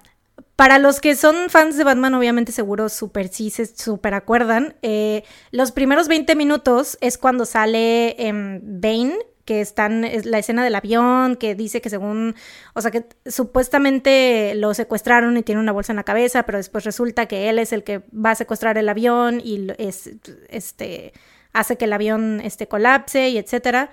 [0.57, 4.77] para los que son fans de Batman, obviamente seguro súper sí se súper acuerdan.
[4.83, 9.17] eh, los primeros 20 minutos es cuando sale em, Bane,
[9.53, 12.35] que están, es la escena del avión, que dice que según,
[12.73, 16.85] o sea, que supuestamente lo secuestraron y tiene una bolsa en la cabeza, pero después
[16.85, 20.11] resulta que él es el que va a secuestrar el avión y es,
[20.49, 21.13] este,
[21.53, 23.91] hace que el avión este, colapse y etcétera.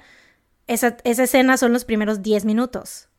[0.68, 3.10] Esa, esa escena son los primeros 10 minutos.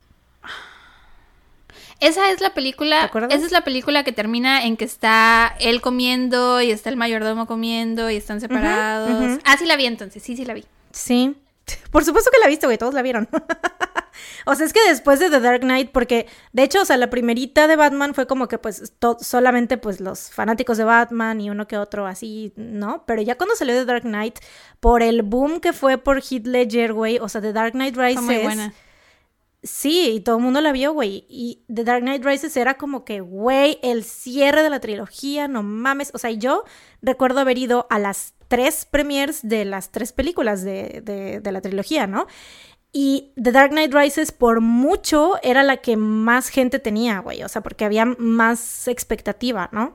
[2.01, 3.11] Esa es la película.
[3.29, 7.47] Esa es la película que termina en que está él comiendo y está el mayordomo
[7.47, 9.41] comiendo y están separados.
[9.45, 10.65] Ah, sí la vi entonces, sí, sí la vi.
[10.93, 11.37] Sí.
[11.91, 13.29] Por supuesto que la viste, güey, todos la vieron.
[14.47, 17.11] o sea, es que después de The Dark Knight, porque de hecho, o sea, la
[17.11, 21.67] primerita de Batman fue como que pues solamente pues los fanáticos de Batman y uno
[21.67, 23.05] que otro así, ¿no?
[23.07, 24.39] Pero ya cuando salió The Dark Knight,
[24.81, 28.23] por el boom que fue por Heath Ledger, güey, o sea, The Dark Knight Rises...
[28.23, 28.73] Muy buena.
[29.63, 31.27] Sí, y todo el mundo la vio, güey.
[31.29, 35.63] Y The Dark Knight Rises era como que, güey, el cierre de la trilogía, no
[35.63, 36.11] mames.
[36.15, 36.65] O sea, yo
[37.03, 41.01] recuerdo haber ido a las tres premiers de las tres películas de,
[41.41, 42.27] de- la trilogía, ¿no?
[42.93, 47.45] Y The Dark Knight Rises por mucho era la que más gente tenía, güey.
[47.45, 49.95] O sea, porque había más expectativa, ¿no?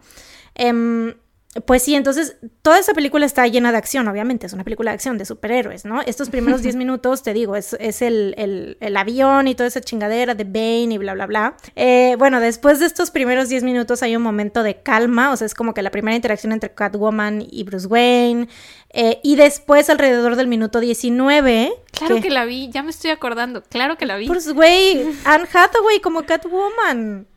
[0.55, 1.15] Em,
[1.61, 4.95] pues sí, entonces toda esa película está llena de acción, obviamente, es una película de
[4.95, 6.01] acción de superhéroes, ¿no?
[6.01, 9.79] Estos primeros 10 minutos, te digo, es, es el, el, el, avión y toda esa
[9.79, 11.57] chingadera de Bane y bla, bla, bla.
[11.77, 15.45] Eh, bueno, después de estos primeros 10 minutos hay un momento de calma, o sea,
[15.45, 18.49] es como que la primera interacción entre Catwoman y Bruce Wayne.
[18.89, 21.73] Eh, y después, alrededor del minuto 19.
[21.91, 22.29] Claro que...
[22.29, 24.27] la vi, ya me estoy acordando, claro que la vi.
[24.27, 27.27] Bruce Wayne, Anne Hathaway como Catwoman.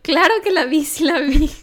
[0.00, 1.50] claro que la vi, sí la vi.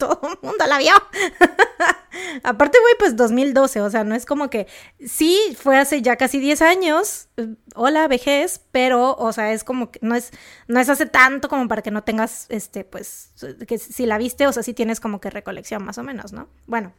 [0.00, 0.92] Todo el mundo la vio.
[2.42, 4.66] Aparte, güey, pues 2012, o sea, no es como que
[5.06, 7.28] sí, fue hace ya casi 10 años,
[7.74, 10.30] hola vejez, pero, o sea, es como que no es,
[10.66, 13.32] no es hace tanto como para que no tengas, este, pues,
[13.66, 16.48] que si la viste, o sea, sí tienes como que recolección más o menos, ¿no?
[16.66, 16.92] Bueno,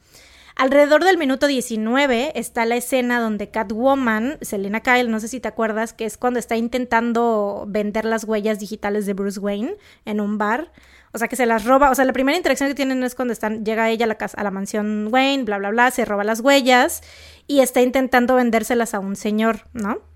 [0.55, 5.47] Alrededor del minuto 19 está la escena donde Catwoman, Selena Kyle, no sé si te
[5.47, 9.75] acuerdas, que es cuando está intentando vender las huellas digitales de Bruce Wayne
[10.05, 10.71] en un bar.
[11.13, 11.91] O sea, que se las roba.
[11.91, 14.39] O sea, la primera interacción que tienen es cuando están, llega ella a la, casa,
[14.39, 17.01] a la mansión Wayne, bla, bla, bla, se roba las huellas
[17.47, 20.10] y está intentando vendérselas a un señor, ¿no?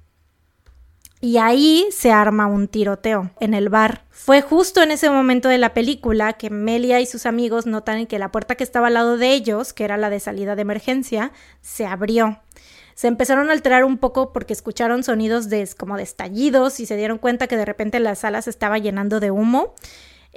[1.22, 4.04] Y ahí se arma un tiroteo en el bar.
[4.10, 8.20] Fue justo en ese momento de la película que Melia y sus amigos notan que
[8.20, 11.32] la puerta que estaba al lado de ellos, que era la de salida de emergencia,
[11.62, 12.40] se abrió.
[12.96, 16.96] Se empezaron a alterar un poco porque escucharon sonidos de, como de estallidos y se
[16.96, 19.74] dieron cuenta que de repente la sala se estaba llenando de humo.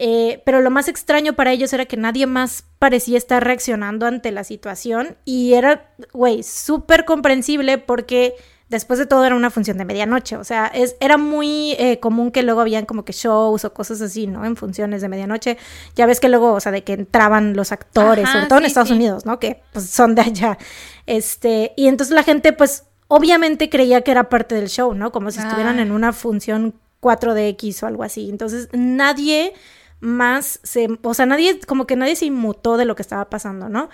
[0.00, 4.30] Eh, pero lo más extraño para ellos era que nadie más parecía estar reaccionando ante
[4.30, 8.36] la situación y era, güey, súper comprensible porque
[8.68, 12.30] después de todo era una función de medianoche, o sea, es, era muy eh, común
[12.30, 14.44] que luego habían como que shows o cosas así, ¿no?
[14.44, 15.58] En funciones de medianoche.
[15.96, 18.90] Ya ves que luego, o sea, de que entraban los actores, sobre todo en Estados
[18.90, 19.38] Unidos, ¿no?
[19.38, 20.58] Que pues, son de allá.
[21.06, 25.12] Este, y entonces la gente, pues, obviamente creía que era parte del show, ¿no?
[25.12, 28.28] Como si estuvieran en una función 4DX o algo así.
[28.28, 29.54] Entonces, nadie
[30.00, 33.68] más se, o sea, nadie, como que nadie se inmutó de lo que estaba pasando,
[33.68, 33.88] ¿no?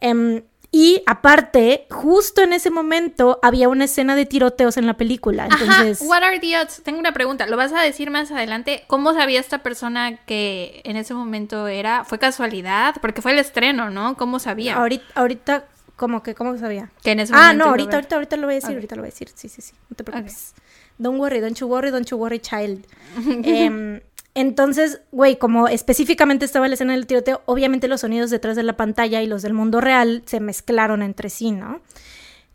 [0.00, 5.44] Eh, y aparte, justo en ese momento había una escena de tiroteos en la película.
[5.44, 6.82] Entonces, Ajá, what are the odds?
[6.82, 7.46] Tengo una pregunta.
[7.46, 8.84] ¿Lo vas a decir más adelante?
[8.86, 12.04] ¿Cómo sabía esta persona que en ese momento era?
[12.04, 12.94] ¿Fue casualidad?
[13.00, 14.16] Porque fue el estreno, ¿no?
[14.16, 14.76] ¿Cómo sabía?
[14.76, 15.64] Ahorita, ahorita
[15.96, 16.90] ¿cómo que cómo sabía?
[17.02, 19.08] Que en ese ah, no, ahorita, ahorita, ahorita lo voy a decir, ahorita lo voy
[19.08, 19.28] a decir.
[19.34, 19.74] Sí, sí, sí.
[19.88, 20.54] No te preocupes.
[20.98, 22.86] Don't worry, don't you worry, don't you worry, child.
[23.44, 24.02] eh,
[24.34, 28.76] entonces, güey, como específicamente estaba la escena del tiroteo, obviamente los sonidos detrás de la
[28.76, 31.80] pantalla y los del mundo real se mezclaron entre sí, ¿no?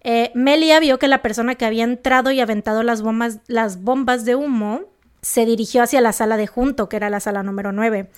[0.02, 4.23] Eh, Melia vio que la persona que había entrado y aventado las bombas, las bombas
[4.23, 4.81] de humo
[5.22, 8.10] se dirigió hacia la sala de junto, que era la sala número 9.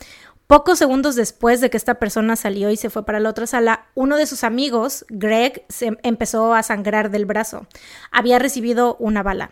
[0.45, 3.85] Pocos segundos después de que esta persona salió y se fue para la otra sala,
[3.95, 7.67] uno de sus amigos, Greg, se empezó a sangrar del brazo.
[8.11, 9.51] Había recibido una bala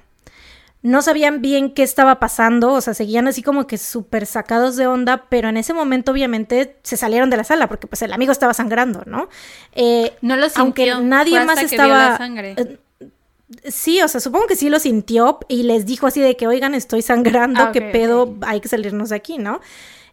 [0.86, 4.86] no sabían bien qué estaba pasando, o sea, seguían así como que súper sacados de
[4.86, 8.32] onda, pero en ese momento obviamente se salieron de la sala porque pues el amigo
[8.32, 9.28] estaba sangrando, ¿no?
[9.74, 10.62] Eh, no lo sintió.
[10.62, 12.20] Aunque nadie más estaba...
[12.22, 12.78] Eh,
[13.64, 16.76] sí, o sea, supongo que sí lo sintió y les dijo así de que, oigan,
[16.76, 19.62] estoy sangrando, ah, qué pedo, hay que salirnos de aquí, ¿no?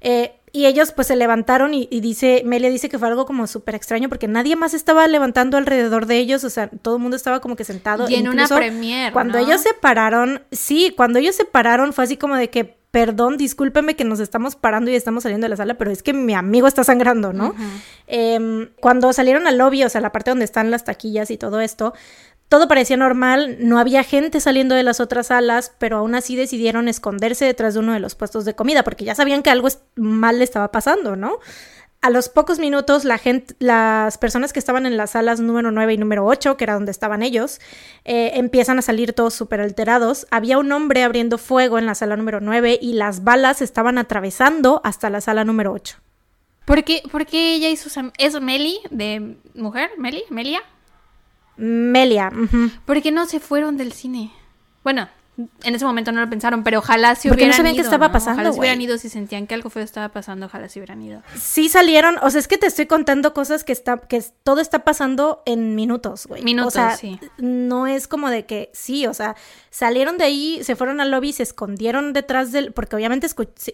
[0.01, 3.74] Eh, y ellos pues se levantaron y, dice, Melia dice que fue algo como súper
[3.74, 7.40] extraño porque nadie más estaba levantando alrededor de ellos, o sea, todo el mundo estaba
[7.40, 8.06] como que sentado.
[8.08, 12.18] Y en una premier, Cuando ellos se pararon, sí, cuando ellos se pararon fue así
[12.18, 15.78] como de que, perdón, discúlpeme que nos estamos parando y estamos saliendo de la sala,
[15.78, 17.54] pero es que mi amigo está sangrando, ¿no?
[18.06, 21.62] Em, cuando salieron al lobby, o sea, la parte donde están las taquillas y todo
[21.62, 21.94] esto,
[22.52, 26.86] todo parecía normal, no había gente saliendo de las otras salas, pero aún así decidieron
[26.86, 30.36] esconderse detrás de uno de los puestos de comida, porque ya sabían que algo mal
[30.36, 31.38] le estaba pasando, ¿no?
[32.02, 36.26] A los pocos minutos, las personas que estaban en las salas número 9 y número
[36.26, 37.58] 8, que era donde estaban ellos,
[38.04, 40.26] eh, empiezan a salir todos súper alterados.
[40.30, 44.82] Había un hombre abriendo fuego en la sala número 9 y las balas estaban atravesando
[44.84, 45.96] hasta la sala número 8.
[46.66, 47.00] ¿Por qué,
[47.54, 47.88] ella hizo...
[48.18, 49.92] ¿Es Meli de mujer?
[49.96, 50.24] ¿Meli?
[50.28, 50.62] ¿Melia?
[51.56, 52.30] Melia.
[52.84, 54.32] ¿Por qué no se fueron del cine?
[54.82, 55.08] Bueno,
[55.62, 58.40] en ese momento no lo pensaron, pero ojalá si hubieran no sabían qué estaba pasando,
[58.40, 61.22] Ojalá si hubieran ido, si sentían que algo feo estaba pasando, ojalá si hubieran ido.
[61.36, 64.80] Sí salieron, o sea, es que te estoy contando cosas que está, que todo está
[64.80, 66.42] pasando en minutos, güey.
[66.42, 67.18] Minutos, o sea, sí.
[67.38, 69.34] No es como de que, sí, o sea,
[69.73, 73.27] salieron de ahí, se fueron al lobby, se escondieron detrás del, porque obviamente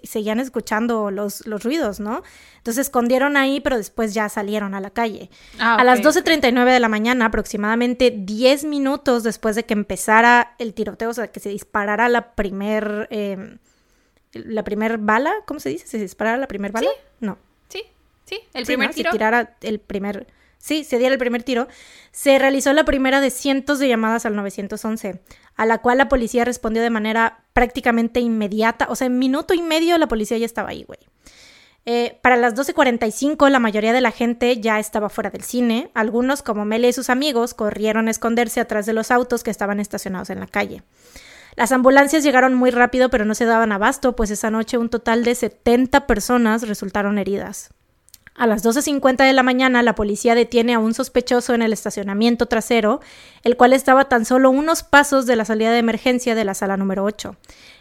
[0.05, 2.23] seguían escuchando los, los ruidos, ¿no?
[2.59, 5.29] Entonces se escondieron ahí, pero después ya salieron a la calle.
[5.59, 10.73] Ah, a las 12.39 de la mañana, aproximadamente 10 minutos después de que empezara el
[10.73, 13.59] tiroteo, o sea, que se disparara la primer, em,
[14.33, 15.89] la primer bala, ¿cómo se dice?
[15.89, 16.91] ¿Se disparara la primer bala?
[16.91, 16.97] Sí.
[17.19, 17.39] No.
[17.69, 17.83] Sí,
[18.25, 19.11] sí, el primer tiro.
[19.11, 21.69] Se tirara el primer sí, se diera el primer tiro,
[22.13, 25.21] se realizó la primera de cientos de llamadas al 911,
[25.57, 29.63] a la cual la policía respondió de manera prácticamente inmediata, o sea, en minuto y
[29.63, 31.01] medio la policía ya estaba ahí, güey.
[31.91, 35.91] Eh, para las 12.45 la mayoría de la gente ya estaba fuera del cine.
[35.95, 39.81] Algunos, como Melia y sus amigos, corrieron a esconderse atrás de los autos que estaban
[39.81, 40.83] estacionados en la calle.
[41.57, 45.25] Las ambulancias llegaron muy rápido, pero no se daban abasto, pues esa noche un total
[45.25, 47.71] de 70 personas resultaron heridas.
[48.39, 52.47] A las 12.50 de la mañana, la policía detiene a un sospechoso en el estacionamiento
[52.47, 53.01] trasero,
[53.43, 56.77] el cual estaba tan solo unos pasos de la salida de emergencia de la sala
[56.77, 57.35] número 8.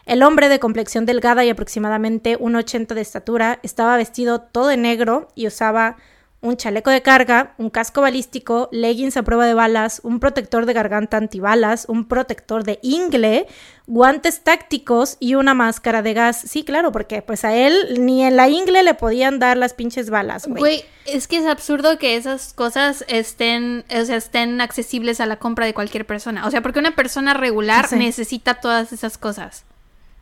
[0.08, 5.28] El hombre, de complexión delgada y aproximadamente 1,80 de estatura, estaba vestido todo de negro
[5.36, 5.98] y usaba
[6.40, 10.74] un chaleco de carga, un casco balístico, leggings a prueba de balas, un protector de
[10.74, 13.48] garganta antibalas, un protector de ingle,
[13.88, 16.40] guantes tácticos y una máscara de gas.
[16.40, 20.12] Sí, claro, porque pues a él ni en la ingle le podían dar las pinches
[20.12, 20.60] balas, güey.
[20.60, 25.40] Güey, es que es absurdo que esas cosas estén, o sea, estén accesibles a la
[25.40, 26.46] compra de cualquier persona.
[26.46, 29.66] O sea, porque una persona regular necesita todas esas cosas.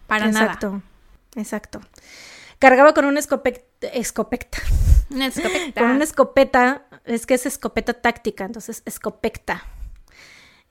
[0.08, 0.46] Para nada.
[0.46, 0.82] Exacto,
[1.36, 1.82] exacto.
[2.60, 4.60] Cargaba con una escopeta, escopeta.
[5.10, 5.82] Una escopeta.
[5.82, 9.64] con una escopeta, es que es escopeta táctica, entonces escopeta.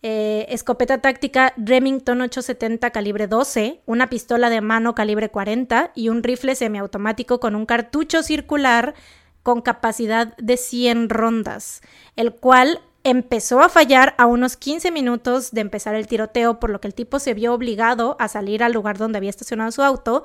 [0.06, 6.22] Eh, escopeta táctica Remington 870 calibre 12, una pistola de mano calibre 40 y un
[6.22, 8.94] rifle semiautomático con un cartucho circular
[9.42, 11.80] con capacidad de 100 rondas,
[12.16, 16.80] el cual empezó a fallar a unos 15 minutos de empezar el tiroteo, por lo
[16.80, 20.24] que el tipo se vio obligado a salir al lugar donde había estacionado su auto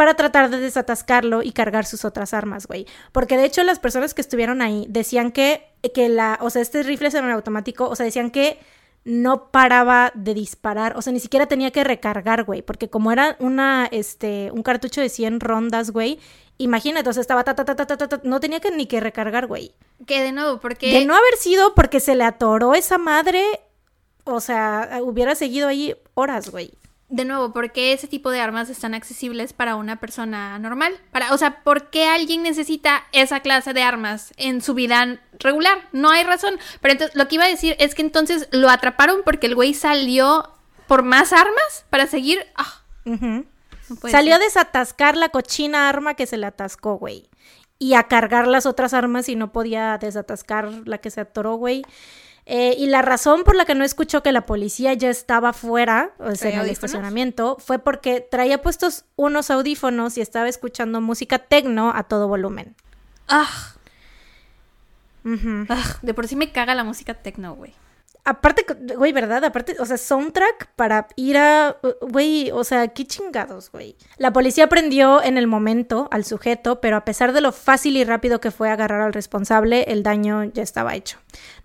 [0.00, 2.86] para tratar de desatascarlo y cargar sus otras armas, güey.
[3.12, 6.82] Porque de hecho las personas que estuvieron ahí decían que, que la, o sea, este
[6.82, 8.58] rifle semiautomático, o sea, decían que
[9.04, 13.36] no paraba de disparar, o sea, ni siquiera tenía que recargar, güey, porque como era
[13.40, 16.18] una, este, un cartucho de 100 rondas, güey,
[16.56, 19.00] imagínate, o sea, estaba ta, ta, ta, ta, ta, ta, no tenía que ni que
[19.00, 19.74] recargar, güey.
[20.06, 20.98] Que de nuevo, porque...
[20.98, 23.44] De no haber sido porque se le atoró esa madre,
[24.24, 26.72] o sea, hubiera seguido ahí horas, güey.
[27.10, 30.96] De nuevo, ¿por qué ese tipo de armas están accesibles para una persona normal?
[31.10, 35.88] Para, o sea, ¿por qué alguien necesita esa clase de armas en su vida regular?
[35.90, 36.54] No hay razón.
[36.80, 39.74] Pero entonces, lo que iba a decir es que entonces lo atraparon porque el güey
[39.74, 40.50] salió
[40.86, 42.46] por más armas para seguir...
[42.54, 42.82] Ah.
[44.08, 47.28] Salió a desatascar la cochina arma que se le atascó, güey.
[47.80, 51.82] Y a cargar las otras armas y no podía desatascar la que se atoró, güey.
[52.46, 56.12] Eh, y la razón por la que no escuchó que la policía ya estaba fuera,
[56.18, 61.38] o sea, en el estacionamiento, fue porque traía puestos unos audífonos y estaba escuchando música
[61.38, 62.74] tecno a todo volumen.
[63.28, 63.48] Ah.
[66.02, 67.74] De por sí me caga la música tecno, güey.
[68.30, 68.64] Aparte,
[68.96, 69.44] güey, ¿verdad?
[69.44, 73.96] Aparte, o sea, soundtrack para ir a, güey, o sea, qué chingados, güey.
[74.18, 78.04] La policía prendió en el momento al sujeto, pero a pesar de lo fácil y
[78.04, 81.18] rápido que fue agarrar al responsable, el daño ya estaba hecho.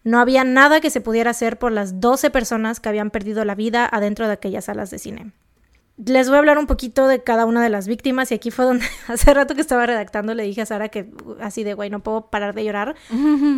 [0.04, 3.54] No había nada que se pudiera hacer por las 12 personas que habían perdido la
[3.54, 5.34] vida adentro de aquellas salas de cine.
[5.98, 8.66] Les voy a hablar un poquito de cada una de las víctimas y aquí fue
[8.66, 11.10] donde hace rato que estaba redactando le dije a Sara que
[11.40, 12.96] así de, güey, no puedo parar de llorar.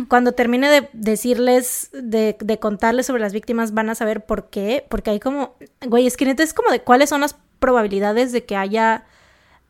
[0.08, 4.86] Cuando termine de decirles, de, de, contarles sobre las víctimas, van a saber por qué,
[4.88, 5.56] porque hay como,
[5.86, 9.04] güey, es que es como de cuáles son las probabilidades de que haya,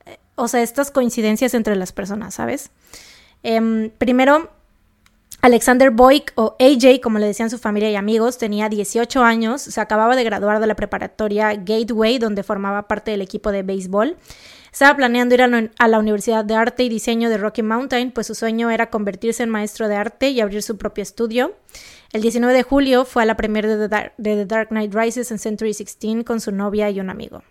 [0.04, 2.70] eh, o sea, estas coincidencias entre las personas, ¿sabes?
[3.42, 4.50] Eh, primero,
[5.40, 9.80] Alexander Boyk, o AJ, como le decían su familia y amigos, tenía 18 años, se
[9.80, 14.16] acababa de graduar de la preparatoria Gateway, donde formaba parte del equipo de béisbol.
[14.72, 18.34] Estaba planeando ir a la Universidad de Arte y Diseño de Rocky Mountain, pues su
[18.34, 21.54] sueño era convertirse en maestro de arte y abrir su propio estudio.
[22.12, 25.68] El 19 de julio fue a la premiere de The Dark Knight Rises en Century
[25.68, 27.42] 16 con su novia y un amigo.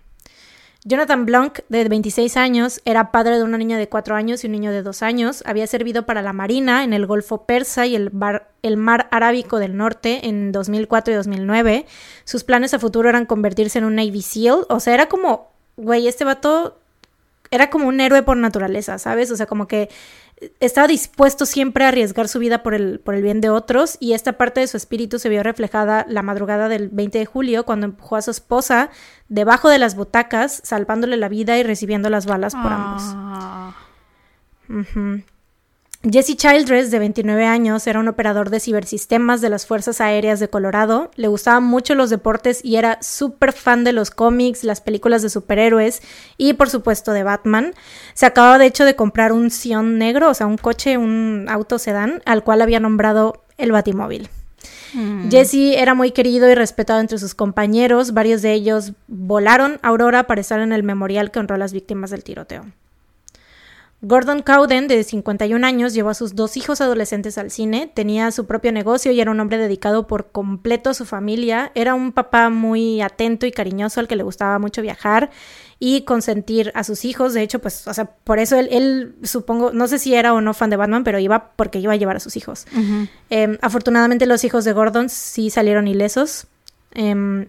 [0.88, 4.54] Jonathan Blanc, de 26 años, era padre de una niña de 4 años y un
[4.54, 5.44] niño de 2 años.
[5.46, 8.10] Había servido para la Marina en el Golfo Persa y el,
[8.62, 11.86] el Mar Arábico del Norte en 2004 y 2009.
[12.24, 14.66] Sus planes a futuro eran convertirse en un Navy SEAL.
[14.70, 16.80] O sea, era como, güey, este vato
[17.52, 19.32] era como un héroe por naturaleza, ¿sabes?
[19.32, 19.90] O sea, como que
[20.60, 24.14] estaba dispuesto siempre a arriesgar su vida por el, por el bien de otros y
[24.14, 27.86] esta parte de su espíritu se vio reflejada la madrugada del 20 de julio cuando
[27.86, 28.90] empujó a su esposa
[29.30, 33.04] debajo de las butacas, salvándole la vida y recibiendo las balas por ambos.
[33.06, 33.76] Ah.
[36.04, 40.48] Jesse Childress, de 29 años, era un operador de cibersistemas de las Fuerzas Aéreas de
[40.48, 41.10] Colorado.
[41.16, 45.30] Le gustaban mucho los deportes y era súper fan de los cómics, las películas de
[45.30, 46.04] superhéroes
[46.38, 47.74] y, por supuesto, de Batman.
[48.14, 51.80] Se acababa, de hecho, de comprar un Sion negro, o sea, un coche, un auto
[51.80, 54.30] sedán, al cual había nombrado el Batimóvil.
[54.94, 55.30] Mm.
[55.30, 58.14] Jesse era muy querido y respetado entre sus compañeros.
[58.14, 61.74] Varios de ellos volaron a Aurora para estar en el memorial que honró a las
[61.74, 62.66] víctimas del tiroteo.
[64.02, 68.46] Gordon Cowden, de 51 años, llevó a sus dos hijos adolescentes al cine, tenía su
[68.46, 71.72] propio negocio y era un hombre dedicado por completo a su familia.
[71.74, 75.32] Era un papá muy atento y cariñoso al que le gustaba mucho viajar
[75.80, 77.34] y consentir a sus hijos.
[77.34, 80.54] De hecho, pues, o sea, por eso él, supongo, no sé si era o no
[80.54, 82.68] fan de Batman, pero iba porque iba a llevar a sus hijos.
[83.32, 86.46] Em, afortunadamente los hijos de Gordon sí salieron ilesos.
[86.94, 87.48] Em,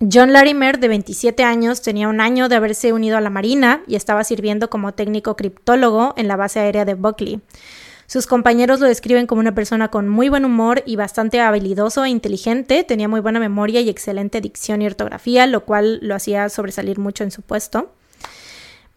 [0.00, 3.96] John Larimer, de 27 años, tenía un año de haberse unido a la Marina y
[3.96, 7.42] estaba sirviendo como técnico criptólogo en la base aérea de Buckley.
[8.06, 12.08] Sus compañeros lo describen como una persona con muy buen humor y bastante habilidoso e
[12.08, 16.98] inteligente, tenía muy buena memoria y excelente dicción y ortografía, lo cual lo hacía sobresalir
[16.98, 17.92] mucho en su puesto.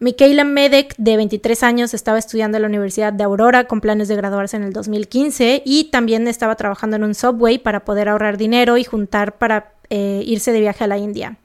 [0.00, 4.16] Michaela Medek, de 23 años, estaba estudiando en la Universidad de Aurora con planes de
[4.16, 8.78] graduarse en el 2015 y también estaba trabajando en un subway para poder ahorrar dinero
[8.78, 11.38] y juntar para eh, irse de viaje a la India.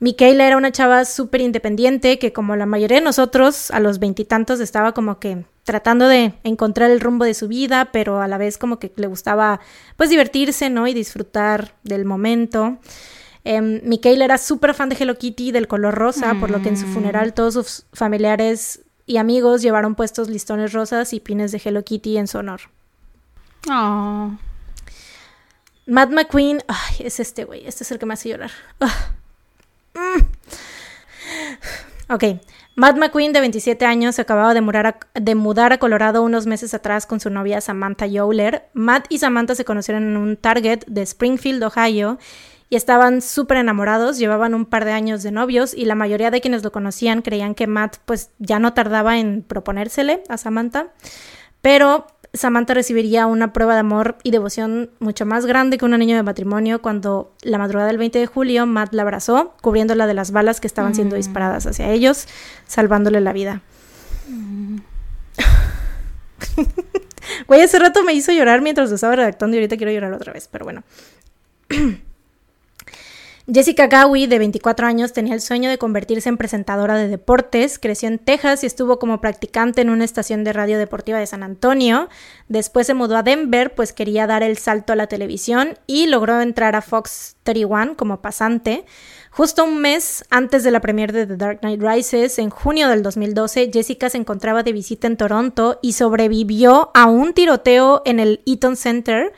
[0.00, 4.60] Michaela era una chava súper independiente que como la mayoría de nosotros a los veintitantos
[4.60, 8.56] estaba como que tratando de encontrar el rumbo de su vida, pero a la vez
[8.56, 9.60] como que le gustaba
[9.98, 10.88] pues divertirse, ¿no?
[10.88, 12.78] Y disfrutar del momento.
[13.44, 16.78] Eh, Michaela era súper fan de Hello Kitty del color rosa, por lo que en
[16.78, 16.94] su mm.
[16.94, 22.16] funeral todos sus familiares y amigos llevaron puestos listones rosas y pines de Hello Kitty
[22.16, 22.62] en su honor.
[23.70, 24.30] Oh.
[25.92, 28.50] Matt McQueen, ay, es este güey, este es el que me hace llorar.
[29.92, 30.22] Mm.
[32.08, 32.24] Ok,
[32.76, 36.46] Matt McQueen, de 27 años, se acababa de mudar, a, de mudar, a, Colorado unos
[36.46, 38.70] meses atrás con su novia Samantha Yowler.
[38.72, 42.18] Matt y Samantha se conocieron en un Target de Springfield, Ohio,
[42.70, 46.40] y estaban súper enamorados, llevaban un par de años de novios y la mayoría de
[46.40, 50.86] quienes lo conocían creían que Matt pues ya no tardaba en proponérsele a Samantha.
[51.60, 56.16] Pero Samantha recibiría una prueba de amor y devoción mucho más grande que un anillo
[56.16, 60.30] de matrimonio cuando la madrugada del 20 de julio Matt la abrazó, cubriéndola de las
[60.30, 61.18] balas que estaban siendo mm.
[61.18, 62.26] disparadas hacia ellos,
[62.66, 63.60] salvándole la vida.
[64.28, 64.78] Mm.
[67.46, 70.32] Güey, hace rato me hizo llorar mientras lo estaba redactando y ahorita quiero llorar otra
[70.32, 70.82] vez, pero bueno.
[73.50, 77.80] Jessica Gawi, de 24 años, tenía el sueño de convertirse en presentadora de deportes.
[77.80, 81.42] Creció en Texas y estuvo como practicante en una estación de radio deportiva de San
[81.42, 82.08] Antonio.
[82.46, 86.40] Después se mudó a Denver, pues quería dar el salto a la televisión y logró
[86.40, 88.84] entrar a Fox 31 como pasante.
[89.32, 93.02] Justo un mes antes de la premiere de The Dark Knight Rises, en junio del
[93.02, 98.40] 2012, Jessica se encontraba de visita en Toronto y sobrevivió a un tiroteo en el
[98.46, 99.32] Eaton Center,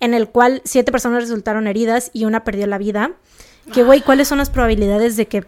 [0.00, 3.12] en el cual siete personas resultaron heridas y una perdió la vida.
[3.72, 5.44] Que, güey, ¿cuáles son las probabilidades de que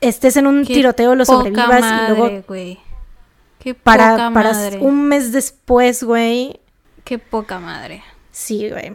[0.00, 2.44] estés en un tiroteo, lo sobrevivas y luego...
[2.46, 2.78] Güey.
[3.58, 4.78] Qué para, poca para madre.
[4.80, 6.60] un mes después, güey.
[7.04, 8.02] Qué poca madre.
[8.30, 8.92] Sí, güey.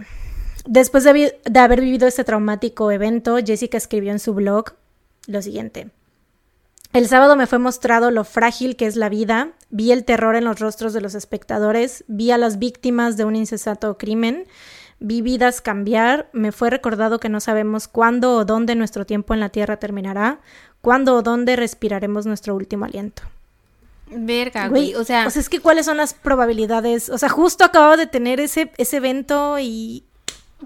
[0.65, 4.73] Después de, de haber vivido este traumático evento, Jessica escribió en su blog
[5.27, 5.89] lo siguiente.
[6.93, 10.43] El sábado me fue mostrado lo frágil que es la vida, vi el terror en
[10.43, 14.45] los rostros de los espectadores, vi a las víctimas de un incesato crimen,
[15.01, 19.39] vi vidas cambiar, me fue recordado que no sabemos cuándo o dónde nuestro tiempo en
[19.39, 20.39] la Tierra terminará,
[20.79, 23.23] cuándo o dónde respiraremos nuestro último aliento.
[24.07, 25.25] Verga, güey, o sea...
[25.27, 28.71] O sea, es que cuáles son las probabilidades, o sea, justo acabo de tener ese,
[28.77, 30.03] ese evento y...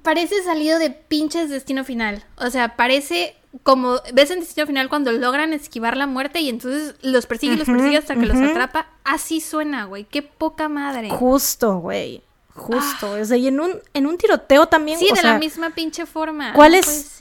[0.04, 5.14] Parece salido de pinches Destino Final, o sea, parece como ves en Destino Final cuando
[5.14, 8.88] logran esquivar la muerte y entonces los persigue y los persigue hasta que los atrapa,
[9.06, 11.10] así suena, güey, qué poca madre.
[11.10, 12.22] Justo, güey.
[12.56, 14.98] Justo, o sea, y en un, en un tiroteo también.
[14.98, 16.54] Sí, de la misma pinche forma.
[16.54, 17.20] ¿Cuáles,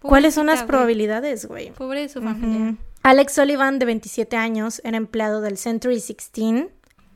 [0.00, 1.72] ¿cuáles son las probabilidades, güey?
[1.72, 2.76] Pobre su familia.
[3.02, 6.66] Alex Sullivan, de 27 años, era empleado del Century 16.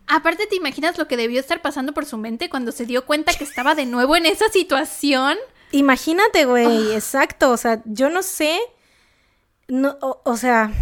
[0.07, 3.33] Aparte, ¿te imaginas lo que debió estar pasando por su mente cuando se dio cuenta
[3.33, 5.37] que estaba de nuevo en esa situación?
[5.73, 7.51] Imagínate, güey, exacto.
[7.53, 8.59] O sea, yo no sé.
[9.66, 10.73] No, o, sea.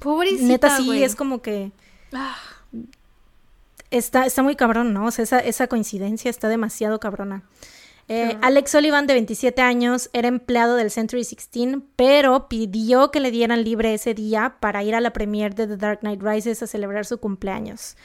[0.00, 0.44] Pobrecita.
[0.44, 1.72] Neta, sí, es como que.
[2.12, 2.36] Ah
[3.96, 5.06] está, está muy cabrón, ¿no?
[5.06, 7.44] O sea, esa, esa coincidencia está demasiado cabrona.
[8.08, 13.32] Eh, Alex Sullivan, de 27 años, era empleado del Century 16, pero pidió que le
[13.32, 16.68] dieran libre ese día para ir a la premiere de The Dark Knight Rises a
[16.68, 17.96] celebrar su cumpleaños.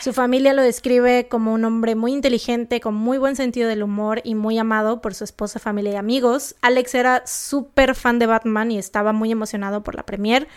[0.00, 4.22] Su familia lo describe como un hombre muy inteligente, con muy buen sentido del humor
[4.24, 6.54] y muy amado por su esposa, familia y amigos.
[6.62, 10.48] Alex era súper fan de Batman y estaba muy emocionado por la premiere.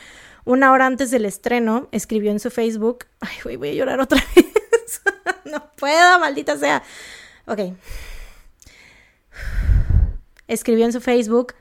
[0.46, 4.46] Una hora antes del estreno, escribió en su Facebook, ay, voy a llorar otra vez.
[5.46, 6.84] no puedo, maldita sea.
[7.46, 7.60] Ok.
[10.48, 11.54] Escribió en su Facebook,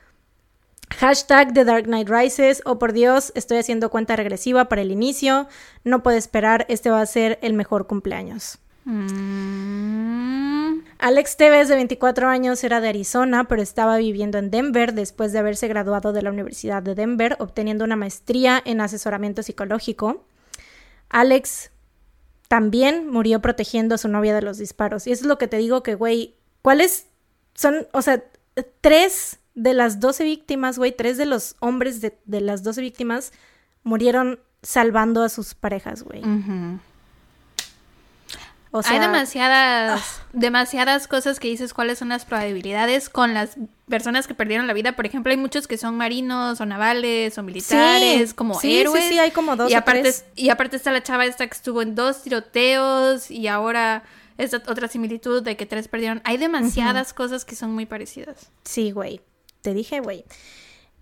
[0.96, 5.48] hashtag The Dark Knight Rises, oh por Dios, estoy haciendo cuenta regresiva para el inicio,
[5.84, 8.58] no puedo esperar, este va a ser el mejor cumpleaños.
[8.84, 10.80] Mm.
[10.98, 15.38] Alex Tevez, de 24 años, era de Arizona, pero estaba viviendo en Denver después de
[15.38, 20.24] haberse graduado de la Universidad de Denver, obteniendo una maestría en asesoramiento psicológico.
[21.10, 21.70] Alex
[22.54, 25.08] también murió protegiendo a su novia de los disparos.
[25.08, 27.08] Y eso es lo que te digo que, güey, ¿cuáles
[27.52, 28.22] son, o sea,
[28.80, 33.32] tres de las 12 víctimas, güey, tres de los hombres de, de las 12 víctimas
[33.82, 36.22] murieron salvando a sus parejas, güey.
[38.76, 43.56] O sea, Hay demasiadas, demasiadas cosas que dices cuáles son las probabilidades con las
[43.88, 44.96] personas que perdieron la vida.
[44.96, 49.04] Por ejemplo, hay muchos que son marinos o navales o militares, como héroes.
[49.04, 49.70] Sí, sí, hay como dos.
[49.70, 50.24] Y o aparte, tres.
[50.34, 54.02] y aparte está la chava esta que estuvo en dos tiroteos y ahora
[54.38, 56.20] esta otra similitud de que tres perdieron.
[56.24, 58.50] Hay demasiadas cosas que son muy parecidas.
[58.64, 59.20] Sí, güey.
[59.62, 60.24] Te dije, güey.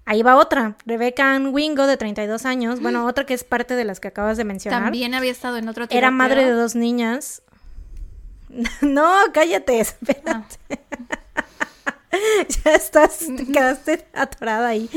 [0.05, 2.81] Ahí va otra, Rebecca Ann Wingo, de 32 años.
[2.81, 4.83] Bueno, otra que es parte de las que acabas de mencionar.
[4.83, 5.97] También había estado en otro tiroteo.
[5.97, 7.43] Era madre de dos niñas.
[8.83, 10.57] no, cállate, espérate.
[10.71, 10.77] Ah.
[12.65, 14.89] ya estás, te quedaste atorada ahí.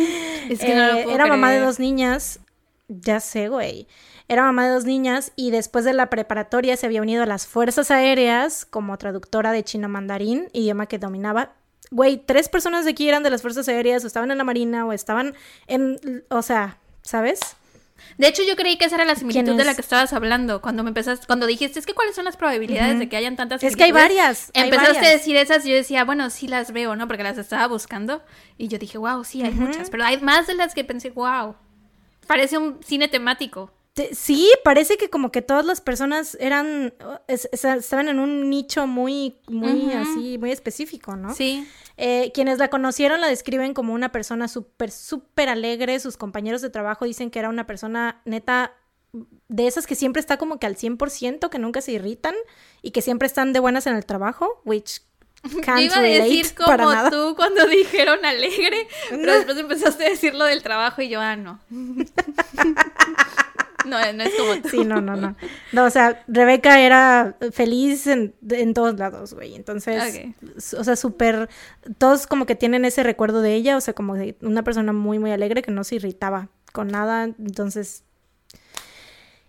[0.50, 2.40] Es que no lo eh, era mamá de dos niñas.
[2.88, 3.88] Ya sé, güey.
[4.28, 7.48] Era mamá de dos niñas y después de la preparatoria se había unido a las
[7.48, 11.54] Fuerzas Aéreas como traductora de chino mandarín, idioma que dominaba
[11.92, 14.86] güey, tres personas de aquí eran de las Fuerzas Aéreas, o estaban en la Marina,
[14.86, 15.36] o estaban
[15.68, 17.40] en, o sea, ¿sabes?
[18.18, 20.62] De hecho, yo creí que esa era la similitud de la que estabas hablando.
[20.62, 23.64] Cuando me empezaste, cuando dijiste, es que cuáles son las probabilidades de que hayan tantas
[23.64, 24.52] Es que hay varias.
[24.54, 27.08] Empezaste a decir esas y yo decía, bueno, sí las veo, ¿no?
[27.08, 28.24] Porque las estaba buscando.
[28.58, 29.90] Y yo dije, wow, sí, hay muchas.
[29.90, 31.56] Pero hay más de las que pensé, wow.
[32.28, 33.72] Parece un cine temático.
[34.12, 36.94] Sí, parece que como que todas las personas eran,
[37.28, 41.34] estaban en un nicho muy, muy así, muy específico, ¿no?
[41.34, 41.66] Sí.
[41.96, 45.98] Eh, quienes la conocieron la describen como una persona súper, súper alegre.
[46.02, 48.74] Sus compañeros de trabajo dicen que era una persona neta
[49.48, 52.36] de esas que siempre está como que al 100%, que nunca se irritan
[52.82, 55.04] y que siempre están de buenas en el trabajo, which
[55.64, 60.44] can't iba a decir como tú cuando dijeron alegre, pero después empezaste a decir lo
[60.44, 61.62] del trabajo y yo, ah, no.
[63.86, 64.70] No, no es como tú.
[64.70, 65.36] Sí, no, no, no.
[65.72, 68.34] No, o sea, Rebeca era feliz en,
[68.74, 69.56] todos lados, güey.
[69.56, 70.34] Entonces,
[70.78, 71.50] o sea, súper.
[71.98, 75.20] Todos como que tienen ese recuerdo de ella, o sea, como de una persona muy,
[75.20, 77.24] muy alegre que no se irritaba con nada.
[77.24, 78.04] Entonces.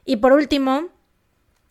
[0.05, 0.91] Y por último,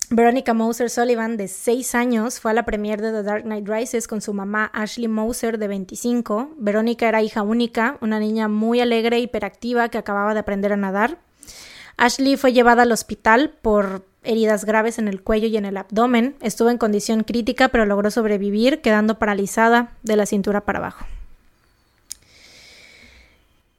[0.08, 4.06] Veronica Moser Sullivan, de 6 años, fue a la premiere de The Dark Knight Rises
[4.06, 6.54] con su mamá Ashley Moser, de 25.
[6.58, 11.18] Verónica era hija única, una niña muy alegre, hiperactiva, que acababa de aprender a nadar.
[11.96, 16.36] Ashley fue llevada al hospital por heridas graves en el cuello y en el abdomen.
[16.40, 21.06] Estuvo en condición crítica, pero logró sobrevivir, quedando paralizada de la cintura para abajo.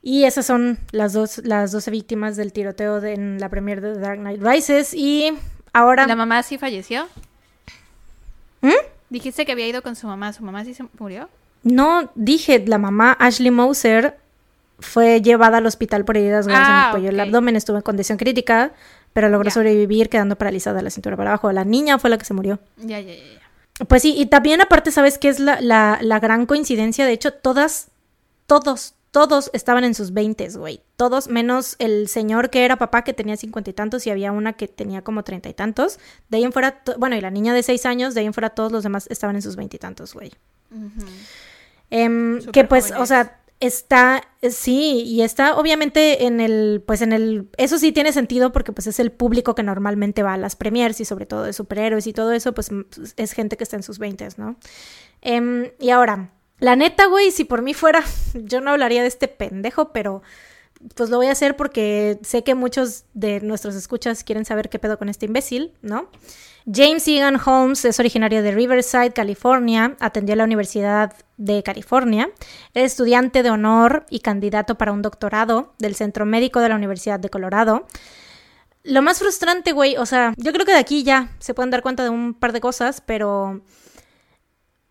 [0.02, 4.20] Y esas son las, dos, las 12 víctimas del tiroteo en la premier de Dark
[4.20, 4.94] Knight Rises.
[4.94, 5.34] Y
[5.74, 6.08] ahora...
[6.08, 7.08] ¿La mamá sí falleció?
[8.62, 8.72] ¿Mm?
[9.10, 10.32] Dijiste que había ido con su mamá.
[10.32, 11.30] ¿Su mamá sí se murió?
[11.64, 14.18] No, dije, la mamá Ashley Moser
[14.80, 17.78] fue llevada al hospital por heridas graves en el ah, cuello y el abdomen, estuvo
[17.78, 18.74] en condición crítica,
[19.14, 21.52] pero logró sobrevivir quedando paralizada la cintura para abajo.
[21.52, 22.60] La niña fue la que se murió.
[22.78, 23.86] Ya, ya, ya.
[23.88, 27.06] Pues sí, y también aparte, ¿sabes qué es la, la, la gran coincidencia?
[27.06, 27.90] De hecho, todas,
[28.48, 30.82] todos, todos estaban en sus veintes, güey.
[30.96, 34.54] Todos, menos el señor que era papá que tenía cincuenta y tantos y había una
[34.54, 36.00] que tenía como treinta y tantos.
[36.30, 38.50] De ahí en fuera, bueno, y la niña de seis años, de ahí en fuera
[38.50, 40.32] todos los demás estaban en sus veintitantos, güey.
[41.90, 47.50] Em, que pues, o sea, está, sí, y está obviamente en el, pues en el,
[47.58, 51.00] eso sí tiene sentido porque pues es el público que normalmente va a las premiers
[51.00, 52.70] y sobre todo de superhéroes y todo eso, pues
[53.16, 54.58] es gente que está en sus veintes, ¿no?
[55.22, 58.04] Em, y ahora, la neta, güey, si por mí fuera,
[58.34, 60.22] yo no hablaría de este pendejo, pero
[60.96, 64.78] pues lo voy a hacer porque sé que muchos de nuestros escuchas quieren saber qué
[64.78, 66.10] pedo con este imbécil, ¿no?
[66.72, 72.30] James Egan Holmes es originario de Riverside, California, atendió a la Universidad de California,
[72.74, 77.22] es estudiante de honor y candidato para un doctorado del Centro Médico de la Universidad
[77.22, 77.88] de Colorado.
[78.84, 81.82] Lo más frustrante, güey, o sea, yo creo que de aquí ya se pueden dar
[81.82, 83.62] cuenta de un par de cosas, pero...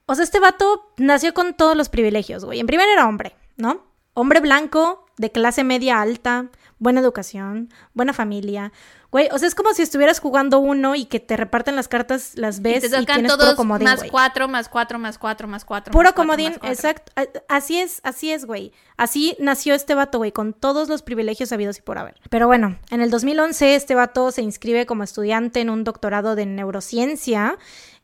[0.07, 2.61] O sea, este vato nació con todos los privilegios, güey.
[2.61, 3.85] En primer era hombre, ¿no?
[4.15, 6.47] Hombre blanco, de clase media alta,
[6.78, 8.73] buena educación, buena familia,
[9.12, 12.32] Güey, o sea, es como si estuvieras jugando uno y que te reparten las cartas,
[12.35, 15.48] las ves y, te y tienes todos puro comodín, más cuatro, más cuatro, más cuatro,
[15.48, 15.93] más cuatro.
[15.93, 17.12] Puro más comodín, exacto.
[17.48, 18.73] Así es, así es, güey.
[18.97, 22.16] Así nació este vato, güey, con todos los privilegios habidos y por haber.
[22.31, 26.47] Pero bueno, en el 2011 este vato se inscribe como estudiante en un doctorado de
[26.47, 27.59] neurociencia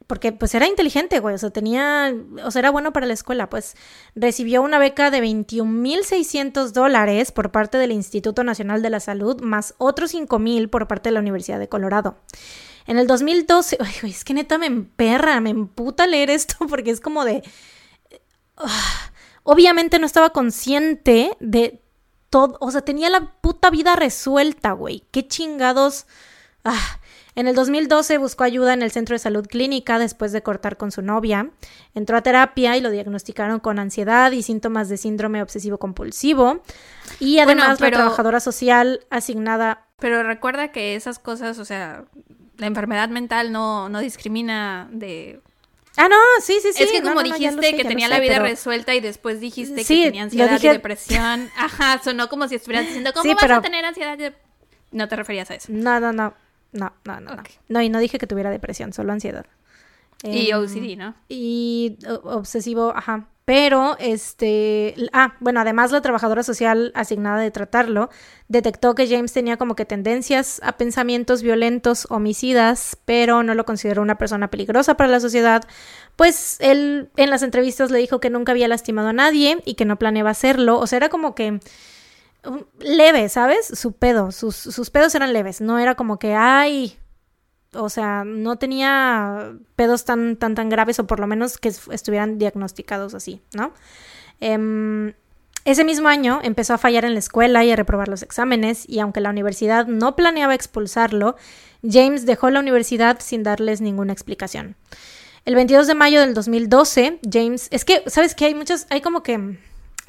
[0.07, 2.15] porque pues era inteligente, güey, o sea, tenía,
[2.45, 3.77] o sea, era bueno para la escuela, pues
[4.15, 9.75] recibió una beca de 21.600 dólares por parte del Instituto Nacional de la Salud, más
[9.79, 12.17] otros 5.000 por parte de la Universidad de Colorado.
[12.87, 17.01] En el 2012, ay, es que neta me emperra, me emputa leer esto porque es
[17.01, 17.43] como de...
[18.57, 19.13] Ah,
[19.45, 21.81] obviamente no estaba consciente de
[22.31, 25.05] todo, o sea, tenía la puta vida resuelta, güey.
[25.11, 26.07] Qué chingados
[26.65, 27.01] Ah,
[27.35, 30.93] en el 2012 buscó ayuda en el centro de salud clínica después de cortar con
[30.93, 31.51] su novia.
[31.95, 36.63] Entró a terapia y lo diagnosticaron con ansiedad y síntomas de síndrome obsesivo compulsivo.
[37.19, 39.87] Y además la trabajadora social asignada...
[39.99, 42.05] Pero recuerda que esas cosas, o sea,
[42.59, 45.41] la enfermedad mental no, no discrimina de
[45.97, 46.83] Ah, no, sí, sí, sí.
[46.83, 50.59] Es que como dijiste que tenía la vida resuelta y después dijiste que tenía ansiedad
[50.61, 51.51] y depresión.
[51.57, 54.19] Ajá, sonó como si estuvieras diciendo, ¿cómo vas a tener ansiedad?
[54.91, 55.69] No te referías a eso.
[55.71, 56.35] No, no, no.
[56.73, 57.43] No, no, no, no.
[57.69, 59.47] No, y no dije que tuviera depresión, solo ansiedad.
[60.23, 61.15] Y em, OCD, ¿no?
[61.29, 63.29] Y obsesivo, ajá.
[63.45, 68.09] Pero, este, ah, bueno, además la trabajadora social asignada de tratarlo
[68.47, 74.01] detectó que James tenía como que tendencias a pensamientos violentos, homicidas, pero no lo consideró
[74.01, 75.65] una persona peligrosa para la sociedad,
[76.15, 79.87] pues él en las entrevistas le dijo que nunca había lastimado a nadie y que
[79.87, 81.59] no planeaba hacerlo, o sea, era como que
[82.79, 83.67] leve, ¿sabes?
[83.67, 86.99] Su pedo, sus, sus pedos eran leves, no era como que, ay,
[87.75, 92.39] o sea, no tenía pedos tan, tan, tan graves o por lo menos que estuvieran
[92.39, 93.73] diagnosticados así, ¿no?
[94.41, 95.15] Em,
[95.65, 98.99] ese mismo año empezó a fallar en la escuela y a reprobar los exámenes y
[98.99, 101.37] aunque la universidad no planeaba expulsarlo,
[101.89, 104.77] James dejó la universidad sin darles ninguna explicación.
[105.45, 108.47] El 22 de mayo del 2012, James, es que, ¿sabes qué?
[108.47, 109.59] Hay muchas, hay como que,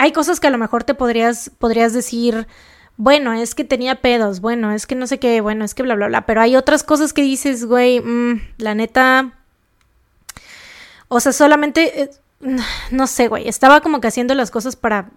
[0.03, 2.45] hay cosas que a lo mejor te podrías, podrías decir,
[2.97, 5.95] bueno, es que tenía pedos, bueno, es que no sé qué, bueno, es que bla,
[5.95, 9.31] bla, bla, pero hay otras cosas que dices, güey, mm, la neta,
[11.07, 12.11] o sea, solamente, eh,
[12.91, 15.09] no sé, güey, estaba como que haciendo las cosas para,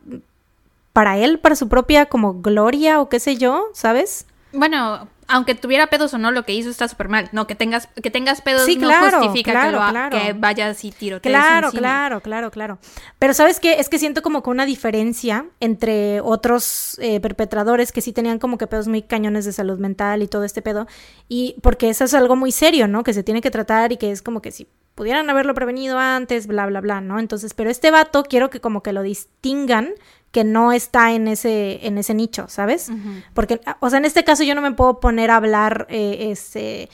[0.92, 4.24] para él, para su propia como gloria o qué sé yo, ¿sabes?
[4.52, 7.28] Bueno, aunque tuviera pedos o no, lo que hizo está súper mal.
[7.32, 11.20] No, que tengas, que tengas pedos no justifica que, lo, que vayas y tiro.
[11.20, 12.78] Claro, claro, claro, claro.
[13.18, 13.80] Pero ¿sabes qué?
[13.80, 18.58] Es que siento como que una diferencia entre otros eh, perpetradores que sí tenían como
[18.58, 20.86] que pedos muy cañones de salud mental y todo este pedo.
[21.28, 23.02] Y porque eso es algo muy serio, ¿no?
[23.02, 26.46] Que se tiene que tratar y que es como que si pudieran haberlo prevenido antes,
[26.46, 27.18] bla, bla, bla, ¿no?
[27.18, 29.90] Entonces, pero este vato quiero que como que lo distingan
[30.36, 32.90] que no está en ese, en ese nicho, ¿sabes?
[33.32, 36.90] Porque, o sea, en este caso yo no me puedo poner a hablar, eh, este,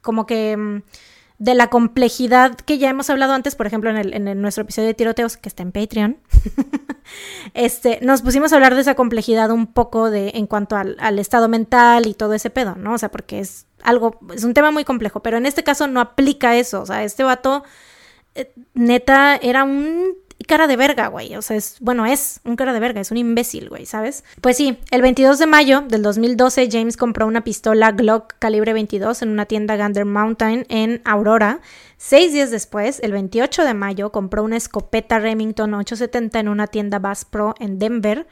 [0.00, 0.80] como que mm,
[1.36, 4.88] de la complejidad que ya hemos hablado antes, por ejemplo, en, el, en nuestro episodio
[4.88, 6.16] de tiroteos, que está en Patreon,
[7.52, 11.18] este, nos pusimos a hablar de esa complejidad un poco de, en cuanto al, al
[11.18, 12.94] estado mental y todo ese pedo, ¿no?
[12.94, 16.00] O sea, porque es algo, es un tema muy complejo, pero en este caso no
[16.00, 17.64] aplica eso, o sea, este vato,
[18.34, 20.14] eh, neta, era un
[20.46, 21.34] cara de verga, güey.
[21.36, 24.24] O sea, es, bueno, es un cara de verga, es un imbécil, güey, ¿sabes?
[24.40, 29.22] Pues sí, el 22 de mayo del 2012, James compró una pistola Glock calibre 22
[29.22, 31.60] en una tienda Gander Mountain en Aurora.
[31.96, 36.98] Seis días después, el 28 de mayo, compró una escopeta Remington 870 en una tienda
[37.00, 38.26] Bass Pro en Denver.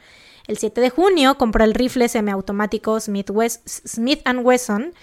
[0.47, 3.31] El 7 de junio compró el rifle semiautomático Smith,
[3.65, 4.93] Smith Wesson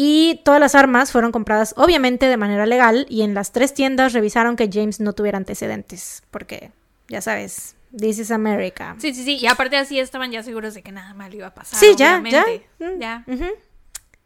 [0.00, 4.12] y todas las armas fueron compradas obviamente de manera legal y en las tres tiendas
[4.12, 6.70] revisaron que James no tuviera antecedentes, porque
[7.08, 8.94] ya sabes, this is America.
[9.00, 11.54] Sí, sí, sí, y aparte así estaban ya seguros de que nada mal iba a
[11.54, 11.80] pasar.
[11.80, 12.46] Sí, ya, ya.
[12.78, 13.24] Mm, ya.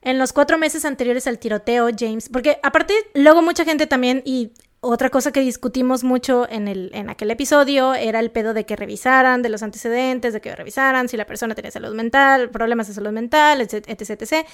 [0.02, 4.52] En los cuatro meses anteriores al tiroteo, James, porque aparte luego mucha gente también, y
[4.84, 8.74] otra cosa que discutimos mucho en, el, en aquel episodio era el pedo de que
[8.74, 12.94] revisaran, de los antecedentes, de que revisaran si la persona tenía salud mental, problemas de
[12.94, 14.44] salud mental, etc, etc,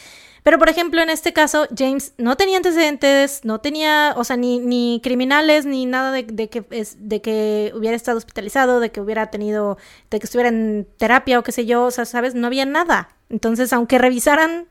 [0.42, 4.58] Pero, por ejemplo, en este caso, James no tenía antecedentes, no tenía, o sea, ni,
[4.58, 9.00] ni criminales, ni nada de, de, que, es, de que hubiera estado hospitalizado, de que
[9.00, 9.78] hubiera tenido,
[10.10, 12.34] de que estuviera en terapia o qué sé yo, o sea, ¿sabes?
[12.34, 13.08] No había nada.
[13.30, 14.68] Entonces, aunque revisaran,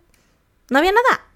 [0.70, 1.28] no había nada.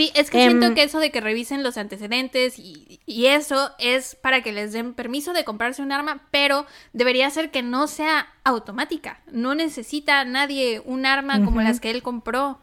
[0.00, 4.14] Sí, es que siento em, que eso de que revisen los antecedentes y, eso es
[4.14, 6.64] para que les den permiso de comprarse un arma, pero
[6.94, 9.20] debería ser que no sea automática.
[9.30, 12.60] No necesita nadie un arma como las que él compró.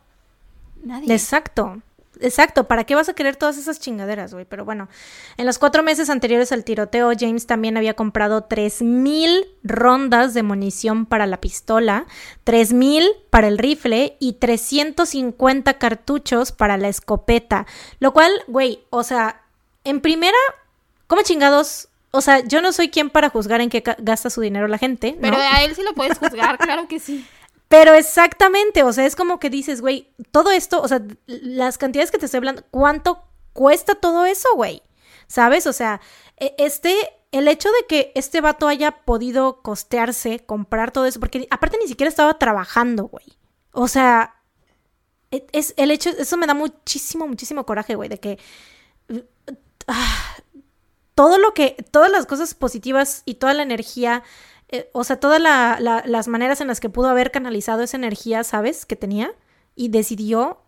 [0.83, 1.13] Nadie.
[1.13, 1.83] Exacto.
[2.21, 4.45] Exacto, ¿para qué vas a querer todas esas chingaderas, güey?
[4.45, 4.89] Pero bueno,
[5.37, 11.05] en los cuatro meses anteriores al tiroteo, James también había comprado 3.000 rondas de munición
[11.05, 12.05] para la pistola,
[12.45, 17.65] 3.000 para el rifle y 350 cartuchos para la escopeta.
[17.99, 19.41] Lo cual, güey, o sea,
[19.83, 20.37] en primera,
[21.07, 21.89] ¿cómo chingados?
[22.11, 25.17] O sea, yo no soy quien para juzgar en qué gasta su dinero la gente.
[25.21, 27.25] Pero a él sí lo puedes juzgar, claro que sí.
[27.67, 32.11] Pero exactamente, o sea, es como que dices, güey, todo esto, o sea, las cantidades
[32.11, 33.23] que te estoy hablando, ¿cuánto
[33.53, 34.83] cuesta todo eso, güey?
[35.27, 35.67] ¿Sabes?
[35.67, 35.99] O sea,
[36.37, 36.95] e, este,
[37.31, 41.87] el hecho de que este vato haya podido costearse, comprar todo eso, porque aparte ni
[41.87, 43.25] siquiera estaba trabajando, güey.
[43.73, 44.35] O sea,
[45.31, 48.39] e, es el hecho, eso me da muchísimo, muchísimo coraje, güey, de que
[49.87, 50.35] ah,
[51.15, 54.23] todo lo que, todas las cosas positivas y toda la energía
[54.69, 58.85] eh, o sea, todas las maneras en las que pudo haber canalizado esa energía, ¿sabes?
[58.85, 59.33] Que tenía
[59.75, 60.61] y decidió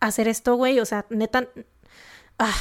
[0.00, 0.78] hacer esto, güey.
[0.78, 1.48] O sea, neta.
[2.38, 2.54] Ah.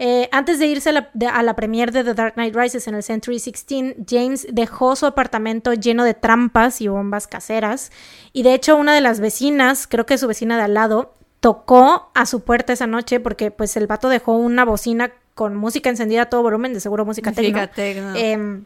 [0.00, 2.86] Eh, antes de irse a la, de, a la premiere de The Dark Knight Rises
[2.86, 7.90] en el Century 16, James dejó su apartamento lleno de trampas y bombas caseras.
[8.32, 12.12] Y de hecho, una de las vecinas, creo que su vecina de al lado, tocó
[12.14, 16.22] a su puerta esa noche porque pues el vato dejó una bocina con música encendida
[16.22, 17.68] a todo volumen, de seguro música tecno.
[17.68, 18.14] tecno.
[18.14, 18.64] Em,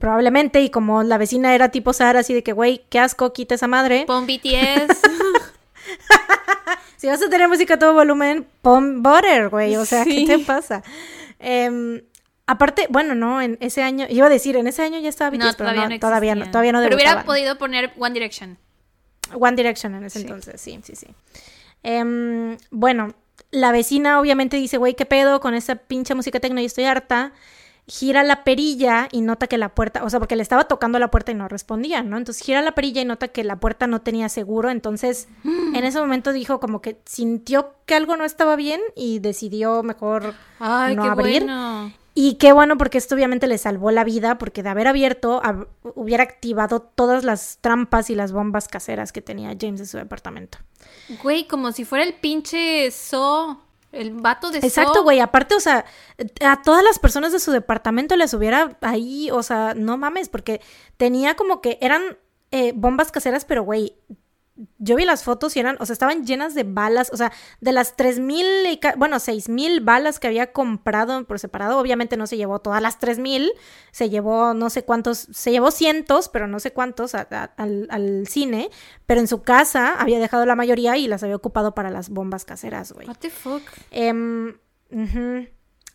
[0.00, 3.54] probablemente, y como la vecina era tipo Sara, así de que, güey, qué asco, quita
[3.54, 4.04] esa madre.
[4.06, 5.00] Pon BTS.
[6.96, 10.38] si vas a tener música a todo volumen, pon Butter, güey, o sea, ¿qué te
[10.40, 10.82] pasa?
[11.38, 12.02] Em,
[12.46, 15.38] aparte, bueno, no, en ese año, iba a decir, en ese año ya estaba BTS,
[15.38, 18.58] No, pero todavía no, no todavía no, todavía no Pero hubiera podido poner One Direction.
[19.32, 20.24] One Direction en ese Sí.
[20.26, 21.06] entonces, sí, sí, sí.
[21.82, 23.14] Em, bueno,
[23.50, 26.60] la vecina obviamente dice, güey, ¿qué pedo con esa pinche música tecno?
[26.60, 27.32] Y estoy harta.
[27.88, 31.10] Gira la perilla y nota que la puerta, o sea, porque le estaba tocando la
[31.10, 32.18] puerta y no respondía, ¿no?
[32.18, 34.70] Entonces gira la perilla y nota que la puerta no tenía seguro.
[34.70, 39.82] Entonces, en ese momento dijo como que sintió que algo no estaba bien y decidió
[39.82, 41.42] mejor Ay, no qué abrir.
[41.44, 41.92] bueno.
[42.14, 45.40] Y qué bueno porque esto obviamente le salvó la vida porque de haber abierto
[45.94, 50.58] hubiera activado todas las trampas y las bombas caseras que tenía James en su departamento.
[51.22, 53.60] Güey, como si fuera el pinche So,
[53.98, 55.02] el vato de Exacto, So.
[55.02, 55.20] güey.
[55.20, 55.84] Aparte, o sea,
[56.44, 60.60] a todas las personas de su departamento les hubiera ahí, o sea, no mames, porque
[60.96, 62.18] tenía como que eran
[62.50, 63.94] eh, bombas caseras, pero güey,
[64.78, 67.72] yo vi las fotos y eran, o sea, estaban llenas de balas, o sea, de
[67.72, 72.58] las 3000, y bueno, 6000 balas que había comprado por separado, obviamente no se llevó
[72.58, 73.52] todas las 3000,
[73.92, 77.86] se llevó no sé cuántos, se llevó cientos, pero no sé cuántos a- a- al,
[77.90, 78.70] al cine,
[79.06, 82.44] pero en su casa había dejado la mayoría y las había ocupado para las bombas
[82.44, 83.06] caseras, güey.
[83.06, 83.62] What the fuck?
[83.92, 84.56] Em.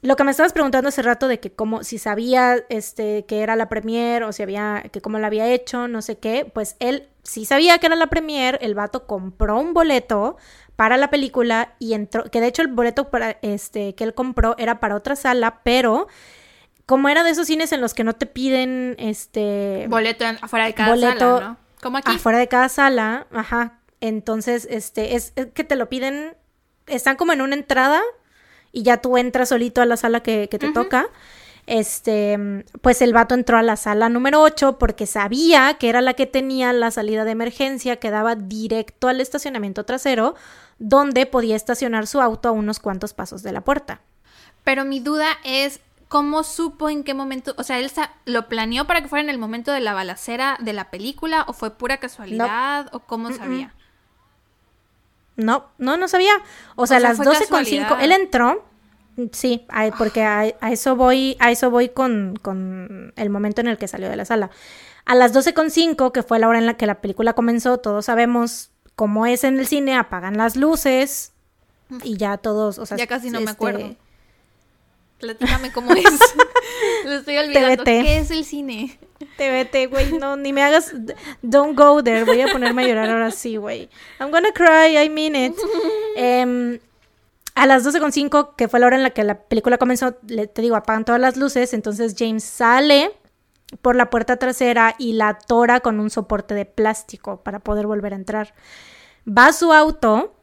[0.02, 3.56] Lo que me estabas preguntando hace rato de que cómo, si sabía este, que era
[3.56, 7.07] la premier o si había, que cómo la había hecho, no sé qué, pues él
[7.24, 10.38] sí sabía que era la premier, el vato compró un boleto
[10.76, 14.56] para la película y entró, que de hecho el boleto para, este, que él compró
[14.58, 16.08] era para otra sala, pero
[16.86, 20.66] como era de esos cines en los que no te piden, este, Boleto en- afuera
[20.66, 21.58] de cada Boleto sala, ¿no?
[21.82, 22.12] Como aquí.
[22.12, 23.80] afuera de cada sala, ajá.
[24.02, 26.36] Entonces, este, es, es que te lo piden,
[26.88, 28.02] están como en una entrada
[28.74, 31.08] y ya tú entras solito a la sala que, que te toca.
[31.65, 36.14] Este, pues el vato entró a la sala número 8 porque sabía que era la
[36.14, 40.35] que tenía la salida de emergencia que daba directo al estacionamiento trasero,
[40.80, 44.02] donde podía estacionar su auto a unos cuantos pasos de la puerta.
[44.65, 45.80] Pero mi duda es
[46.10, 47.90] cómo supo en qué momento, o sea, él
[48.26, 51.53] lo planeó para que fuera en el momento de la balacera de la película o
[51.53, 53.73] fue pura casualidad o cómo sabía.
[55.35, 56.34] No, no, no sabía.
[56.76, 57.88] O sea, sea, las fue 12 con casualidad.
[57.90, 58.02] 5.
[58.02, 58.64] Él entró.
[59.31, 63.68] Sí, a- porque a, a eso voy, a eso voy con, con el momento en
[63.68, 64.49] el que salió de la sala.
[65.06, 67.77] A las 12 con 5, que fue la hora en la que la película comenzó,
[67.77, 71.34] todos sabemos cómo es en el cine, apagan las luces
[72.03, 73.95] y ya todos, o sea, ya casi no me este, acuerdo.
[75.19, 76.03] Platícame cómo es.
[77.06, 77.84] lo estoy olvidando.
[77.84, 78.98] ¿Qué es el cine?
[79.38, 80.94] Te vete, güey, no, ni me hagas,
[81.41, 83.90] don't go there, voy a ponerme a llorar ahora sí, güey.
[84.19, 85.56] I'm gonna cry, I mean it.
[86.18, 86.80] Em,
[87.56, 90.62] a las 12.05, que fue la hora en la que la película comenzó, le- te
[90.62, 93.12] digo, apagan todas las luces, entonces James sale
[93.82, 98.14] por la puerta trasera y la atora con un soporte de plástico para poder volver
[98.14, 98.54] a entrar.
[99.28, 100.36] Va a su auto,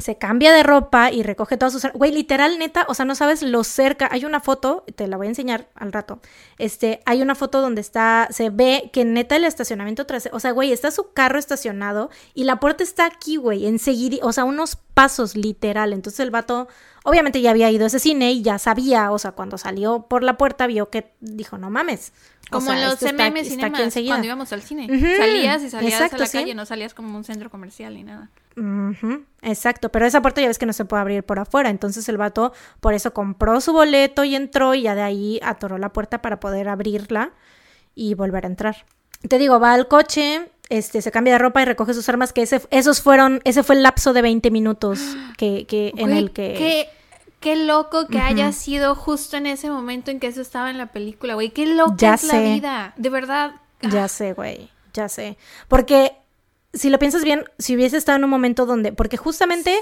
[0.00, 1.86] se cambia de ropa y recoge todas sus...
[1.92, 4.08] Güey, literal, neta, o sea, no sabes lo cerca.
[4.10, 6.20] Hay una foto, te la voy a enseñar al rato.
[6.58, 10.52] Este, hay una foto donde está, se ve que neta el estacionamiento trasero, o sea,
[10.52, 14.76] güey, está su carro estacionado y la puerta está aquí, güey, enseguida, o sea, unos
[14.76, 15.92] pasos literal.
[15.92, 16.68] Entonces el vato,
[17.04, 20.22] obviamente ya había ido a ese cine y ya sabía, o sea, cuando salió por
[20.22, 22.12] la puerta vio que dijo, no mames.
[22.50, 24.86] O Como sea, en los esto está MM aquí- está cinemas, cuando íbamos al cine.
[25.16, 26.38] Salías y salías exacto, a la sí.
[26.38, 28.28] calle, no salías como un centro comercial ni nada.
[29.42, 32.16] Exacto, pero esa puerta ya ves que no se puede abrir por afuera, entonces el
[32.18, 36.20] vato por eso compró su boleto y entró y ya de ahí atoró la puerta
[36.22, 37.32] para poder abrirla
[37.94, 38.84] y volver a entrar.
[39.26, 42.42] Te digo, va al coche, este, se cambia de ropa y recoge sus armas, que
[42.42, 45.00] ese, esos fueron, ese fue el lapso de 20 minutos
[45.36, 46.54] que, que en el que...
[46.54, 46.88] Qué,
[47.40, 50.86] qué loco que haya sido justo en ese momento en que eso estaba en la
[50.92, 51.50] película, güey.
[51.50, 52.92] Qué loca Ya es la vida.
[52.96, 53.52] De verdad.
[53.82, 55.38] Ya sé, güey, ya sé.
[55.68, 56.12] Porque
[56.72, 59.74] si lo piensas bien, si hubiese estado en un momento donde, porque justamente,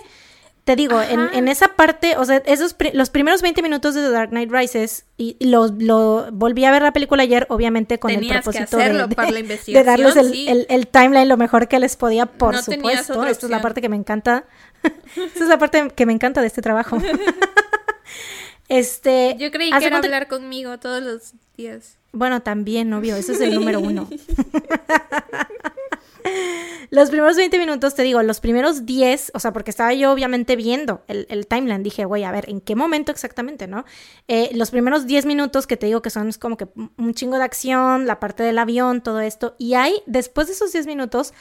[0.64, 4.02] te digo, en, en esa parte, o sea, esos pri- los primeros 20 minutos de
[4.02, 8.10] The Dark Knight Rises, y, lo, lo volví a ver la película ayer, obviamente con
[8.12, 10.46] Tenías el que propósito hacerlo de, para la investigación, de darles el, sí.
[10.48, 13.24] el- el timeline lo mejor que les podía, por No supuesto.
[13.26, 14.44] Esta es la parte que me encanta.
[15.16, 16.98] Esta es la parte que me encanta de este trabajo.
[18.68, 21.96] este, Yo creí que era cuenta- hablar conmigo todos los días.
[22.12, 24.08] Bueno, también, obvio, eso es el número uno.
[26.90, 30.56] los primeros 20 minutos, te digo, los primeros 10, o sea, porque estaba yo obviamente
[30.56, 33.84] viendo el, el timeline, dije, güey, a ver, ¿en qué momento exactamente, no?
[34.26, 37.44] Eh, los primeros 10 minutos que te digo que son como que un chingo de
[37.44, 41.34] acción, la parte del avión, todo esto, y hay, después de esos 10 minutos,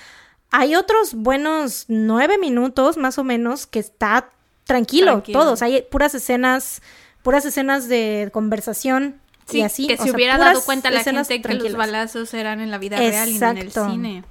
[0.52, 4.30] hay otros buenos 9 minutos más o menos que está
[4.66, 5.40] tranquilo, Tranquilo.
[5.40, 6.82] todos, hay puras escenas,
[7.24, 9.20] puras escenas de conversación.
[9.46, 12.70] Sí, y así, que se hubiera dado cuenta la gente que los balazos eran en
[12.70, 14.24] la vida real y no en el cine.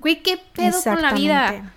[0.00, 1.72] Güey, ¿qué pedo con la vida?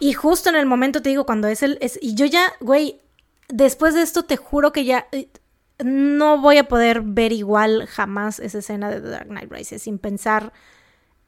[0.00, 1.78] Y justo en el momento te digo, cuando es el.
[1.80, 3.00] Es, y yo ya, güey,
[3.48, 5.06] después de esto te juro que ya.
[5.12, 5.28] eh,
[5.84, 9.98] No voy a poder ver igual jamás esa escena de The Dark Knight Rises sin
[9.98, 10.52] pensar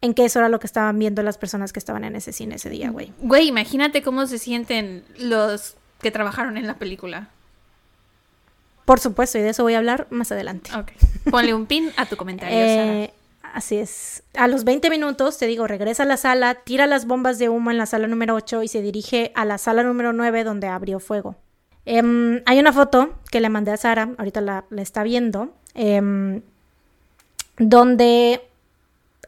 [0.07, 2.55] en que eso era lo que estaban viendo las personas que estaban en ese cine
[2.55, 3.13] ese día, güey.
[3.19, 7.29] Güey, imagínate cómo se sienten los que trabajaron en la película.
[8.85, 10.71] Por supuesto, y de eso voy a hablar más adelante.
[10.77, 10.93] Ok.
[11.31, 12.95] Ponle un pin a tu comentario, Sara.
[12.95, 14.23] Eh, así es.
[14.35, 17.73] A los 20 minutos, te digo, regresa a la sala, tira las bombas de humo
[17.73, 21.01] en la sala número 8 y se dirige a la sala número 9 donde abrió
[21.01, 21.35] fuego.
[21.85, 26.43] Em, hay una foto que le mandé a Sara, ahorita la, la está viendo, em,
[27.59, 28.41] donde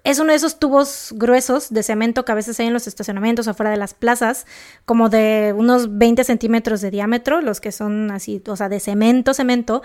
[0.04, 3.46] es uno de esos tubos gruesos de cemento que a veces hay en los estacionamientos
[3.48, 4.46] o fuera de las plazas,
[4.84, 9.34] como de unos 20 centímetros de diámetro, los que son así, o sea, de cemento,
[9.34, 9.82] cemento.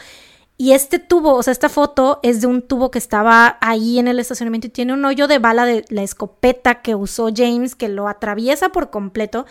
[0.58, 4.08] Y este tubo, o sea, esta foto es de un tubo que estaba ahí en
[4.08, 7.90] el estacionamiento y tiene un hoyo de bala de la escopeta que usó James que
[7.90, 9.46] lo atraviesa por completo.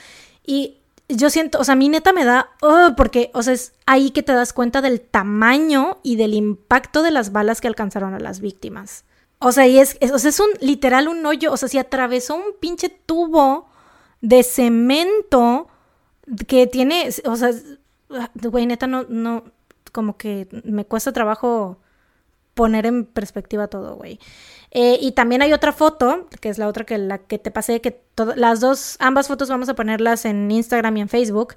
[0.46, 0.78] Y
[1.08, 4.10] yo siento, o sea, a mí neta me da, oh, porque, o sea, es ahí
[4.10, 8.20] que te das cuenta del tamaño y del impacto de las balas que alcanzaron a
[8.20, 9.04] las víctimas.
[9.42, 12.36] O sea, y es, o sea, es un literal un hoyo, o sea, si atravesó
[12.36, 13.68] un pinche tubo
[14.20, 15.66] de cemento
[16.46, 17.50] que tiene, o sea,
[18.34, 19.44] güey, neta, no, no,
[19.90, 21.78] como que me cuesta trabajo
[22.54, 24.20] poner en perspectiva todo, güey.
[24.70, 27.80] Eh, y también hay otra foto, que es la otra que la que te pasé,
[27.80, 31.54] que to- las dos, ambas fotos vamos a ponerlas en Instagram y en Facebook.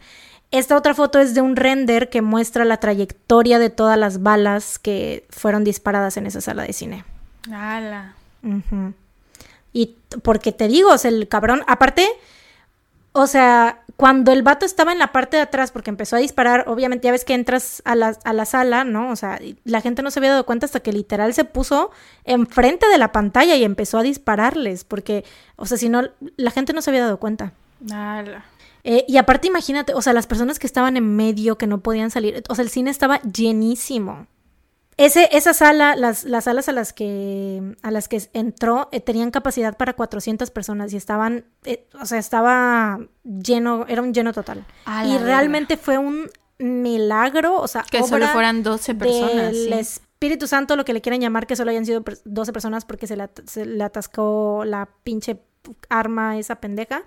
[0.52, 4.80] Esta otra foto es de un render que muestra la trayectoria de todas las balas
[4.80, 7.06] que fueron disparadas en esa sala de cine.
[7.52, 8.16] Ala.
[8.44, 8.94] Ujú.
[9.74, 12.08] Y porque te digo, o sea, el cabrón, aparte,
[13.12, 16.66] o sea, cuando el vato estaba en la parte de atrás, porque empezó a disparar,
[16.68, 19.10] obviamente ya ves que entras a la, a la sala, ¿no?
[19.10, 21.92] O sea, la gente no se había dado cuenta hasta que literal se puso
[22.24, 25.24] enfrente de la pantalla y empezó a dispararles, porque,
[25.56, 26.04] o sea, si no,
[26.36, 27.54] la gente no se había dado cuenta.
[27.92, 28.46] Ala.
[28.84, 32.12] Eh, y aparte, imagínate, o sea, las personas que estaban en medio, que no podían
[32.12, 34.28] salir, o sea, el cine estaba llenísimo.
[34.98, 39.30] Ese, esa sala, las, las salas a las que, a las que entró, eh, tenían
[39.30, 44.66] capacidad para 400 personas y estaban, eh, o sea, estaba lleno, era un lleno total.
[45.06, 49.52] Y realmente fue un milagro, o sea, Que solo fueran 12 personas.
[49.54, 49.74] del sí.
[49.74, 53.06] Espíritu Santo, lo que le quieran llamar, que solo hayan sido per- 12 personas porque
[53.06, 55.42] se le, at- se le atascó la pinche
[55.90, 57.04] arma a esa pendeja.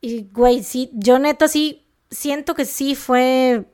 [0.00, 3.66] Y, güey, sí, yo neta sí siento que sí fue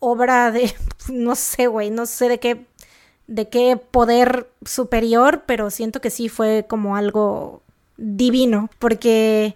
[0.00, 0.74] obra de,
[1.08, 2.66] no sé, güey, no sé de qué,
[3.28, 7.62] de qué poder superior, pero siento que sí fue como algo
[7.96, 9.54] divino, porque,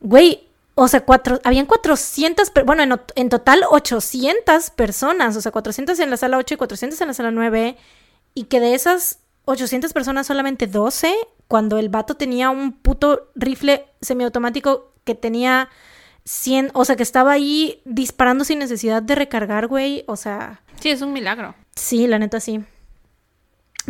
[0.00, 0.42] güey,
[0.74, 5.98] o sea, cuatro, habían 400, per- bueno, en, en total 800 personas, o sea, 400
[6.00, 7.76] en la sala 8 y 400 en la sala 9,
[8.34, 11.14] y que de esas 800 personas solamente 12,
[11.48, 15.70] cuando el vato tenía un puto rifle semiautomático que tenía
[16.26, 20.90] 100, o sea, que estaba ahí disparando sin necesidad de recargar, güey, o sea, Sí,
[20.90, 21.54] es un milagro.
[21.74, 22.60] Sí, la neta sí.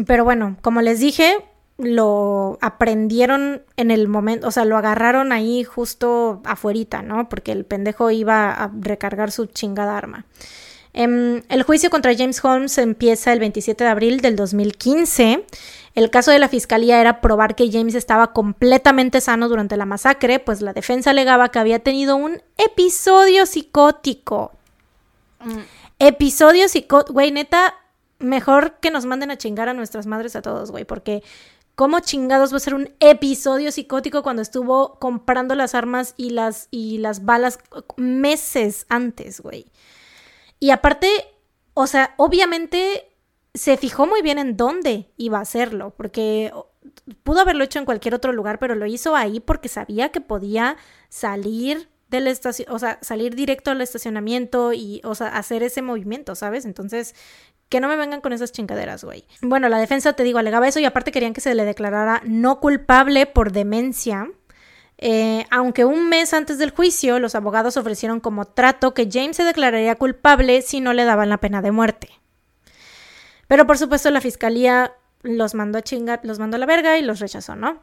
[0.06, 1.36] Pero bueno, como les dije,
[1.78, 7.28] lo aprendieron en el momento, o sea, lo agarraron ahí justo afuerita, ¿no?
[7.28, 10.26] Porque el pendejo iba a recargar su chingada arma.
[10.92, 15.44] Em, el juicio contra James Holmes empieza el 27 de abril del 2015.
[15.96, 20.38] El caso de la fiscalía era probar que James estaba completamente sano durante la masacre,
[20.38, 24.52] pues la defensa alegaba que había tenido un episodio psicótico.
[25.40, 25.60] Mm,
[25.98, 27.14] Episodio psicótico.
[27.14, 27.74] Güey, neta,
[28.18, 31.22] mejor que nos manden a chingar a nuestras madres a todos, güey, porque
[31.76, 36.68] ¿cómo chingados va a ser un episodio psicótico cuando estuvo comprando las armas y las,
[36.70, 37.58] y las balas
[37.96, 39.72] meses antes, güey?
[40.60, 41.08] Y aparte,
[41.72, 43.15] o sea, obviamente
[43.56, 46.52] se fijó muy bien en dónde iba a hacerlo, porque
[47.22, 50.76] pudo haberlo hecho en cualquier otro lugar, pero lo hizo ahí porque sabía que podía
[51.08, 56.34] salir del estación, o sea, salir directo al estacionamiento y, o sea, hacer ese movimiento,
[56.34, 56.64] ¿sabes?
[56.64, 57.14] Entonces,
[57.68, 59.26] que no me vengan con esas chingaderas, güey.
[59.42, 62.60] Bueno, la defensa, te digo, alegaba eso y aparte querían que se le declarara no
[62.60, 64.30] culpable por demencia.
[64.98, 69.44] Eh, aunque un mes antes del juicio, los abogados ofrecieron como trato que James se
[69.44, 72.10] declararía culpable si no le daban la pena de muerte.
[73.48, 74.92] Pero por supuesto la fiscalía
[75.22, 77.80] los mandó a chingar, los mandó a la verga y los rechazó, ¿no?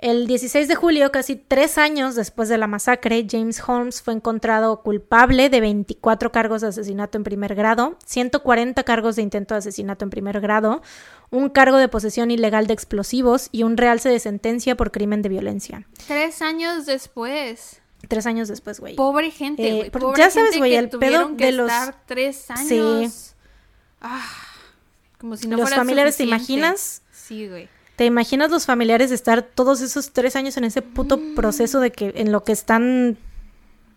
[0.00, 4.80] El 16 de julio, casi tres años después de la masacre, James Holmes fue encontrado
[4.82, 10.04] culpable de 24 cargos de asesinato en primer grado, 140 cargos de intento de asesinato
[10.04, 10.82] en primer grado,
[11.30, 15.30] un cargo de posesión ilegal de explosivos y un realce de sentencia por crimen de
[15.30, 15.84] violencia.
[16.06, 17.80] Tres años después.
[18.06, 18.94] Tres años después, güey.
[18.94, 20.14] Pobre gente, Eh, güey.
[20.16, 23.12] ya sabes, güey, el pedo que de los- estar tres años.
[23.12, 23.34] Sí.
[24.00, 24.22] Ah,
[25.18, 27.02] como si no Los familiares, ¿te imaginas?
[27.12, 27.68] Sí, güey.
[27.96, 31.90] ¿Te imaginas los familiares de estar todos esos tres años en ese puto proceso de
[31.90, 33.18] que en lo que están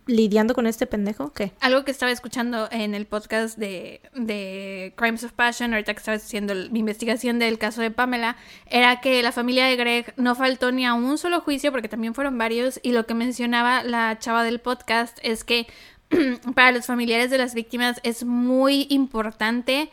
[0.07, 1.31] lidiando con este pendejo?
[1.33, 1.51] ¿Qué?
[1.59, 6.17] Algo que estaba escuchando en el podcast de, de Crimes of Passion, ahorita que estaba
[6.17, 10.71] haciendo mi investigación del caso de Pamela, era que la familia de Greg no faltó
[10.71, 14.43] ni a un solo juicio, porque también fueron varios, y lo que mencionaba la chava
[14.43, 15.67] del podcast es que
[16.55, 19.89] para los familiares de las víctimas es muy importante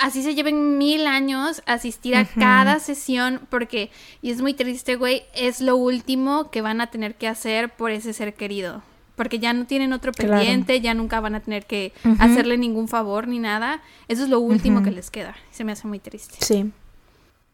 [0.00, 3.90] así se lleven mil años asistir a cada sesión porque,
[4.22, 7.90] y es muy triste, güey, es lo último que van a tener que hacer por
[7.90, 8.82] ese ser querido.
[9.16, 10.36] Porque ya no tienen otro Claro.
[10.36, 13.82] pendiente, ya nunca van a tener que hacerle ningún favor ni nada.
[14.08, 15.36] Eso es lo último que les queda.
[15.50, 16.36] Se me hace muy triste.
[16.40, 16.72] Sí.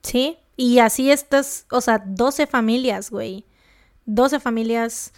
[0.03, 0.37] Sí.
[0.57, 3.45] Y así estas, o sea, 12 familias, güey.
[4.05, 5.13] 12 familias.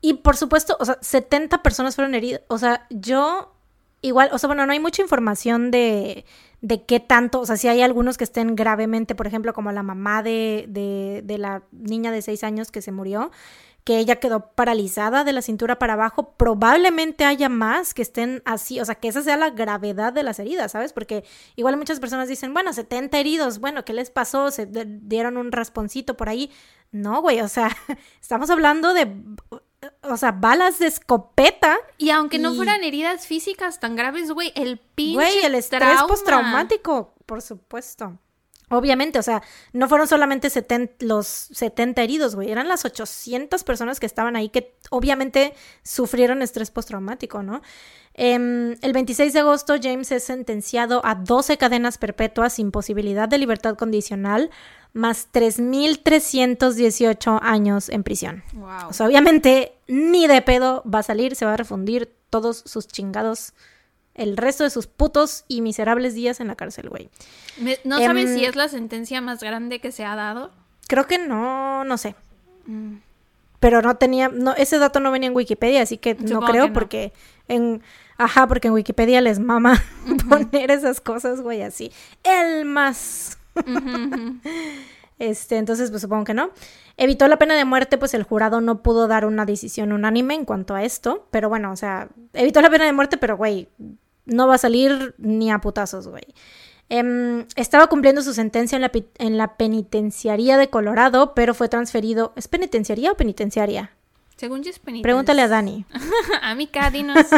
[0.00, 2.40] Y por supuesto, o sea, 70 personas fueron heridas.
[2.48, 3.52] O sea, yo
[4.02, 6.24] igual, o sea, bueno, no hay mucha información de,
[6.60, 9.82] de qué tanto, o sea, si hay algunos que estén gravemente, por ejemplo, como la
[9.82, 13.30] mamá de, de, de la niña de 6 años que se murió,
[13.86, 18.80] que ella quedó paralizada de la cintura para abajo, probablemente haya más que estén así,
[18.80, 20.92] o sea, que esa sea la gravedad de las heridas, ¿sabes?
[20.92, 21.22] Porque
[21.54, 24.50] igual muchas personas dicen, bueno, 70 heridos, bueno, ¿qué les pasó?
[24.50, 26.50] Se dieron un rasponcito por ahí.
[26.90, 27.70] No, güey, o sea,
[28.20, 29.06] estamos hablando de,
[30.02, 31.76] o sea, balas de escopeta.
[31.98, 35.80] Y aunque no Y- fueran heridas físicas tan graves, güey, el pinche Güey, el estrés
[35.80, 36.06] trauma.
[36.06, 38.18] postraumático, por supuesto.
[38.68, 44.00] Obviamente, o sea, no fueron solamente 70 los 70 heridos, güey, eran las 800 personas
[44.00, 45.54] que estaban ahí que obviamente
[45.84, 47.62] sufrieron estrés postraumático, ¿no?
[48.14, 53.38] Em, el 26 de agosto, James es sentenciado a 12 cadenas perpetuas sin posibilidad de
[53.38, 54.50] libertad condicional,
[54.96, 58.42] más 3.318 años en prisión.
[58.54, 58.88] Wow.
[58.88, 62.88] O sea, obviamente ni de pedo va a salir, se va a refundir todos sus
[62.88, 63.52] chingados,
[64.14, 67.10] el resto de sus putos y miserables días en la cárcel, güey.
[67.84, 70.50] ¿No sabes em, si es la sentencia más grande que se ha dado?
[70.88, 72.14] Creo que no, no sé.
[72.66, 72.96] Mm.
[73.60, 76.68] Pero no tenía, no, ese dato no venía en Wikipedia, así que no creo que
[76.68, 76.74] no.
[76.74, 77.12] porque
[77.48, 77.82] en,
[78.18, 79.82] ajá, porque en Wikipedia les mama
[80.28, 81.92] poner esas cosas, güey, así.
[82.22, 83.38] El más.
[85.18, 86.50] Este, entonces, pues supongo que no.
[86.96, 90.44] Evitó la pena de muerte, pues el jurado no pudo dar una decisión unánime en
[90.44, 91.26] cuanto a esto.
[91.30, 93.68] Pero bueno, o sea, evitó la pena de muerte, pero güey,
[94.26, 96.24] no va a salir ni a putazos, güey.
[96.88, 102.32] Em, estaba cumpliendo su sentencia en la, en la penitenciaría de Colorado, pero fue transferido.
[102.36, 103.92] ¿Es penitenciaría o penitenciaria?
[104.36, 105.02] Según yo es penitencia.
[105.02, 105.86] Pregúntale a Dani.
[106.42, 107.26] a mi dinos.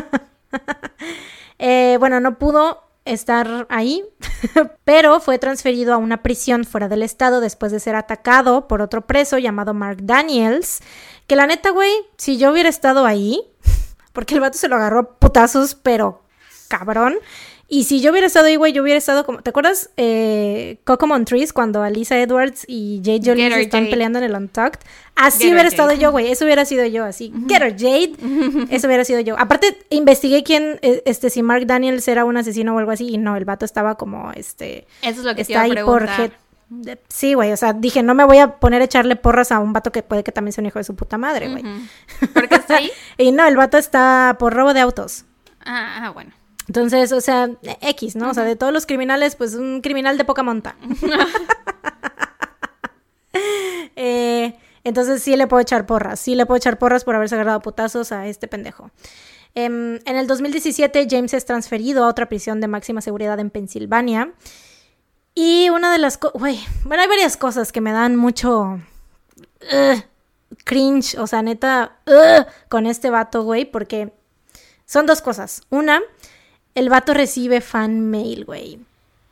[1.60, 4.04] Eh, bueno, no pudo estar ahí,
[4.84, 9.06] pero fue transferido a una prisión fuera del estado después de ser atacado por otro
[9.06, 10.80] preso llamado Mark Daniels.
[11.26, 13.42] Que la neta, güey, si yo hubiera estado ahí,
[14.12, 16.22] porque el vato se lo agarró putazos, pero
[16.68, 17.16] cabrón.
[17.70, 19.42] Y si yo hubiera estado ahí, güey, yo hubiera estado como.
[19.42, 23.90] ¿Te acuerdas eh, Coco Trees cuando Alisa Edwards y Jade Jolie her, están Jade.
[23.90, 24.80] peleando en el Untucked?
[25.16, 26.00] Así Get hubiera estado Jade.
[26.00, 26.32] yo, güey.
[26.32, 27.30] Eso hubiera sido yo, así.
[27.46, 28.12] Get her, Jade.
[28.70, 29.38] Eso hubiera sido yo.
[29.38, 33.06] Aparte, investigué quién, eh, este, si Mark Daniels era un asesino o algo así.
[33.06, 34.86] Y no, el vato estaba como, este.
[35.02, 36.04] Eso es lo que te Está iba a ahí por.
[36.06, 36.38] preguntar.
[37.08, 37.52] Sí, güey.
[37.52, 40.02] O sea, dije, no me voy a poner a echarle porras a un vato que
[40.02, 41.64] puede que también sea un hijo de su puta madre, güey.
[41.66, 42.26] Ujú.
[42.32, 42.90] ¿Por qué está ahí?
[43.18, 45.24] Y no, el vato está por robo de autos.
[45.64, 46.32] Ah, ah, bueno.
[46.68, 47.50] Entonces, o sea,
[47.80, 48.30] X, ¿no?
[48.30, 50.76] O sea, de todos los criminales, pues un criminal de poca monta.
[54.00, 57.60] Eh, entonces sí le puedo echar porras, sí le puedo echar porras por haberse agarrado
[57.60, 58.92] putazos a este pendejo.
[59.56, 64.32] Em, en el 2017 James es transferido a otra prisión de máxima seguridad en Pensilvania.
[65.34, 68.80] Y una de las cosas, güey, bueno, hay varias cosas que me dan mucho
[70.64, 71.98] cringe, o sea, neta,
[72.68, 74.12] con este vato, güey, porque
[74.84, 75.62] son dos cosas.
[75.70, 76.00] Una,
[76.78, 78.78] el vato recibe fan mail, güey,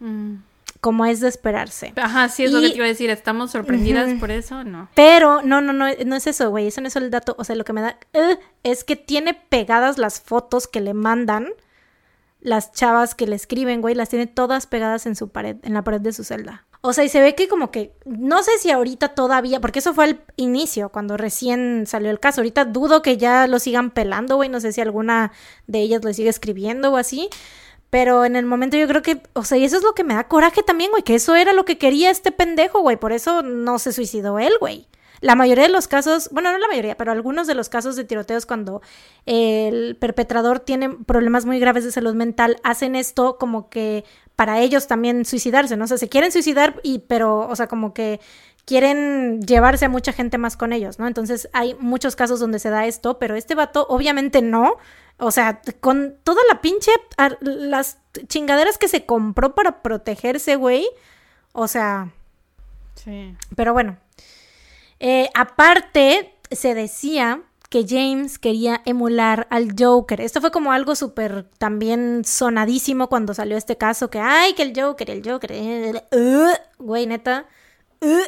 [0.00, 0.36] Mm.
[0.80, 1.92] como es de esperarse.
[1.96, 3.08] Ajá, sí es lo que te iba a decir.
[3.10, 4.62] ¿Estamos sorprendidas por eso?
[4.64, 4.88] No.
[4.94, 6.66] Pero no, no, no, no es eso, güey.
[6.66, 7.34] Eso no es el dato.
[7.38, 10.92] O sea, lo que me da ugh, es que tiene pegadas las fotos que le
[10.94, 11.48] mandan
[12.40, 13.94] las chavas que le escriben, güey.
[13.94, 16.64] Las tiene todas pegadas en su pared, en la pared de su celda.
[16.86, 19.92] O sea, y se ve que como que, no sé si ahorita todavía, porque eso
[19.92, 22.40] fue al inicio, cuando recién salió el caso.
[22.40, 24.48] Ahorita dudo que ya lo sigan pelando, güey.
[24.48, 25.32] No sé si alguna
[25.66, 27.28] de ellas le sigue escribiendo o así.
[27.90, 30.14] Pero en el momento yo creo que, o sea, y eso es lo que me
[30.14, 32.96] da coraje también, güey, que eso era lo que quería este pendejo, güey.
[32.96, 34.86] Por eso no se suicidó él, güey.
[35.20, 38.04] la mayoría de los casos, bueno, no la mayoría, pero algunos de los casos de
[38.04, 38.82] tiroteos cuando
[39.24, 44.04] el perpetrador tiene problemas muy graves de salud mental, hacen esto como que
[44.36, 45.84] para ellos también suicidarse, ¿no?
[45.84, 48.20] O sea, se quieren suicidar y, pero, o sea, como que
[48.66, 51.06] quieren llevarse a mucha gente más con ellos, ¿no?
[51.06, 54.76] Entonces hay muchos casos donde se da esto, pero este vato obviamente no.
[55.18, 56.90] O sea, con toda la pinche,
[57.40, 60.86] las chingaderas que se compró para protegerse, güey.
[61.52, 62.12] O sea...
[62.94, 63.34] Sí.
[63.54, 63.96] Pero bueno.
[65.00, 70.20] Eh, aparte, se decía que James quería emular al Joker.
[70.20, 74.72] Esto fue como algo súper también sonadísimo cuando salió este caso, que, ay, que el
[74.74, 77.46] Joker, el Joker, eh, uh, güey, neta.
[78.00, 78.20] Uh,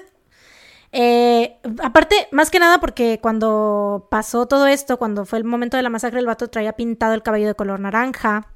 [0.91, 5.83] eh, aparte, más que nada porque cuando pasó todo esto, cuando fue el momento de
[5.83, 8.49] la masacre, el vato traía pintado el cabello de color naranja.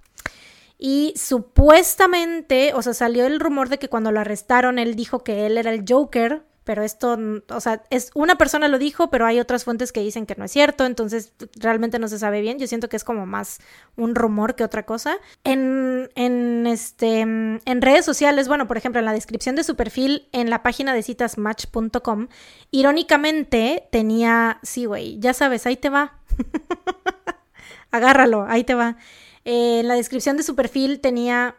[0.78, 5.46] Y supuestamente, o sea, salió el rumor de que cuando lo arrestaron, él dijo que
[5.46, 7.18] él era el Joker, pero esto,
[7.48, 10.44] o sea, es una persona lo dijo, pero hay otras fuentes que dicen que no
[10.44, 12.58] es cierto, entonces realmente no se sabe bien.
[12.58, 13.58] Yo siento que es como más
[13.96, 15.16] un rumor que otra cosa.
[15.44, 20.28] En, en este, en redes sociales, bueno, por ejemplo, en la descripción de su perfil
[20.32, 22.28] en la página de citasmatch.com,
[22.70, 26.18] irónicamente tenía, sí, güey, ya sabes, ahí te va.
[27.90, 28.96] Agárralo, ahí te va.
[29.44, 31.56] Eh, en la descripción de su perfil tenía,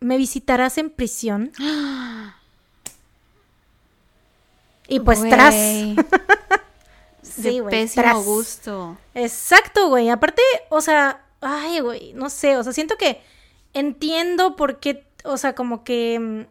[0.00, 1.52] ¿me visitarás en prisión?
[4.88, 5.54] Y pues tras.
[7.22, 7.70] sí, güey.
[7.70, 8.96] Pésimo gusto.
[9.14, 10.10] Exacto, güey.
[10.10, 13.20] Aparte, o sea, ay, güey, no sé, o sea, siento que
[13.72, 16.42] entiendo por qué, o sea, como que mm,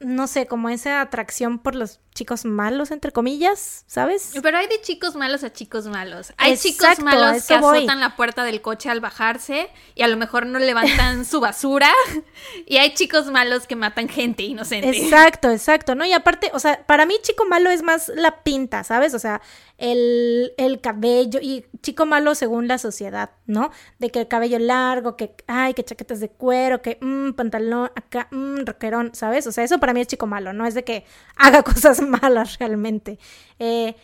[0.00, 4.32] no sé, como esa atracción por los chicos malos, entre comillas, ¿sabes?
[4.42, 6.32] Pero hay de chicos malos a chicos malos.
[6.38, 10.46] Hay chicos malos que azotan la puerta del coche al bajarse y a lo mejor
[10.46, 11.92] no levantan su basura.
[12.66, 14.88] Y hay chicos malos que matan gente inocente.
[14.88, 16.04] Exacto, exacto, ¿no?
[16.04, 19.14] Y aparte, o sea, para mí chico malo es más la pinta, ¿sabes?
[19.14, 19.40] O sea,
[19.78, 23.70] el, el cabello y chico malo según la sociedad, ¿no?
[23.98, 28.28] De que el cabello largo, que, ay, que chaquetas de cuero, que, mmm, pantalón, acá,
[28.30, 29.46] mmm, rockerón, ¿sabes?
[29.46, 31.04] O sea, eso para mí es chico malo, no es de que
[31.36, 33.18] haga cosas malas realmente.
[33.58, 33.96] Eh,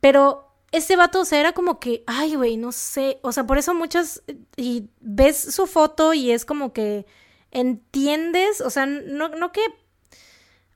[0.00, 3.58] pero ese vato, o sea, era como que, ay, güey, no sé, o sea, por
[3.58, 4.22] eso muchas,
[4.56, 7.06] y ves su foto y es como que
[7.50, 9.60] entiendes, o sea, no, no que,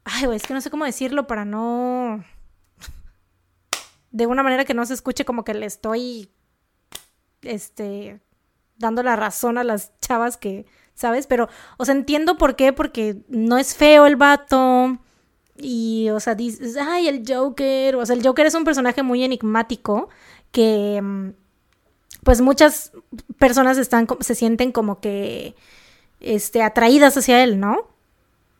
[0.04, 2.24] ay, güey, es que no sé cómo decirlo para no
[4.10, 6.30] de una manera que no se escuche como que le estoy,
[7.42, 8.20] este,
[8.76, 11.26] dando la razón a las chavas que, ¿sabes?
[11.26, 11.48] Pero,
[11.78, 14.98] o sea, entiendo por qué, porque no es feo el vato.
[15.56, 17.96] Y, o sea, dices, ay, el Joker.
[17.96, 20.08] O sea, el Joker es un personaje muy enigmático
[20.52, 21.30] que, mm,
[22.24, 22.92] pues, muchas
[23.38, 25.54] personas están, se sienten como que,
[26.20, 27.88] este, atraídas hacia él, ¿no?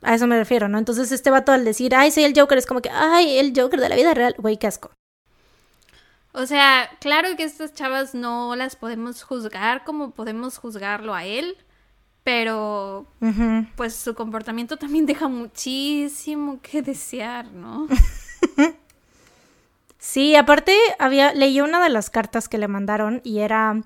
[0.03, 0.79] A eso me refiero, ¿no?
[0.79, 3.81] Entonces, este vato al decir, ay, soy el Joker, es como que, ay, el Joker
[3.81, 4.91] de la vida real, güey, qué asco.
[6.33, 11.57] O sea, claro que estas chavas no las podemos juzgar como podemos juzgarlo a él,
[12.25, 13.07] pero
[13.77, 17.87] pues su comportamiento también deja muchísimo que desear, ¿no?
[19.99, 23.83] sí, aparte había leí una de las cartas que le mandaron y era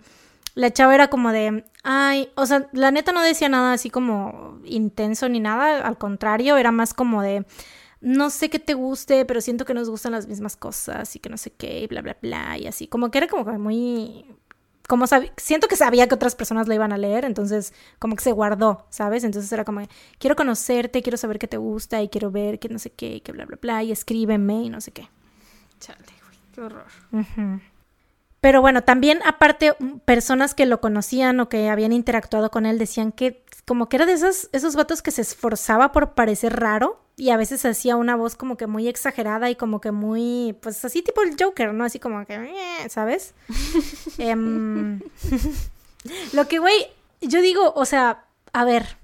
[0.55, 4.61] la chava era como de, ay, o sea, la neta no decía nada así como
[4.65, 7.45] intenso ni nada, al contrario, era más como de
[8.01, 11.29] no sé qué te guste, pero siento que nos gustan las mismas cosas y que
[11.29, 12.87] no sé qué, y bla, bla, bla, y así.
[12.87, 14.25] Como que era como muy...
[14.89, 15.05] Como
[15.37, 18.87] siento que sabía que otras personas lo iban a leer, entonces como que se guardó,
[18.89, 19.23] ¿sabes?
[19.23, 19.83] Entonces era como,
[20.19, 23.31] quiero conocerte, quiero saber qué te gusta y quiero ver que no sé qué, que
[23.31, 25.09] bla, bla, bla, y escríbeme y no sé qué.
[25.79, 26.87] Chale, güey, qué horror.
[28.41, 29.75] Pero bueno, también aparte,
[30.05, 34.07] personas que lo conocían o que habían interactuado con él decían que como que era
[34.07, 38.15] de esos, esos vatos que se esforzaba por parecer raro y a veces hacía una
[38.15, 41.85] voz como que muy exagerada y como que muy, pues así tipo el Joker, ¿no?
[41.85, 43.35] Así como que, eh", ¿sabes?
[44.19, 45.01] Em,
[46.33, 46.87] lo que, güey,
[47.21, 48.97] yo digo, o sea, a ver,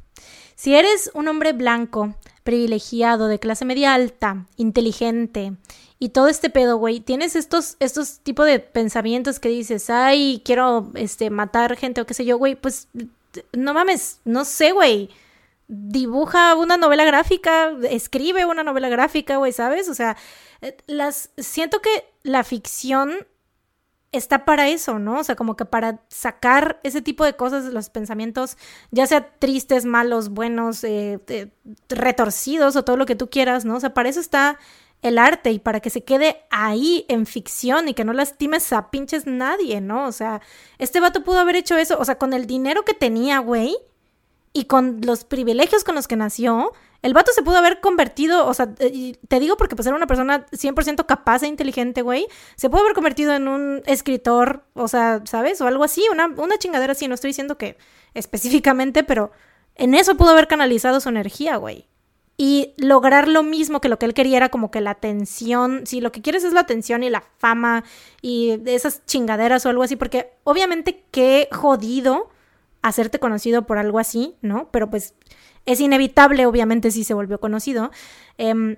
[0.55, 2.15] si eres un hombre blanco,
[2.45, 5.53] privilegiado, de clase media alta, inteligente,
[5.99, 10.93] y todo este pedo, güey, tienes estos, estos tipos de pensamientos que dices, ay, quiero,
[10.95, 12.89] este, matar gente o qué sé yo, güey, pues
[13.53, 15.11] no mames, no sé, güey.
[15.66, 19.89] Dibuja una novela gráfica, escribe una novela gráfica, güey, ¿sabes?
[19.89, 20.16] O sea,
[20.61, 21.91] eh, las siento que
[22.23, 23.27] la ficción
[24.16, 25.20] está para eso, ¿no?
[25.20, 28.57] O sea, como que para sacar ese tipo de cosas, los pensamientos,
[28.91, 31.49] ya sea tristes, malos, buenos, eh, eh,
[31.89, 33.77] retorcidos o todo lo que tú quieras, ¿no?
[33.77, 34.59] O sea, para eso está
[35.03, 38.91] el arte y para que se quede ahí en ficción y que no lastimes a
[38.91, 40.07] pinches nadie, ¿no?
[40.07, 40.41] O sea,
[40.78, 43.77] este vato pudo haber hecho eso, o sea, con el dinero que tenía, güey,
[44.56, 46.72] y con los privilegios con los que nació,
[47.02, 50.06] el vato se pudo haber convertido, o sea, eh, te digo porque pues era una
[50.06, 55.22] persona 100% capaz e inteligente, güey, se pudo haber convertido en un escritor, o sea,
[55.24, 55.60] ¿sabes?
[55.60, 57.76] O algo así, una, una chingadera así, no estoy diciendo que
[58.14, 59.32] específicamente, pero
[59.74, 61.89] en eso pudo haber canalizado su energía, güey.
[62.36, 66.01] Y lograr lo mismo que lo que él quería era como que la atención, si
[66.01, 67.85] lo que quieres es la atención y la fama
[68.22, 72.31] y esas chingaderas o algo así, porque obviamente qué jodido
[72.85, 74.69] hacerte conocido por algo así, ¿no?
[74.70, 75.15] Pero pues
[75.65, 77.90] es inevitable, obviamente, si se volvió conocido.
[78.36, 78.77] Em,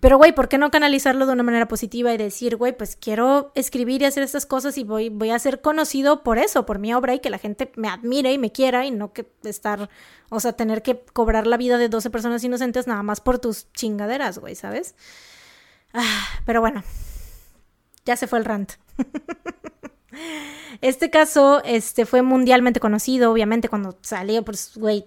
[0.00, 3.52] pero, güey, ¿por qué no canalizarlo de una manera positiva y decir, güey, pues quiero
[3.54, 6.94] escribir y hacer estas cosas y voy, voy a ser conocido por eso, por mi
[6.94, 9.90] obra y que la gente me admire y me quiera y no que estar,
[10.30, 13.70] o sea, tener que cobrar la vida de 12 personas inocentes nada más por tus
[13.72, 14.94] chingaderas, güey, ¿sabes?
[15.92, 16.82] Ah, pero bueno,
[18.06, 18.72] ya se fue el rant.
[20.80, 25.06] este caso este, fue mundialmente conocido, obviamente, cuando salió, pues, güey,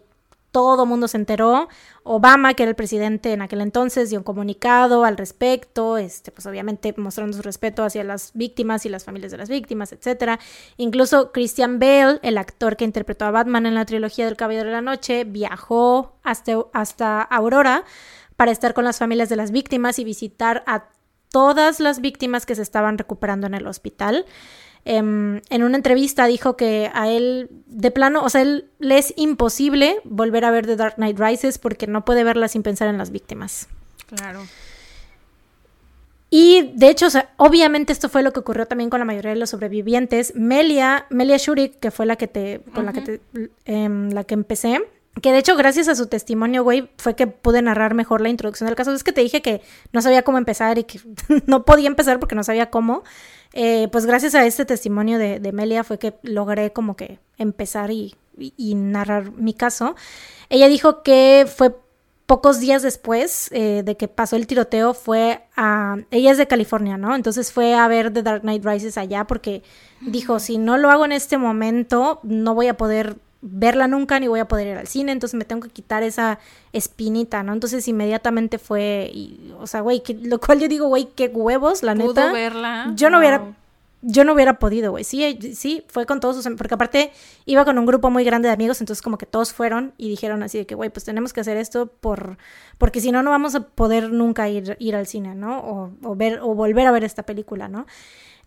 [0.51, 1.69] todo mundo se enteró.
[2.03, 6.45] Obama, que era el presidente en aquel entonces, dio un comunicado al respecto, este, pues
[6.45, 10.39] obviamente mostrando su respeto hacia las víctimas y las familias de las víctimas, etc.
[10.77, 14.73] Incluso Christian Bale, el actor que interpretó a Batman en la trilogía del Caballero de
[14.73, 17.85] la Noche, viajó hasta, hasta Aurora
[18.35, 20.85] para estar con las familias de las víctimas y visitar a
[21.29, 24.25] todas las víctimas que se estaban recuperando en el hospital.
[24.83, 29.13] Em, en una entrevista dijo que a él, de plano, o sea, él le es
[29.15, 32.97] imposible volver a ver The Dark Knight Rises porque no puede verla sin pensar en
[32.97, 33.67] las víctimas.
[34.07, 34.41] Claro.
[36.33, 39.31] Y de hecho, o sea, obviamente esto fue lo que ocurrió también con la mayoría
[39.31, 40.33] de los sobrevivientes.
[40.33, 43.21] Melia, Melia Shurik, que fue la que te, con la que te,
[43.65, 44.81] em, la que empecé,
[45.19, 48.67] que de hecho, gracias a su testimonio, güey, fue que pude narrar mejor la introducción
[48.67, 48.93] del caso.
[48.93, 49.61] Es que te dije que
[49.91, 51.01] no sabía cómo empezar y que
[51.47, 53.03] no podía empezar porque no sabía cómo.
[53.53, 58.15] Eh, pues gracias a este testimonio de, Melia fue que logré como que empezar y,
[58.73, 59.95] narrar mi caso.
[60.49, 61.75] Ella dijo que fue
[62.25, 65.97] pocos días después eh, de que pasó el tiroteo, fue a...
[66.11, 67.13] Ella es de California, ¿no?
[67.13, 69.63] Entonces fue a ver The Dark Knight Rises allá porque
[69.99, 74.27] dijo, si no lo hago en este momento, no voy a poder verla nunca ni
[74.27, 76.39] voy a poder ir al cine, entonces me tengo que quitar esa
[76.73, 77.53] espinita, ¿no?
[77.53, 81.95] Entonces inmediatamente fue, y, o sea, güey, lo cual yo digo, güey, qué huevos, la
[81.95, 82.31] neta.
[82.31, 82.93] verla?
[82.95, 83.55] Yo no hubiera,
[84.03, 87.11] yo no hubiera podido, güey, sí, sí, fue con todos sus, porque aparte
[87.45, 90.43] iba con un grupo muy grande de amigos, entonces como que todos fueron y dijeron
[90.43, 92.37] así de que, güey, pues tenemos que hacer esto por,
[92.77, 95.59] porque si no, no vamos a poder nunca ir, ir al cine, ¿no?
[95.59, 97.87] O, o ver, o volver a ver esta película, ¿no?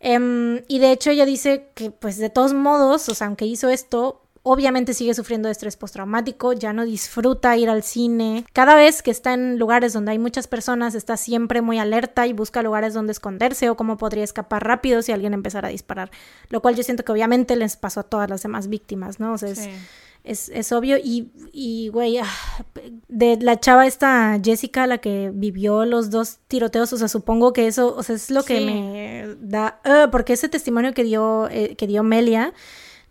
[0.01, 3.71] Em, y de hecho ella dice que pues de todos modos, o sea, aunque hizo
[3.71, 8.45] esto, obviamente sigue sufriendo de estrés postraumático, ya no disfruta ir al cine.
[8.53, 12.35] Cada vez que está en lugares donde hay muchas personas, está siempre muy alerta y
[12.35, 16.11] busca lugares donde esconderse o cómo podría escapar rápido si alguien empezara a disparar.
[16.51, 19.33] Lo cual yo siento que obviamente les pasó a todas las demás víctimas, ¿no?
[19.33, 19.49] O sea,
[20.25, 20.99] es, es, obvio.
[20.99, 22.29] Y, y güey, ah,
[23.09, 27.66] de la chava esta Jessica, la que vivió los dos tiroteos, o sea, supongo que
[27.66, 31.77] eso, o sea, es lo que me da, ah, porque ese testimonio que dio, eh,
[31.77, 32.53] que dio Melia,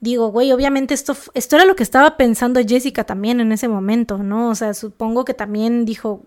[0.03, 4.17] digo, güey, obviamente esto, esto era lo que estaba pensando Jessica también en ese momento,
[4.17, 4.49] ¿no?
[4.49, 6.23] O sea, supongo que también dijo,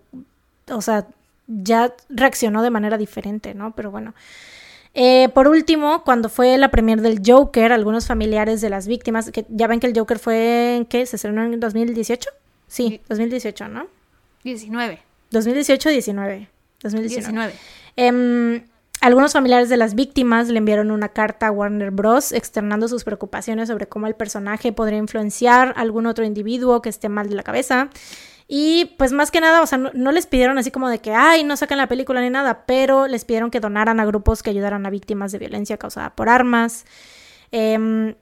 [0.69, 1.07] o sea,
[1.45, 3.73] ya reaccionó de manera diferente, ¿no?
[3.75, 4.15] Pero bueno.
[4.95, 9.45] Eh, por último, cuando fue la premier del Joker, algunos familiares de las víctimas, que
[9.47, 12.29] ya ven que el Joker fue en qué, se estrenó en 2018?
[12.67, 13.85] Sí, 2018, ¿no?
[14.43, 14.99] 19.
[15.29, 16.49] 2018, 19.
[16.81, 17.53] 2019.
[17.95, 18.63] 19.
[18.99, 22.31] Algunos familiares de las víctimas le enviaron una carta a Warner Bros.
[22.31, 27.07] externando sus preocupaciones sobre cómo el personaje podría influenciar a algún otro individuo que esté
[27.07, 27.89] mal de la cabeza.
[28.47, 31.43] Y pues más que nada, o sea, no, les pidieron así como de que, ay,
[31.43, 34.85] no sacan la película ni nada, pero les pidieron que donaran a grupos que ayudaran
[34.85, 36.85] a víctimas de violencia causada por armas.
[37.51, 38.15] Eh,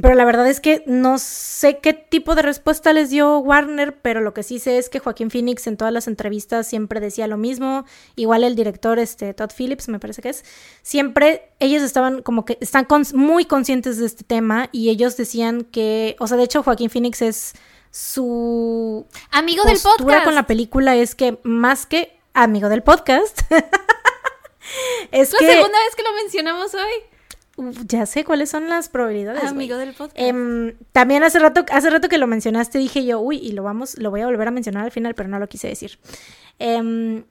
[0.00, 4.20] pero la verdad es que no sé qué tipo de respuesta les dio Warner, pero
[4.20, 7.36] lo que sí sé es que Joaquín Phoenix en todas las entrevistas siempre decía lo
[7.36, 7.84] mismo.
[8.14, 10.44] Igual el director, este, Todd Phillips, me parece que es,
[10.82, 16.16] siempre ellos estaban como que están muy conscientes de este tema y ellos decían que,
[16.20, 17.54] o sea, de hecho Joaquín Phoenix es
[17.90, 23.40] su amigo del podcast con la película es que más que amigo del podcast
[25.10, 27.07] es la segunda vez que lo mencionamos hoy
[27.86, 29.44] ya sé cuáles son las probabilidades.
[29.44, 30.18] Amigo del podcast.
[30.18, 33.98] Em, también hace rato, hace rato que lo mencionaste, dije yo, uy, y lo vamos,
[33.98, 35.98] lo voy a volver a mencionar al final, pero no lo quise decir.
[36.58, 37.24] Em,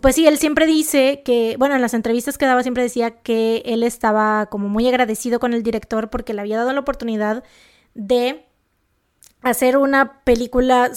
[0.00, 3.62] pues sí, él siempre dice que, bueno, en las entrevistas que daba siempre decía que
[3.66, 7.44] él estaba como muy agradecido con el director porque le había dado la oportunidad
[7.94, 8.46] de
[9.42, 10.90] hacer una película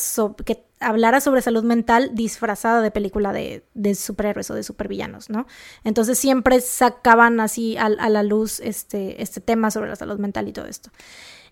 [0.45, 3.64] que hablara sobre salud mental disfrazada de película de,
[3.95, 5.48] superhéroes o de supervillanos, ¿no?
[5.84, 10.54] Entonces siempre sacaban así a, la luz este, este tema sobre la salud mental y
[10.54, 10.90] todo esto.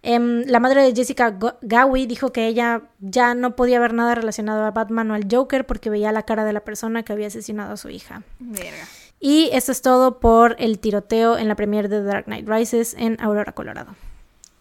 [0.04, 4.64] Em, la madre de Jessica Gowie dijo que ella ya no podía ver nada relacionado
[4.64, 7.74] a Batman o al Joker porque veía la cara de la persona que había asesinado
[7.74, 8.22] a su hija.
[8.38, 8.88] Verga.
[9.20, 13.20] Y esto es todo por el tiroteo en la premiere de Dark Knight Rises en
[13.20, 13.96] Aurora, Colorado.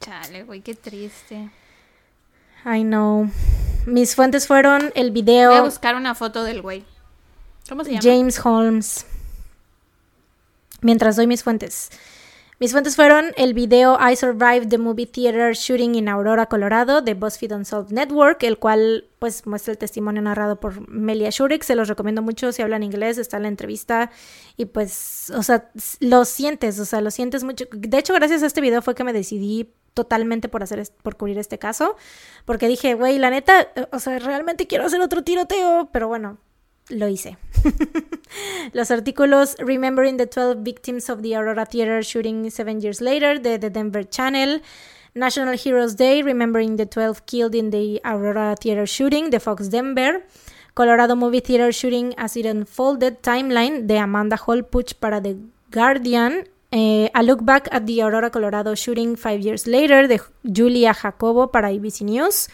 [0.00, 1.50] Chale, güey, qué triste.
[2.64, 3.28] I know.
[3.86, 5.50] Mis fuentes fueron el video.
[5.50, 6.84] Voy a buscar una foto del güey.
[7.68, 8.02] ¿Cómo se llama?
[8.02, 9.06] James Holmes.
[10.80, 11.90] Mientras doy mis fuentes.
[12.60, 17.14] Mis fuentes fueron el video I Survived the Movie Theater Shooting in Aurora, Colorado de
[17.14, 21.64] BuzzFeed Unsolved Network, el cual pues muestra el testimonio narrado por Melia Shurik.
[21.64, 24.10] Se los recomiendo mucho si hablan inglés, está en la entrevista
[24.56, 25.70] y pues, o sea,
[26.00, 27.64] lo sientes, o sea, lo sientes mucho.
[27.72, 31.38] De hecho, gracias a este video fue que me decidí totalmente por hacer por cubrir
[31.38, 31.96] este caso,
[32.44, 36.38] porque dije, güey, la neta, o sea, realmente quiero hacer otro tiroteo, pero bueno,
[36.88, 37.38] lo hice.
[38.72, 43.58] Los artículos Remembering the 12 Victims of the Aurora Theater Shooting Seven Years Later de
[43.58, 44.62] The Denver Channel,
[45.14, 50.26] National Heroes Day Remembering the 12 Killed in the Aurora Theater Shooting de Fox Denver,
[50.74, 55.36] Colorado Movie Theater Shooting As It Unfolded Timeline de Amanda Holpuch para The
[55.70, 60.92] Guardian, eh, A Look Back at the Aurora Colorado Shooting Five Years Later de Julia
[60.92, 62.48] Jacobo para ABC News.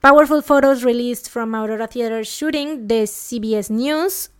[0.00, 4.30] Powerful Photos Released from Aurora Theater Shooting de CBS News.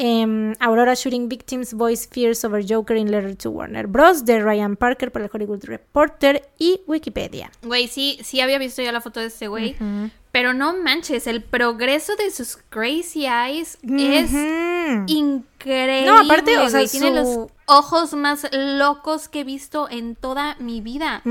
[0.00, 4.24] Em, Aurora Shooting Victims Voice Fears Over Joker in Letter to Warner Bros.
[4.24, 7.50] de Ryan Parker para el Hollywood Reporter y Wikipedia.
[7.62, 9.76] Güey, sí, sí había visto ya la foto de este güey.
[10.30, 14.30] Pero no manches, el progreso de sus crazy eyes es
[15.10, 16.06] increíble.
[16.06, 20.80] No, aparte, o sea, tiene los ojos más locos que he visto en toda mi
[20.80, 21.22] vida.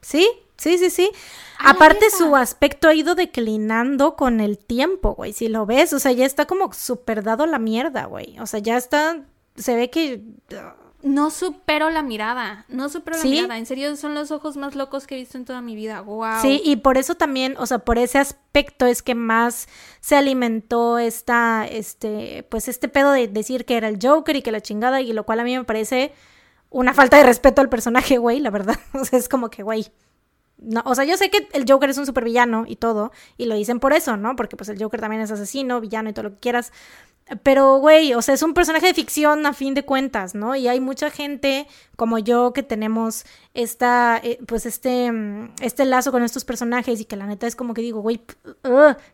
[0.00, 0.28] Sí,
[0.58, 1.10] Sí, sí, sí.
[1.58, 5.32] Aparte su aspecto ha ido declinando con el tiempo, güey.
[5.32, 8.38] Si lo ves, o sea, ya está como super dado la mierda, güey.
[8.40, 9.20] O sea, ya está,
[9.54, 10.22] se ve que...
[11.06, 13.58] No supero la mirada, no supero la mirada.
[13.58, 16.00] En serio, son los ojos más locos que he visto en toda mi vida.
[16.00, 16.42] Wow.
[16.42, 19.68] Sí, y por eso también, o sea, por ese aspecto es que más
[20.00, 24.50] se alimentó esta, este, pues este pedo de decir que era el Joker y que
[24.50, 26.12] la chingada, y lo cual a mí me parece
[26.70, 28.76] una falta de respeto al personaje, güey, la verdad.
[28.92, 29.86] O sea, es como que, güey,
[30.58, 33.54] no, o sea, yo sé que el Joker es un supervillano y todo, y lo
[33.54, 34.34] dicen por eso, ¿no?
[34.34, 36.72] Porque pues el Joker también es asesino, villano y todo lo que quieras.
[37.42, 40.54] Pero, güey, o sea, es un personaje de ficción a fin de cuentas, ¿no?
[40.54, 41.66] Y hay mucha gente
[41.96, 47.04] como yo que tenemos esta, eh, pues este, mm, este lazo con estos personajes y
[47.04, 48.22] que la neta es como que digo, güey,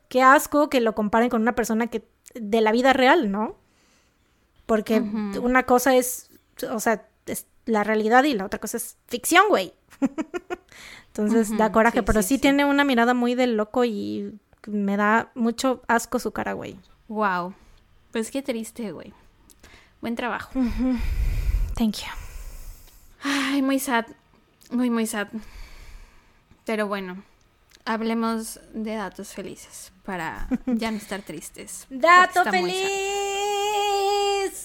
[0.09, 3.57] qué asco que lo comparen con una persona que de la vida real, ¿no?
[4.67, 6.31] Porque una cosa es,
[6.71, 9.73] o sea, es la realidad y la otra cosa es ficción, güey.
[11.09, 15.83] Entonces da coraje, pero sí, tiene una mirada muy de loco y me da mucho
[15.89, 16.79] asco su cara, güey.
[17.09, 17.55] Wow.
[18.13, 19.13] Pues qué triste, güey.
[20.01, 20.51] Buen trabajo.
[21.75, 22.11] Thank you.
[23.23, 24.07] Ay, muy sad.
[24.71, 25.29] Muy, muy sad.
[26.65, 27.23] Pero bueno,
[27.85, 31.87] hablemos de datos felices para ya no estar tristes.
[31.89, 32.77] ¡Dato feliz!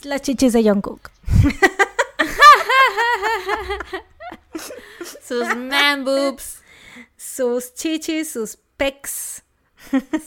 [0.04, 1.10] Las chichis de Jungkook.
[5.24, 6.62] sus man boobs,
[7.18, 9.44] sus chichis, sus pecs.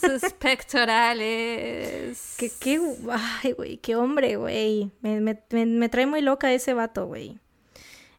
[0.01, 2.35] Sus pectorales.
[2.39, 2.81] Qué, qué,
[3.43, 4.91] ay, güey, qué hombre, güey.
[5.01, 7.39] Me, me, me, trae muy loca ese vato, güey.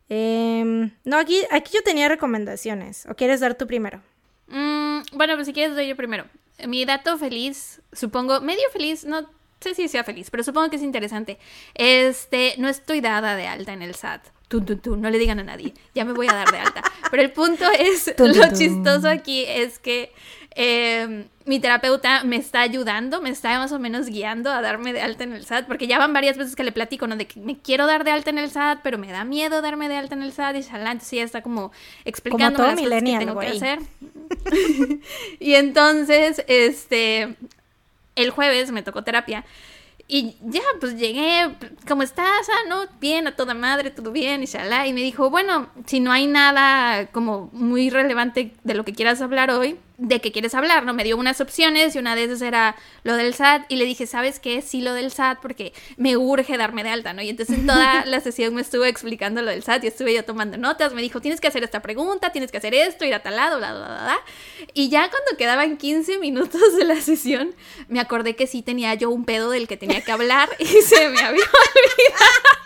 [0.09, 3.05] Em, no, aquí, aquí yo tenía recomendaciones.
[3.07, 4.01] ¿O quieres dar tú primero?
[4.47, 6.25] Mm, bueno, pues si quieres doy yo primero.
[6.67, 10.83] Mi dato feliz, supongo, medio feliz, no sé si sea feliz, pero supongo que es
[10.83, 11.39] interesante.
[11.73, 14.27] Este, no estoy dada de alta en el SAT
[14.59, 16.83] no le digan a nadie, ya me voy a dar de alta.
[17.09, 20.11] Pero el punto es, lo chistoso aquí es que
[20.55, 25.01] em, mi terapeuta me está ayudando, me está más o menos guiando a darme de
[25.01, 27.15] alta en el SAT, porque ya van varias veces que le platico, ¿no?
[27.15, 29.89] De que me quiero dar de alta en el SAT, pero me da miedo darme
[29.89, 31.71] de alta en el SAT, y shalá, entonces ella está como
[32.05, 33.79] explicando las cosas que tengo que hacer.
[35.39, 37.35] y entonces, este,
[38.15, 39.43] el jueves me tocó terapia
[40.13, 41.55] y ya, pues llegué,
[41.87, 42.49] ¿cómo estás?
[42.49, 44.85] Ah, no, bien, a toda madre, todo bien, y shalá.
[44.85, 49.21] Y me dijo, bueno, si no hay nada como muy relevante de lo que quieras
[49.21, 50.95] hablar hoy, de qué quieres hablar, ¿no?
[50.95, 54.07] Me dio unas opciones y una de esas era lo del SAT y le dije,
[54.07, 54.63] ¿sabes qué?
[54.63, 57.21] Sí, lo del SAT porque me urge darme de alta, ¿no?
[57.21, 60.25] Y entonces en toda la sesión me estuvo explicando lo del SAT y estuve yo
[60.25, 63.21] tomando notas, me dijo, tienes que hacer esta pregunta, tienes que hacer esto, ir a
[63.21, 64.19] tal lado, bla, bla, bla, bla.
[64.73, 67.53] Y ya cuando quedaban 15 minutos de la sesión,
[67.87, 71.09] me acordé que sí tenía yo un pedo del que tenía que hablar y se
[71.09, 72.61] me había olvidado.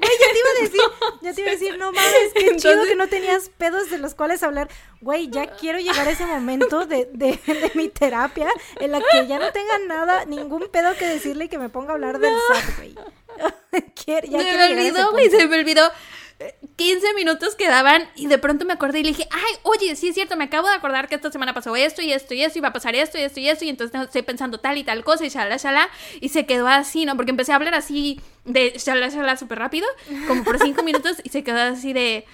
[0.00, 0.80] Güey, ya te iba a decir,
[1.22, 4.14] ya te iba a decir, no mames, qué chido que no tenías pedos de los
[4.14, 4.68] cuales hablar.
[5.00, 8.48] Güey, ya quiero llegar a ese momento de, de, de, mi terapia
[8.80, 11.90] en la que ya no tenga nada, ningún pedo que decirle y que me ponga
[11.90, 12.94] a hablar del SAT, güey.
[14.06, 15.90] ya se me olvidó, güey, se me olvidó
[16.76, 20.14] 15 minutos quedaban y de pronto me acordé y le dije, ay, oye, sí es
[20.14, 22.62] cierto, me acabo de acordar que esta semana pasó esto y esto y esto y
[22.62, 25.04] va a pasar esto y esto y esto y entonces estoy pensando tal y tal
[25.04, 25.88] cosa y shala, shala
[26.20, 27.16] y se quedó así, ¿no?
[27.16, 29.86] Porque empecé a hablar así de shala, shala súper rápido,
[30.26, 32.24] como por 5 minutos y se quedó así de...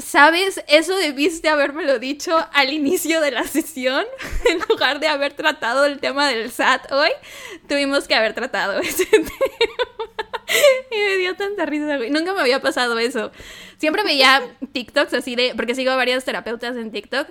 [0.00, 0.62] ¿Sabes?
[0.68, 4.04] Eso debiste habérmelo dicho al inicio de la sesión.
[4.46, 7.10] En lugar de haber tratado el tema del SAT hoy,
[7.68, 9.30] tuvimos que haber tratado ese tema.
[10.90, 12.10] Y me dio tanta risa, güey.
[12.10, 13.30] Nunca me había pasado eso.
[13.78, 15.52] Siempre veía TikToks así de.
[15.54, 17.28] Porque sigo a varias terapeutas en TikTok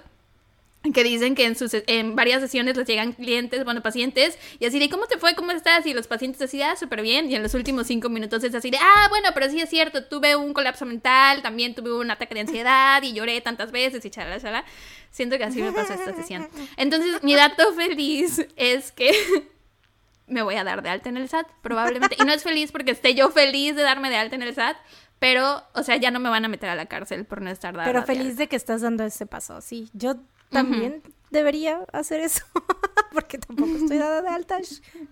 [0.94, 4.80] que dicen que en, sus, en varias sesiones les llegan clientes, bueno, pacientes, y así
[4.80, 5.36] de, ¿cómo te fue?
[5.36, 5.86] ¿Cómo estás?
[5.86, 8.56] Y los pacientes así de, ah, súper bien, y en los últimos cinco minutos es
[8.56, 12.10] así de, ah, bueno, pero sí es cierto, tuve un colapso mental, también tuve un
[12.10, 14.64] ataque de ansiedad, y lloré tantas veces, y chala, chala.
[15.12, 16.48] Siento que así me pasó esta sesión.
[16.78, 19.12] Entonces, mi dato feliz es que
[20.28, 22.16] me voy a dar de alta en el SAT, probablemente.
[22.20, 24.78] Y no es feliz porque esté yo feliz de darme de alta en el SAT,
[25.20, 27.76] pero, o sea, ya no me van a meter a la cárcel por no estar
[27.76, 27.86] dada.
[27.86, 29.90] Pero feliz de que estás dando ese paso, sí.
[29.94, 30.16] Yo
[30.50, 32.44] también debería hacer eso,
[33.14, 34.60] porque tampoco estoy dada de alta,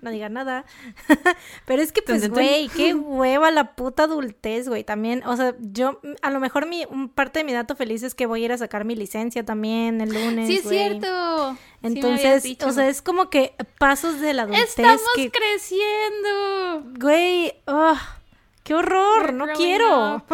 [0.02, 0.66] no diga nada.
[1.66, 6.00] Pero es que, pues, güey, qué hueva la puta adultez, güey, también, o sea, yo,
[6.22, 8.58] a lo mejor mi, parte de mi dato feliz es que voy a ir a
[8.58, 11.58] sacar mi licencia también el lunes, Sí, es cierto.
[11.84, 16.92] Entonces, o sea, es como que pasos de la adultez Estamos creciendo.
[17.00, 17.96] Güey, oh,
[18.68, 20.26] qué horror, no quiero.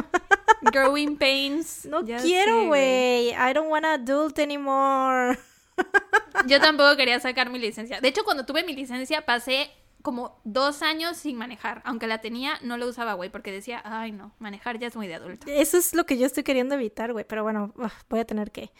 [0.63, 1.85] Growing pains.
[1.85, 3.29] No quiero, güey.
[3.29, 5.37] I don't wanna adult anymore.
[6.47, 8.01] Yo tampoco quería sacar mi licencia.
[8.01, 9.69] De hecho, cuando tuve mi licencia pasé
[10.01, 11.83] como dos años sin manejar.
[11.85, 15.07] Aunque la tenía, no lo usaba, güey, porque decía, ay, no, manejar ya es muy
[15.07, 15.45] de adulto.
[15.47, 17.25] Eso es lo que yo estoy queriendo evitar, güey.
[17.25, 17.71] Pero bueno,
[18.09, 18.71] voy a tener que.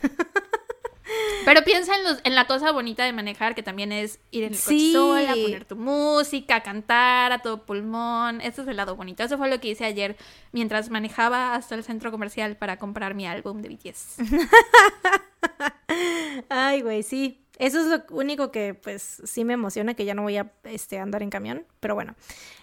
[1.44, 4.52] Pero piensa en, los, en la cosa bonita de manejar, que también es ir en
[4.52, 8.40] el coche sola, poner tu música, cantar a todo pulmón.
[8.40, 9.22] Ese es el lado bonito.
[9.22, 10.16] Eso fue lo que hice ayer
[10.52, 14.18] mientras manejaba hasta el centro comercial para comprar mi álbum de BTS.
[16.48, 17.38] Ay, güey, sí.
[17.58, 20.98] Eso es lo único que, pues, sí me emociona, que ya no voy a este,
[20.98, 21.66] andar en camión.
[21.80, 22.14] Pero bueno.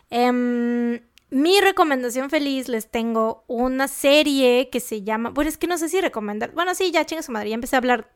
[0.10, 1.00] Em,
[1.32, 5.30] mi recomendación feliz les tengo una serie que se llama.
[5.30, 6.52] Bueno, es que no sé si recomendar.
[6.52, 7.50] Bueno, sí, ya chinga su madre.
[7.50, 8.10] Ya empecé a hablar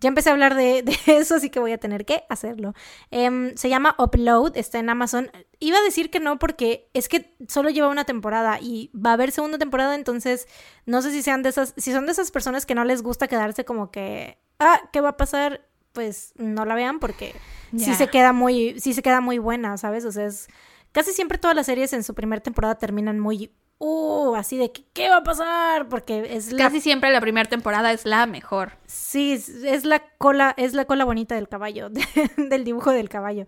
[0.00, 2.74] ya empecé a hablar de, eso, así que voy a tener que hacerlo.
[3.10, 5.30] Em, se llama Upload, está en Amazon.
[5.58, 9.14] Iba a decir que no porque es que solo lleva una temporada y va a
[9.14, 10.46] haber segunda temporada, entonces
[10.86, 13.28] no sé si sean de esas, si son de esas personas que no les gusta
[13.28, 15.66] quedarse como que, ah, ¿qué va a pasar?
[15.92, 17.34] Pues no la vean porque
[17.76, 20.04] sí se queda muy, sí se queda muy buena, ¿sabes?
[20.04, 20.48] O sea, es
[20.90, 23.52] casi siempre todas las series en su primera temporada terminan muy
[23.84, 25.88] uh, así de que, ¿qué va a pasar?
[25.88, 28.72] Porque es Casi siempre la primera temporada es la mejor.
[28.86, 31.90] Sí, es la cola, es la cola bonita del caballo,
[32.36, 33.46] del dibujo del caballo.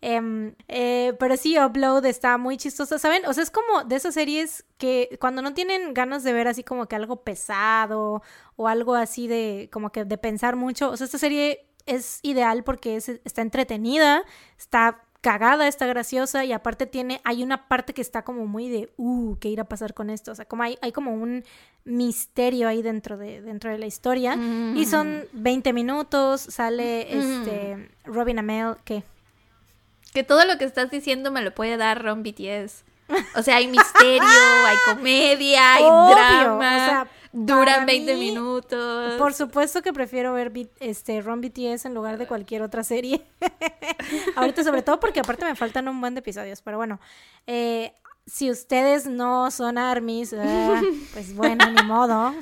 [0.00, 3.24] Em, eh, pero sí, Upload está muy chistosa, ¿saben?
[3.26, 6.62] O sea, es como de esas series que cuando no tienen ganas de ver así
[6.62, 8.22] como que algo pesado
[8.56, 12.62] o algo así de como que de pensar mucho, o sea, esta serie es ideal
[12.62, 14.22] porque está entretenida,
[14.58, 18.92] está cagada, está graciosa y aparte tiene, hay una parte que está como muy de,
[18.96, 20.32] uh, ¿qué irá a pasar con esto?
[20.32, 21.44] O sea, como hay, hay como un
[21.84, 28.38] misterio ahí dentro de, dentro de la historia y son 20 minutos, sale este Robin
[28.38, 29.02] Amell, ¿qué?
[30.12, 32.84] Que todo lo que estás diciendo me lo puede dar Ron BTS.
[33.36, 36.56] O sea, hay misterio, hay comedia, hay drama.
[36.56, 39.14] O sea, Duran 20 minutos.
[39.14, 43.24] Por supuesto que prefiero ver este Ron BTS en lugar de cualquier otra serie.
[44.36, 47.00] Ahorita sobre todo porque aparte me faltan un buen de episodios, pero bueno.
[47.46, 47.92] Eh,
[48.26, 50.82] si ustedes no son armies, ah,
[51.14, 52.34] pues bueno, ni modo.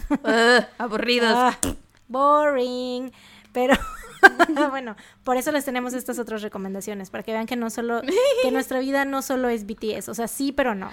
[0.78, 1.32] aburridos.
[1.32, 1.58] Ah,
[2.08, 3.12] boring.
[3.52, 3.74] Pero
[4.70, 8.02] bueno, por eso les tenemos estas otras recomendaciones, para que vean que no solo,
[8.42, 10.90] que nuestra vida no solo es BTS, o sea, sí, pero no.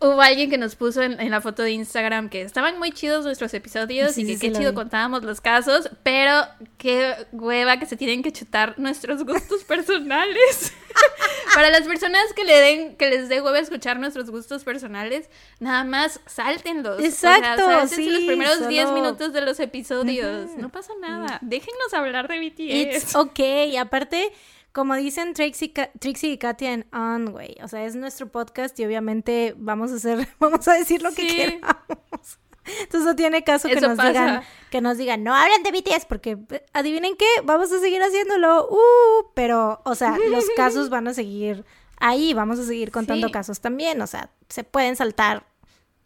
[0.00, 3.52] Hubo alguien que nos puso en, la foto de Instagram que estaban muy chidos nuestros
[3.52, 6.46] episodios y que qué chido contábamos los casos, pero
[6.76, 10.72] qué hueva que se tienen que chutar nuestros gustos personales.
[11.54, 15.28] Para las personas que le den, que les dé hueva escuchar nuestros gustos personales,
[15.58, 17.02] nada más sáltenlos.
[17.02, 17.64] Exacto.
[17.64, 20.50] O sea, sí, los primeros 10 minutos de los episodios.
[20.58, 21.38] No pasa nada.
[21.42, 22.96] Déjennos hablar de BTS.
[22.96, 23.70] It's okay.
[23.70, 24.32] Y aparte
[24.72, 27.56] como dicen Trixie, Trixie y Katia en On, güey.
[27.62, 31.26] O sea, es nuestro podcast y obviamente vamos a hacer, vamos a decir lo que
[31.26, 32.38] queramos.
[32.80, 36.38] Entonces no tiene caso que nos digan, que nos digan, no hablen de BTS, porque
[36.72, 38.68] adivinen qué, vamos a seguir haciéndolo.
[38.70, 41.64] Uh, pero, o sea, los casos van a seguir
[41.98, 44.00] ahí, vamos a seguir contando casos también.
[44.02, 45.46] O sea, se pueden saltar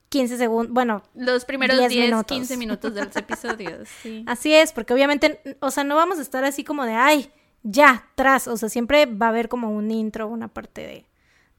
[0.09, 2.37] 15 segundos, bueno, los primeros 10, 10 minutos.
[2.37, 3.89] 15 minutos de los episodios.
[4.03, 4.25] Sí.
[4.29, 7.33] Así es, porque obviamente, o sea, no vamos a estar así como de, ay,
[7.63, 11.07] ya, tras, o sea, siempre va a haber como un intro, una parte de,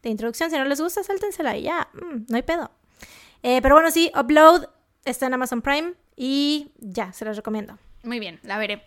[0.01, 0.49] de introducción.
[0.51, 2.71] Si no les gusta, sáltensela y ya, mm, no hay pedo.
[3.41, 4.65] Eh, pero bueno, sí, Upload
[5.05, 7.77] está en Amazon Prime y ya, se las recomiendo.
[8.03, 8.83] Muy bien, la veré.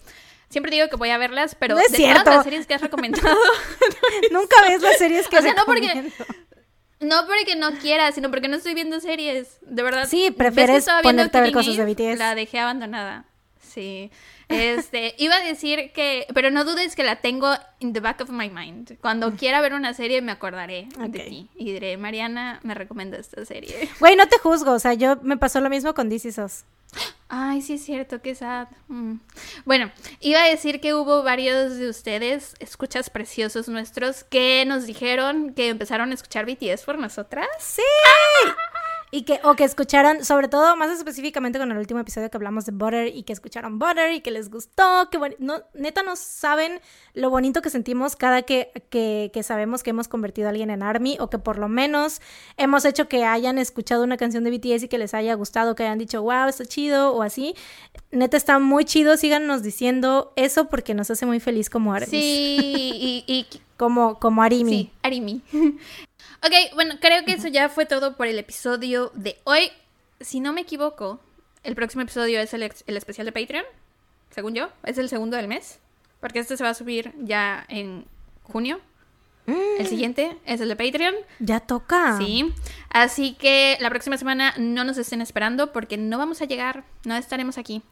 [0.48, 2.22] Siempre digo que voy a verlas, pero No es de cierto.
[2.22, 3.36] todas las series que has recomendado,
[4.30, 6.10] Nunca ves las series que O sea, no porque-
[7.00, 9.58] no porque no quiera, sino porque no estoy viendo series.
[9.62, 10.06] De verdad.
[10.08, 11.84] Sí, ¿Ves que prefieres ponerte a ver cosas de?
[11.84, 12.18] BTS.
[12.18, 13.25] La dejé abandonada.
[13.76, 14.10] Sí.
[14.48, 18.30] Este, iba a decir que, pero no dudes que la tengo in the back of
[18.30, 18.96] my mind.
[19.02, 23.44] Cuando quiera ver una serie me acordaré de ti y diré, Mariana, me recomienda esta
[23.44, 23.90] serie.
[24.00, 26.64] Güey, no te juzgo, o sea, yo me pasó lo mismo con DC SOS.
[27.28, 28.68] Ay, sí es cierto, qué sad.
[28.88, 29.16] Mm.
[29.66, 29.90] Bueno,
[30.20, 35.68] iba a decir que hubo varios de ustedes, escuchas preciosos nuestros, que nos dijeron que
[35.68, 37.48] empezaron a escuchar BTS por nosotras.
[37.58, 37.82] Sí.
[39.12, 42.66] Y que, o que escucharan, sobre todo, más específicamente con el último episodio que hablamos
[42.66, 46.80] de Butter y que escucharon Butter y que les gustó, que no, neta no saben
[47.14, 50.82] lo bonito que sentimos cada que, que, que sabemos que hemos convertido a alguien en
[50.82, 52.20] ARMY o que por lo menos
[52.56, 55.84] hemos hecho que hayan escuchado una canción de BTS y que les haya gustado, que
[55.84, 57.54] hayan dicho, wow, está chido o así.
[58.10, 62.06] Neta está muy chido, síganos diciendo eso porque nos hace muy feliz como ARMY.
[62.10, 64.72] Sí, y, y Como, como ARIMI.
[64.72, 65.42] Sí, Arimi.
[66.42, 69.70] ok, bueno, creo que eso ya fue todo por el episodio de hoy.
[70.20, 71.20] Si no me equivoco,
[71.62, 73.64] el próximo episodio es el, el especial de Patreon,
[74.30, 74.68] según yo.
[74.84, 75.78] Es el segundo del mes,
[76.20, 78.06] porque este se va a subir ya en
[78.44, 78.80] junio.
[79.46, 81.14] El siguiente es el de Patreon.
[81.38, 82.18] Ya toca.
[82.18, 82.52] Sí.
[82.90, 87.16] Así que la próxima semana no nos estén esperando porque no vamos a llegar, no
[87.16, 87.82] estaremos aquí.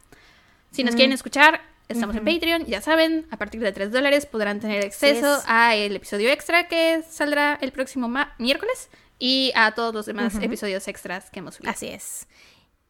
[0.71, 4.59] Si nos quieren escuchar, estamos en Patreon, ya saben, a partir de 3 dólares podrán
[4.59, 5.43] tener acceso es.
[5.47, 8.89] a el episodio extra que saldrá el próximo miércoles
[9.19, 11.71] y a todos los demás episodios extras que hemos subido.
[11.71, 12.27] Así es.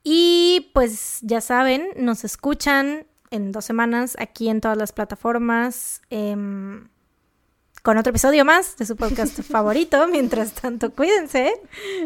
[0.04, 6.88] Y pues ya saben, nos escuchan en dos semanas aquí en todas las plataformas em,
[7.82, 10.08] con otro episodio más de su podcast favorito.
[10.08, 11.60] Mientras tanto, cuídense.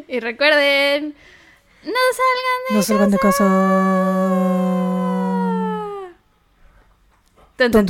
[0.07, 1.15] Y recuerden,
[1.83, 4.78] no salgan de No salgan de casa.
[7.67, 7.85] Tun.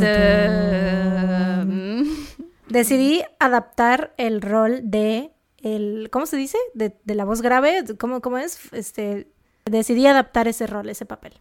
[2.67, 5.31] Decidí adaptar el rol de
[5.61, 6.57] el ¿cómo se dice?
[6.73, 8.59] De, de la voz grave, ¿cómo, cómo es?
[8.73, 9.27] Este
[9.65, 11.33] decidí adaptar ese rol, ese papel.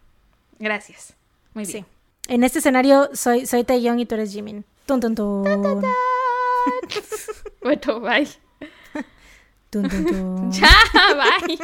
[0.59, 1.15] Gracias.
[1.53, 1.85] Muy bien.
[1.85, 2.33] Sí.
[2.33, 4.65] En este escenario soy soy Taeyong y tú eres Jimin.
[4.85, 5.43] Tun tun tun.
[7.61, 8.27] Bueno, bye.
[10.51, 10.75] Ya,
[11.15, 11.57] bye.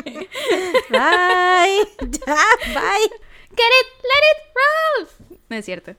[0.90, 2.10] Bye.
[2.12, 3.10] Ya, bye.
[3.50, 5.08] Get it, let it roll.
[5.50, 5.96] No es cierto.